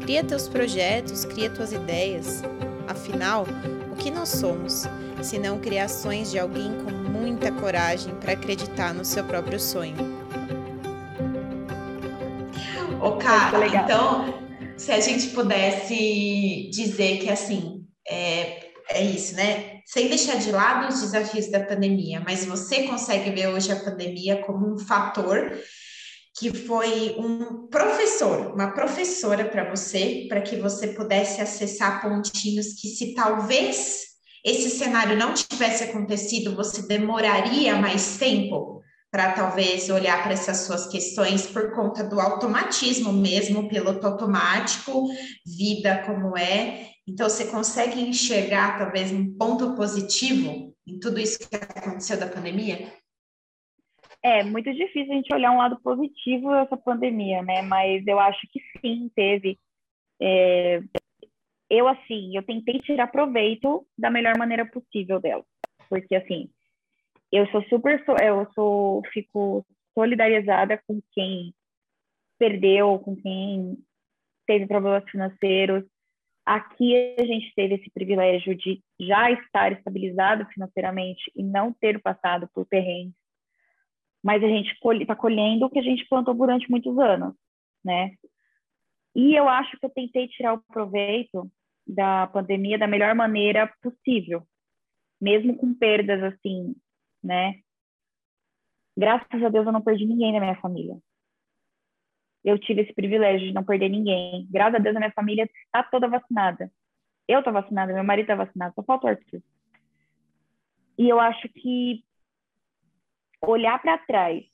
Cria 0.01 0.24
teus 0.24 0.49
projetos, 0.49 1.24
cria 1.24 1.51
tuas 1.51 1.72
ideias. 1.72 2.43
Afinal, 2.87 3.47
o 3.93 3.97
que 3.97 4.11
nós 4.11 4.31
somos? 4.31 4.89
senão 5.22 5.59
criações 5.59 6.31
de 6.31 6.39
alguém 6.39 6.72
com 6.85 6.91
muita 6.91 7.51
coragem 7.53 8.14
para 8.16 8.33
acreditar 8.33 8.95
no 8.95 9.05
seu 9.05 9.24
próprio 9.24 9.59
sonho. 9.59 9.97
Ô, 13.01 13.12
Carla, 13.12 13.66
então, 13.66 14.43
se 14.76 14.91
a 14.91 15.01
gente 15.01 15.29
pudesse 15.29 16.68
dizer 16.72 17.18
que 17.18 17.31
assim, 17.31 17.85
é, 18.09 18.70
é 18.91 19.03
isso, 19.03 19.37
né? 19.37 19.78
Sem 19.91 20.09
deixar 20.09 20.36
de 20.36 20.53
lado 20.53 20.93
os 20.93 21.01
desafios 21.01 21.51
da 21.51 21.61
pandemia, 21.61 22.20
mas 22.20 22.45
você 22.45 22.82
consegue 22.82 23.30
ver 23.30 23.49
hoje 23.49 23.72
a 23.72 23.76
pandemia 23.76 24.45
como 24.45 24.74
um 24.74 24.78
fator 24.78 25.59
que 26.39 26.53
foi 26.53 27.16
um 27.18 27.66
professor, 27.68 28.53
uma 28.53 28.72
professora 28.72 29.47
para 29.47 29.70
você, 29.70 30.26
para 30.28 30.43
que 30.43 30.57
você 30.57 30.89
pudesse 30.89 31.41
acessar 31.41 32.03
pontinhos 32.03 32.74
que 32.74 32.89
se 32.89 33.14
talvez 33.14 34.09
esse 34.45 34.68
cenário 34.68 35.16
não 35.16 35.32
tivesse 35.32 35.84
acontecido, 35.84 36.55
você 36.55 36.82
demoraria 36.86 37.74
mais 37.76 38.18
tempo 38.18 38.82
para 39.11 39.32
talvez 39.32 39.89
olhar 39.89 40.22
para 40.22 40.34
essas 40.34 40.59
suas 40.59 40.86
questões 40.89 41.47
por 41.47 41.74
conta 41.74 42.05
do 42.05 42.20
automatismo 42.20 43.11
mesmo, 43.11 43.70
piloto 43.70 44.07
automático, 44.07 45.09
vida 45.47 46.03
como 46.05 46.36
é. 46.36 46.97
Então, 47.09 47.26
você 47.26 47.50
consegue 47.50 48.00
enxergar 48.02 48.78
talvez 48.78 49.11
um 49.11 49.34
ponto 49.38 49.74
positivo 49.74 50.76
em 50.86 51.00
tudo 51.00 51.18
isso 51.18 51.38
que 51.38 51.56
aconteceu 51.56 52.20
da 52.20 52.28
pandemia? 52.28 52.92
É 54.22 54.44
muito 54.44 54.70
difícil 54.74 55.11
a 55.12 55.16
gente 55.16 55.32
olhar 55.32 55.52
um 55.52 55.56
lado 55.56 55.80
positivo 55.80 56.50
dessa 56.50 56.76
pandemia, 56.76 57.42
né? 57.42 57.62
Mas 57.62 58.06
eu 58.06 58.20
acho 58.20 58.46
que 58.52 58.61
sim, 58.78 59.11
teve. 59.16 59.59
É, 60.20 60.82
eu, 61.70 61.88
assim, 61.88 62.36
eu 62.36 62.42
tentei 62.42 62.78
tirar 62.80 63.06
proveito 63.06 63.86
da 63.96 64.11
melhor 64.11 64.36
maneira 64.36 64.66
possível 64.66 65.18
dela. 65.18 65.44
Porque, 65.88 66.14
assim, 66.14 66.50
eu 67.32 67.46
sou 67.46 67.62
super, 67.70 68.04
eu 68.22 68.46
sou, 68.54 69.02
fico 69.14 69.64
solidarizada 69.94 70.78
com 70.86 71.00
quem 71.12 71.54
perdeu, 72.38 72.98
com 72.98 73.16
quem 73.16 73.78
teve 74.46 74.66
problemas 74.66 75.09
financeiros. 75.11 75.84
Aqui 76.49 77.14
a 77.20 77.26
gente 77.26 77.53
teve 77.55 77.74
esse 77.74 77.90
privilégio 77.90 78.55
de 78.57 78.82
já 78.99 79.30
estar 79.30 79.70
estabilizado 79.70 80.46
financeiramente 80.46 81.30
e 81.36 81.42
não 81.42 81.74
ter 81.74 82.01
passado 82.01 82.49
por 82.55 82.64
perrengues. 82.64 83.12
Mas 84.22 84.42
a 84.42 84.49
gente 84.49 84.72
está 85.03 85.14
colhendo 85.14 85.66
o 85.66 85.70
que 85.70 85.78
a 85.78 85.82
gente 85.82 86.09
plantou 86.09 86.32
durante 86.32 86.70
muitos 86.70 86.99
anos, 86.99 87.34
né? 87.84 88.14
E 89.14 89.34
eu 89.34 89.46
acho 89.46 89.78
que 89.78 89.84
eu 89.84 89.90
tentei 89.90 90.26
tirar 90.26 90.55
o 90.55 90.62
proveito 90.72 91.53
da 91.86 92.26
pandemia 92.28 92.78
da 92.78 92.86
melhor 92.86 93.14
maneira 93.14 93.70
possível, 93.82 94.42
mesmo 95.20 95.55
com 95.55 95.74
perdas 95.74 96.32
assim, 96.32 96.74
né? 97.22 97.61
Graças 98.96 99.44
a 99.44 99.51
Deus 99.51 99.66
eu 99.66 99.72
não 99.72 99.82
perdi 99.82 100.07
ninguém 100.07 100.32
da 100.32 100.40
minha 100.40 100.59
família. 100.62 100.96
Eu 102.49 102.59
tive 102.59 102.82
esse 102.82 102.92
privilégio 102.92 103.49
de 103.49 103.53
não 103.53 103.64
perder 103.64 103.88
ninguém. 103.88 104.46
Graças 104.51 104.76
a 104.76 104.78
Deus 104.78 104.96
a 104.96 104.99
minha 104.99 105.12
família 105.12 105.44
está 105.66 105.82
toda 105.82 106.09
vacinada. 106.09 106.70
Eu 107.26 107.40
estou 107.40 107.53
vacinada, 107.53 107.92
meu 107.92 108.05
marido 108.05 108.24
está 108.30 108.34
vacinado, 108.34 108.74
só 108.74 108.82
falta 108.82 109.07
o 109.07 109.11
Arthur. 109.11 109.42
E 110.96 111.09
eu 111.09 111.20
acho 111.20 111.49
que 111.51 112.03
olhar 113.42 113.80
para 113.80 113.99
trás 113.99 114.44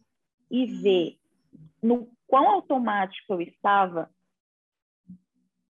e 0.51 0.67
ver 0.67 1.17
no 1.83 2.09
quão 2.27 2.49
automático 2.49 3.33
eu 3.33 3.41
estava 3.41 4.11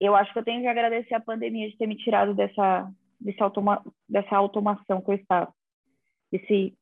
eu 0.01 0.15
acho 0.15 0.33
que 0.33 0.39
eu 0.39 0.45
tenho 0.45 0.61
que 0.61 0.67
agradecer 0.67 1.15
a 1.15 1.21
pandemia 1.21 1.69
de 1.69 1.77
ter 1.77 1.87
me 1.87 1.97
tirado 1.97 2.35
dessa, 2.35 2.91
desse 3.19 3.43
automa 3.43 3.83
dessa 4.09 4.37
automação 4.37 5.01
que 5.01 5.11
eu 5.11 5.15
estava. 5.15 5.53
Desse 6.31 6.77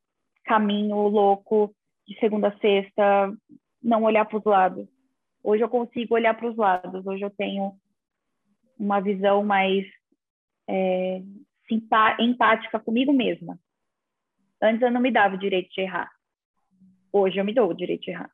caminho 0.44 0.96
louco 1.08 1.74
de 2.06 2.18
segunda 2.18 2.48
a 2.48 2.58
sexta, 2.58 3.32
não 3.82 4.02
olhar 4.02 4.24
para 4.24 4.38
os 4.38 4.44
lados. 4.44 4.88
Hoje 5.42 5.62
eu 5.62 5.68
consigo 5.68 6.14
olhar 6.14 6.34
para 6.34 6.48
os 6.48 6.56
lados, 6.56 7.06
hoje 7.06 7.24
eu 7.24 7.30
tenho 7.30 7.74
uma 8.78 9.00
visão 9.00 9.44
mais 9.44 9.84
é, 10.68 11.22
empática 12.18 12.78
comigo 12.78 13.12
mesma. 13.12 13.58
Antes 14.60 14.82
eu 14.82 14.90
não 14.90 15.00
me 15.00 15.10
dava 15.10 15.34
o 15.34 15.38
direito 15.38 15.70
de 15.70 15.80
errar. 15.80 16.10
Hoje 17.12 17.38
eu 17.38 17.44
me 17.44 17.52
dou 17.52 17.68
o 17.68 17.74
direito 17.74 18.02
de 18.02 18.10
errar. 18.10 18.30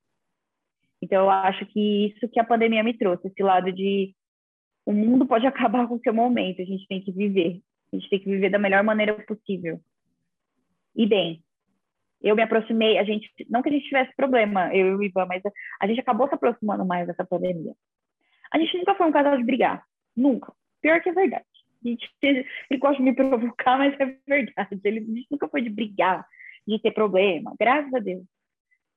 Então 1.00 1.24
eu 1.24 1.30
acho 1.30 1.64
que 1.66 2.06
isso 2.06 2.28
que 2.28 2.40
a 2.40 2.44
pandemia 2.44 2.82
me 2.82 2.92
trouxe, 2.92 3.28
esse 3.28 3.42
lado 3.42 3.72
de 3.72 4.14
o 4.84 4.92
mundo 4.92 5.26
pode 5.26 5.46
acabar 5.48 5.86
com 5.86 5.94
o 5.94 6.00
seu 6.00 6.12
momento, 6.12 6.60
a 6.60 6.64
gente 6.64 6.86
tem 6.86 7.00
que 7.00 7.12
viver. 7.12 7.62
A 7.92 7.96
gente 7.96 8.10
tem 8.10 8.18
que 8.18 8.30
viver 8.30 8.50
da 8.50 8.58
melhor 8.58 8.84
maneira 8.84 9.14
possível. 9.24 9.80
E 10.94 11.06
bem, 11.06 11.42
eu 12.20 12.34
me 12.34 12.42
aproximei, 12.42 12.98
a 12.98 13.04
gente, 13.04 13.30
não 13.48 13.62
que 13.62 13.68
a 13.68 13.72
gente 13.72 13.86
tivesse 13.86 14.14
problema, 14.16 14.74
eu 14.74 14.86
e 14.86 14.94
o 14.94 15.02
Ivan, 15.02 15.26
mas 15.26 15.42
a 15.80 15.86
gente 15.86 16.00
acabou 16.00 16.28
se 16.28 16.34
aproximando 16.34 16.84
mais 16.84 17.06
dessa 17.06 17.24
pandemia. 17.24 17.74
A 18.52 18.58
gente 18.58 18.76
nunca 18.78 18.94
foi 18.94 19.06
um 19.06 19.12
casal 19.12 19.36
de 19.36 19.44
brigar, 19.44 19.84
nunca. 20.16 20.52
Pior 20.80 21.00
que 21.00 21.10
é 21.10 21.12
verdade. 21.12 21.44
A 21.84 21.88
gente, 21.88 22.10
ele 22.22 22.80
gosta 22.80 22.96
de 22.96 23.02
me 23.02 23.14
provocar, 23.14 23.78
mas 23.78 23.94
é 24.00 24.16
verdade. 24.26 24.80
Ele, 24.84 25.00
a 25.00 25.14
gente 25.14 25.26
nunca 25.30 25.48
foi 25.48 25.62
de 25.62 25.70
brigar, 25.70 26.26
de 26.66 26.78
ter 26.80 26.92
problema, 26.92 27.54
graças 27.58 27.92
a 27.94 27.98
Deus. 27.98 28.24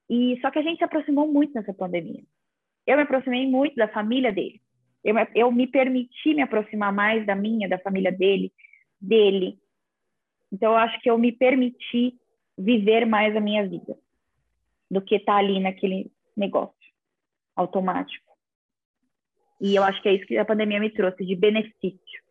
E 0.10 0.40
só 0.42 0.52
que 0.52 0.60
a 0.60 0.62
gente 0.62 0.80
se 0.80 0.84
aproximou 0.84 1.32
muito 1.32 1.54
nessa 1.54 1.74
pandemia. 1.74 2.24
Eu 2.86 2.98
me 2.98 3.04
aproximei 3.04 3.48
muito 3.48 3.76
da 3.76 3.88
família 3.88 4.32
dele 4.32 4.60
eu, 5.04 5.16
eu 5.36 5.52
me 5.52 5.68
permiti 5.68 6.34
me 6.34 6.42
aproximar 6.42 6.94
mais 6.94 7.26
da 7.26 7.36
minha, 7.36 7.68
da 7.68 7.80
família 7.80 8.12
dele, 8.12 8.52
dele. 9.00 9.58
Então, 10.52 10.74
eu 10.74 10.78
acho 10.78 11.00
que 11.02 11.10
eu 11.10 11.18
me 11.18 11.32
permiti 11.32 12.16
viver 12.62 13.06
mais 13.06 13.36
a 13.36 13.40
minha 13.40 13.68
vida 13.68 13.98
do 14.90 15.02
que 15.02 15.16
estar 15.16 15.34
tá 15.34 15.40
ali 15.40 15.60
naquele 15.60 16.12
negócio 16.36 16.76
automático. 17.56 18.26
E 19.60 19.76
eu 19.76 19.84
acho 19.84 20.02
que 20.02 20.10
é 20.10 20.14
isso 20.14 20.26
que 20.26 20.38
a 20.38 20.46
pandemia 20.46 20.80
me 20.80 20.90
trouxe, 20.90 21.26
de 21.26 21.36
benefício. 21.36 22.22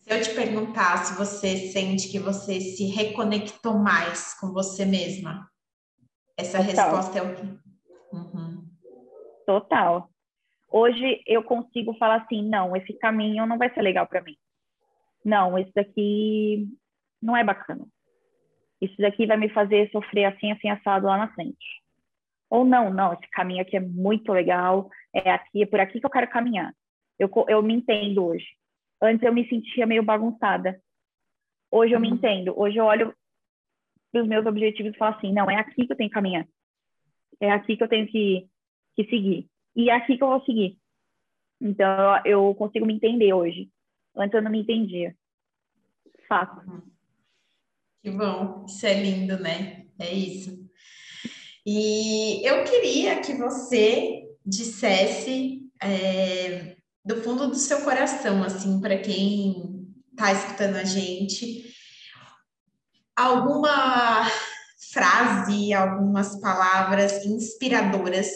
Se 0.00 0.10
eu 0.12 0.20
te 0.20 0.34
perguntar 0.34 0.98
se 0.98 1.16
você 1.16 1.56
sente 1.56 2.10
que 2.10 2.18
você 2.18 2.60
se 2.60 2.86
reconectou 2.86 3.78
mais 3.78 4.38
com 4.38 4.52
você 4.52 4.84
mesma, 4.84 5.48
essa 6.36 6.58
Total. 6.58 6.74
resposta 6.74 7.18
é 7.18 7.22
o 7.22 7.34
quê? 7.34 7.42
Uhum. 8.12 8.68
Total 9.46 10.10
hoje 10.74 11.22
eu 11.24 11.44
consigo 11.44 11.94
falar 11.94 12.16
assim, 12.16 12.42
não, 12.42 12.74
esse 12.74 12.92
caminho 12.94 13.46
não 13.46 13.56
vai 13.56 13.72
ser 13.72 13.80
legal 13.80 14.08
para 14.08 14.20
mim. 14.20 14.36
Não, 15.24 15.56
esse 15.56 15.72
daqui 15.72 16.68
não 17.22 17.36
é 17.36 17.44
bacana. 17.44 17.86
Isso 18.84 18.96
daqui 18.98 19.26
vai 19.26 19.36
me 19.36 19.48
fazer 19.48 19.90
sofrer 19.90 20.26
assim, 20.26 20.52
assim, 20.52 20.68
assado 20.68 21.06
lá 21.06 21.16
na 21.16 21.32
frente. 21.34 21.82
Ou 22.50 22.64
não, 22.64 22.92
não, 22.92 23.12
esse 23.14 23.28
caminho 23.30 23.62
aqui 23.62 23.76
é 23.76 23.80
muito 23.80 24.32
legal, 24.32 24.90
é 25.12 25.30
aqui, 25.30 25.62
é 25.62 25.66
por 25.66 25.80
aqui 25.80 25.98
que 25.98 26.06
eu 26.06 26.10
quero 26.10 26.28
caminhar. 26.28 26.72
Eu, 27.18 27.30
eu 27.48 27.62
me 27.62 27.74
entendo 27.74 28.24
hoje. 28.24 28.46
Antes 29.00 29.22
eu 29.24 29.32
me 29.32 29.48
sentia 29.48 29.86
meio 29.86 30.02
bagunçada. 30.02 30.80
Hoje 31.70 31.92
eu 31.92 32.00
me 32.00 32.08
uhum. 32.08 32.14
entendo. 32.14 32.54
Hoje 32.56 32.76
eu 32.76 32.84
olho 32.84 33.14
para 34.12 34.22
os 34.22 34.28
meus 34.28 34.46
objetivos 34.46 34.94
e 34.94 34.98
falo 34.98 35.16
assim, 35.16 35.32
não, 35.32 35.50
é 35.50 35.56
aqui 35.56 35.86
que 35.86 35.92
eu 35.92 35.96
tenho 35.96 36.08
que 36.08 36.14
caminhar. 36.14 36.46
É 37.40 37.50
aqui 37.50 37.76
que 37.76 37.82
eu 37.82 37.88
tenho 37.88 38.06
que, 38.06 38.48
que 38.94 39.04
seguir. 39.04 39.48
E 39.74 39.90
é 39.90 39.94
aqui 39.94 40.16
que 40.16 40.22
eu 40.22 40.28
vou 40.28 40.44
seguir. 40.44 40.78
Então, 41.60 42.20
eu 42.24 42.54
consigo 42.54 42.86
me 42.86 42.94
entender 42.94 43.32
hoje. 43.32 43.68
Antes 44.16 44.34
eu 44.34 44.42
não 44.42 44.50
me 44.50 44.60
entendia. 44.60 45.16
Fato. 46.28 46.62
Que 48.04 48.10
bom. 48.10 48.66
Isso 48.68 48.84
é 48.84 49.02
lindo, 49.02 49.38
né? 49.40 49.84
É 49.98 50.12
isso. 50.12 50.62
E 51.64 52.46
eu 52.46 52.62
queria 52.64 53.18
que 53.22 53.32
você 53.32 54.24
dissesse 54.44 55.62
é, 55.82 56.76
do 57.02 57.22
fundo 57.22 57.48
do 57.48 57.54
seu 57.54 57.80
coração, 57.80 58.44
assim, 58.44 58.78
para 58.78 58.98
quem 58.98 59.88
está 60.10 60.34
escutando 60.34 60.76
a 60.76 60.84
gente, 60.84 61.74
alguma 63.16 64.30
frase, 64.92 65.72
algumas 65.72 66.38
palavras 66.42 67.24
inspiradoras 67.24 68.28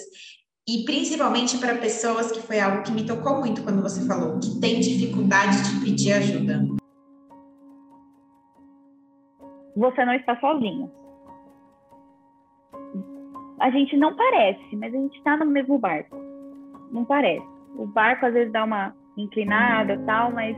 e 0.66 0.84
principalmente 0.84 1.58
para 1.58 1.76
pessoas 1.76 2.32
que 2.32 2.40
foi 2.40 2.58
algo 2.58 2.84
que 2.84 2.90
me 2.90 3.04
tocou 3.04 3.38
muito 3.38 3.62
quando 3.62 3.82
você 3.82 4.00
falou, 4.06 4.40
que 4.40 4.58
tem 4.60 4.80
dificuldade 4.80 5.62
de 5.62 5.84
pedir 5.84 6.12
ajuda. 6.12 6.78
Você 9.78 10.04
não 10.04 10.12
está 10.14 10.36
sozinho. 10.40 10.90
A 13.60 13.70
gente 13.70 13.96
não 13.96 14.14
parece, 14.16 14.76
mas 14.76 14.92
a 14.92 14.96
gente 14.96 15.16
está 15.18 15.36
no 15.36 15.46
mesmo 15.46 15.78
barco. 15.78 16.16
Não 16.90 17.04
parece. 17.04 17.46
O 17.76 17.86
barco 17.86 18.26
às 18.26 18.34
vezes 18.34 18.52
dá 18.52 18.64
uma 18.64 18.92
inclinada 19.16 19.96
tal, 20.04 20.32
mas 20.32 20.56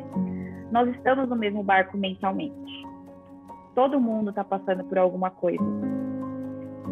nós 0.72 0.88
estamos 0.96 1.28
no 1.28 1.36
mesmo 1.36 1.62
barco 1.62 1.98
mentalmente. 1.98 2.86
Todo 3.74 4.00
mundo 4.00 4.30
está 4.30 4.42
passando 4.42 4.84
por 4.84 4.98
alguma 4.98 5.30
coisa. 5.30 5.64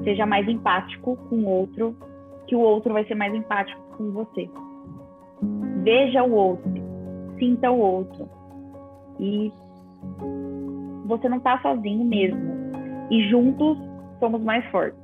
Seja 0.05 0.27
mais 0.27 0.47
empático 0.47 1.17
com 1.31 1.37
o 1.37 1.49
outro, 1.49 1.97
que 2.47 2.55
o 2.55 2.61
outro 2.61 2.93
vai 2.93 3.07
ser 3.07 3.15
mais 3.15 3.35
empático 3.35 3.81
com 3.97 4.11
você. 4.13 4.51
Veja 5.83 6.23
o 6.23 6.33
outro, 6.33 6.71
sinta 7.39 7.71
o 7.71 7.79
outro. 7.79 8.29
E 9.19 9.51
você 11.09 11.29
não 11.29 11.39
está 11.39 11.59
sozinho 11.61 12.05
mesmo. 12.05 12.39
E 13.11 13.29
juntos 13.31 13.79
somos 14.21 14.43
mais 14.43 14.65
fortes. 14.67 15.01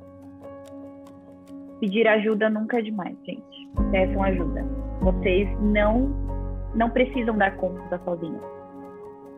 Pedir 1.79 2.07
ajuda 2.07 2.49
nunca 2.49 2.79
é 2.79 2.81
demais, 2.81 3.17
gente. 3.25 3.69
Peçam 3.91 4.23
ajuda. 4.23 4.63
Vocês 5.01 5.49
não 5.59 6.23
não 6.75 6.89
precisam 6.89 7.37
dar 7.37 7.55
conta 7.55 7.99
sozinhos. 8.03 8.41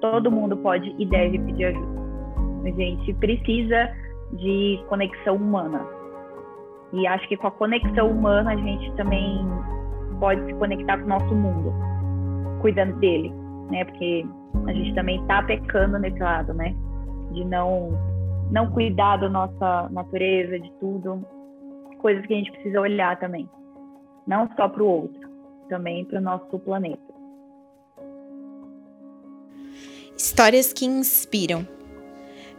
Todo 0.02 0.32
mundo 0.32 0.58
pode 0.58 0.94
e 0.98 1.06
deve 1.06 1.40
pedir 1.40 1.66
ajuda. 1.66 2.02
A 2.66 2.72
gente 2.72 3.14
precisa 3.14 3.96
de 4.34 4.84
conexão 4.90 5.36
humana. 5.36 5.86
E 6.94 7.06
acho 7.08 7.28
que 7.28 7.38
com 7.38 7.48
a 7.48 7.52
conexão 7.52 8.10
humana 8.10 8.52
a 8.52 8.56
gente 8.56 8.92
também 8.94 9.46
pode 10.20 10.44
se 10.46 10.54
conectar 10.56 10.98
com 10.98 11.06
o 11.06 11.10
nosso 11.10 11.36
mundo, 11.36 11.74
cuidando 12.62 12.96
dele, 12.98 13.32
né? 13.70 13.86
Porque 13.86 14.26
a 14.66 14.74
gente 14.74 14.94
também 14.96 15.22
está 15.22 15.44
pecando 15.44 16.00
nesse 16.00 16.20
lado, 16.20 16.54
né? 16.54 16.76
De 17.32 17.46
não 17.46 17.92
não 18.52 18.72
cuidar 18.72 19.18
da 19.18 19.30
nossa 19.30 19.90
natureza, 19.90 20.58
de 20.58 20.72
tudo, 20.80 21.26
coisas 22.00 22.26
que 22.26 22.34
a 22.34 22.38
gente 22.38 22.52
precisa 22.52 22.80
olhar 22.80 23.20
também, 23.20 23.50
não 24.26 24.50
só 24.56 24.70
para 24.70 24.82
o 24.82 24.88
outro, 24.88 25.30
também 25.68 26.06
para 26.06 26.20
o 26.20 26.22
nosso 26.22 26.58
planeta. 26.60 27.02
Histórias 30.16 30.74
que 30.74 30.86
inspiram. 30.86 31.68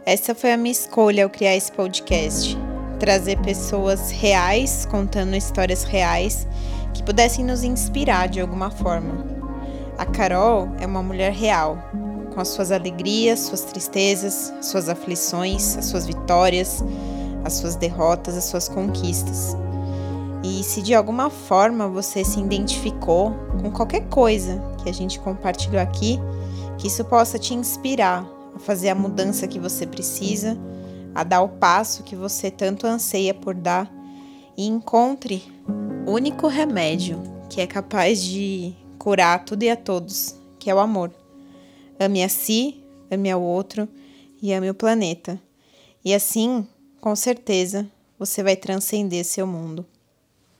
Essa 0.05 0.33
foi 0.33 0.53
a 0.53 0.57
minha 0.57 0.71
escolha 0.71 1.23
ao 1.23 1.29
criar 1.29 1.55
esse 1.55 1.71
podcast. 1.71 2.55
Trazer 2.99 3.37
pessoas 3.41 4.11
reais 4.11 4.85
contando 4.85 5.35
histórias 5.35 5.83
reais 5.83 6.47
que 6.93 7.03
pudessem 7.03 7.45
nos 7.45 7.63
inspirar 7.63 8.27
de 8.27 8.39
alguma 8.39 8.69
forma. 8.69 9.38
A 9.99 10.05
Carol 10.05 10.69
é 10.79 10.85
uma 10.85 11.03
mulher 11.03 11.33
real, 11.33 11.77
com 12.33 12.39
as 12.39 12.47
suas 12.47 12.71
alegrias, 12.71 13.41
suas 13.41 13.63
tristezas, 13.63 14.53
suas 14.61 14.87
aflições, 14.87 15.75
as 15.75 15.87
suas 15.87 16.07
vitórias, 16.07 16.81
as 17.43 17.55
suas 17.55 17.75
derrotas, 17.75 18.37
as 18.37 18.45
suas 18.45 18.69
conquistas. 18.69 19.57
E 20.41 20.63
se 20.63 20.81
de 20.81 20.95
alguma 20.95 21.29
forma 21.29 21.89
você 21.89 22.23
se 22.23 22.39
identificou 22.39 23.35
com 23.61 23.69
qualquer 23.71 24.07
coisa 24.07 24.63
que 24.81 24.89
a 24.89 24.93
gente 24.93 25.19
compartilhou 25.19 25.81
aqui, 25.81 26.17
que 26.77 26.87
isso 26.87 27.03
possa 27.03 27.37
te 27.37 27.53
inspirar 27.53 28.25
a 28.55 28.59
fazer 28.59 28.87
a 28.87 28.95
mudança 28.95 29.49
que 29.49 29.59
você 29.59 29.85
precisa, 29.85 30.57
a 31.13 31.25
dar 31.25 31.41
o 31.41 31.49
passo 31.49 32.03
que 32.03 32.15
você 32.15 32.49
tanto 32.49 32.87
anseia 32.87 33.33
por 33.33 33.53
dar 33.53 33.91
e 34.55 34.65
encontre 34.65 35.43
o 36.07 36.11
único 36.11 36.47
remédio 36.47 37.21
que 37.49 37.59
é 37.59 37.67
capaz 37.67 38.23
de 38.23 38.73
curar 38.99 39.45
tudo 39.45 39.63
e 39.63 39.69
a 39.69 39.77
todos, 39.77 40.35
que 40.59 40.69
é 40.69 40.75
o 40.75 40.79
amor. 40.79 41.11
Ame 41.97 42.21
a 42.21 42.29
si, 42.29 42.83
ame 43.09 43.31
ao 43.31 43.41
outro 43.41 43.87
e 44.41 44.53
ame 44.53 44.69
o 44.69 44.75
planeta. 44.75 45.41
E 46.03 46.13
assim, 46.13 46.67
com 47.01 47.15
certeza, 47.15 47.89
você 48.19 48.43
vai 48.43 48.55
transcender 48.55 49.23
seu 49.23 49.47
mundo. 49.47 49.85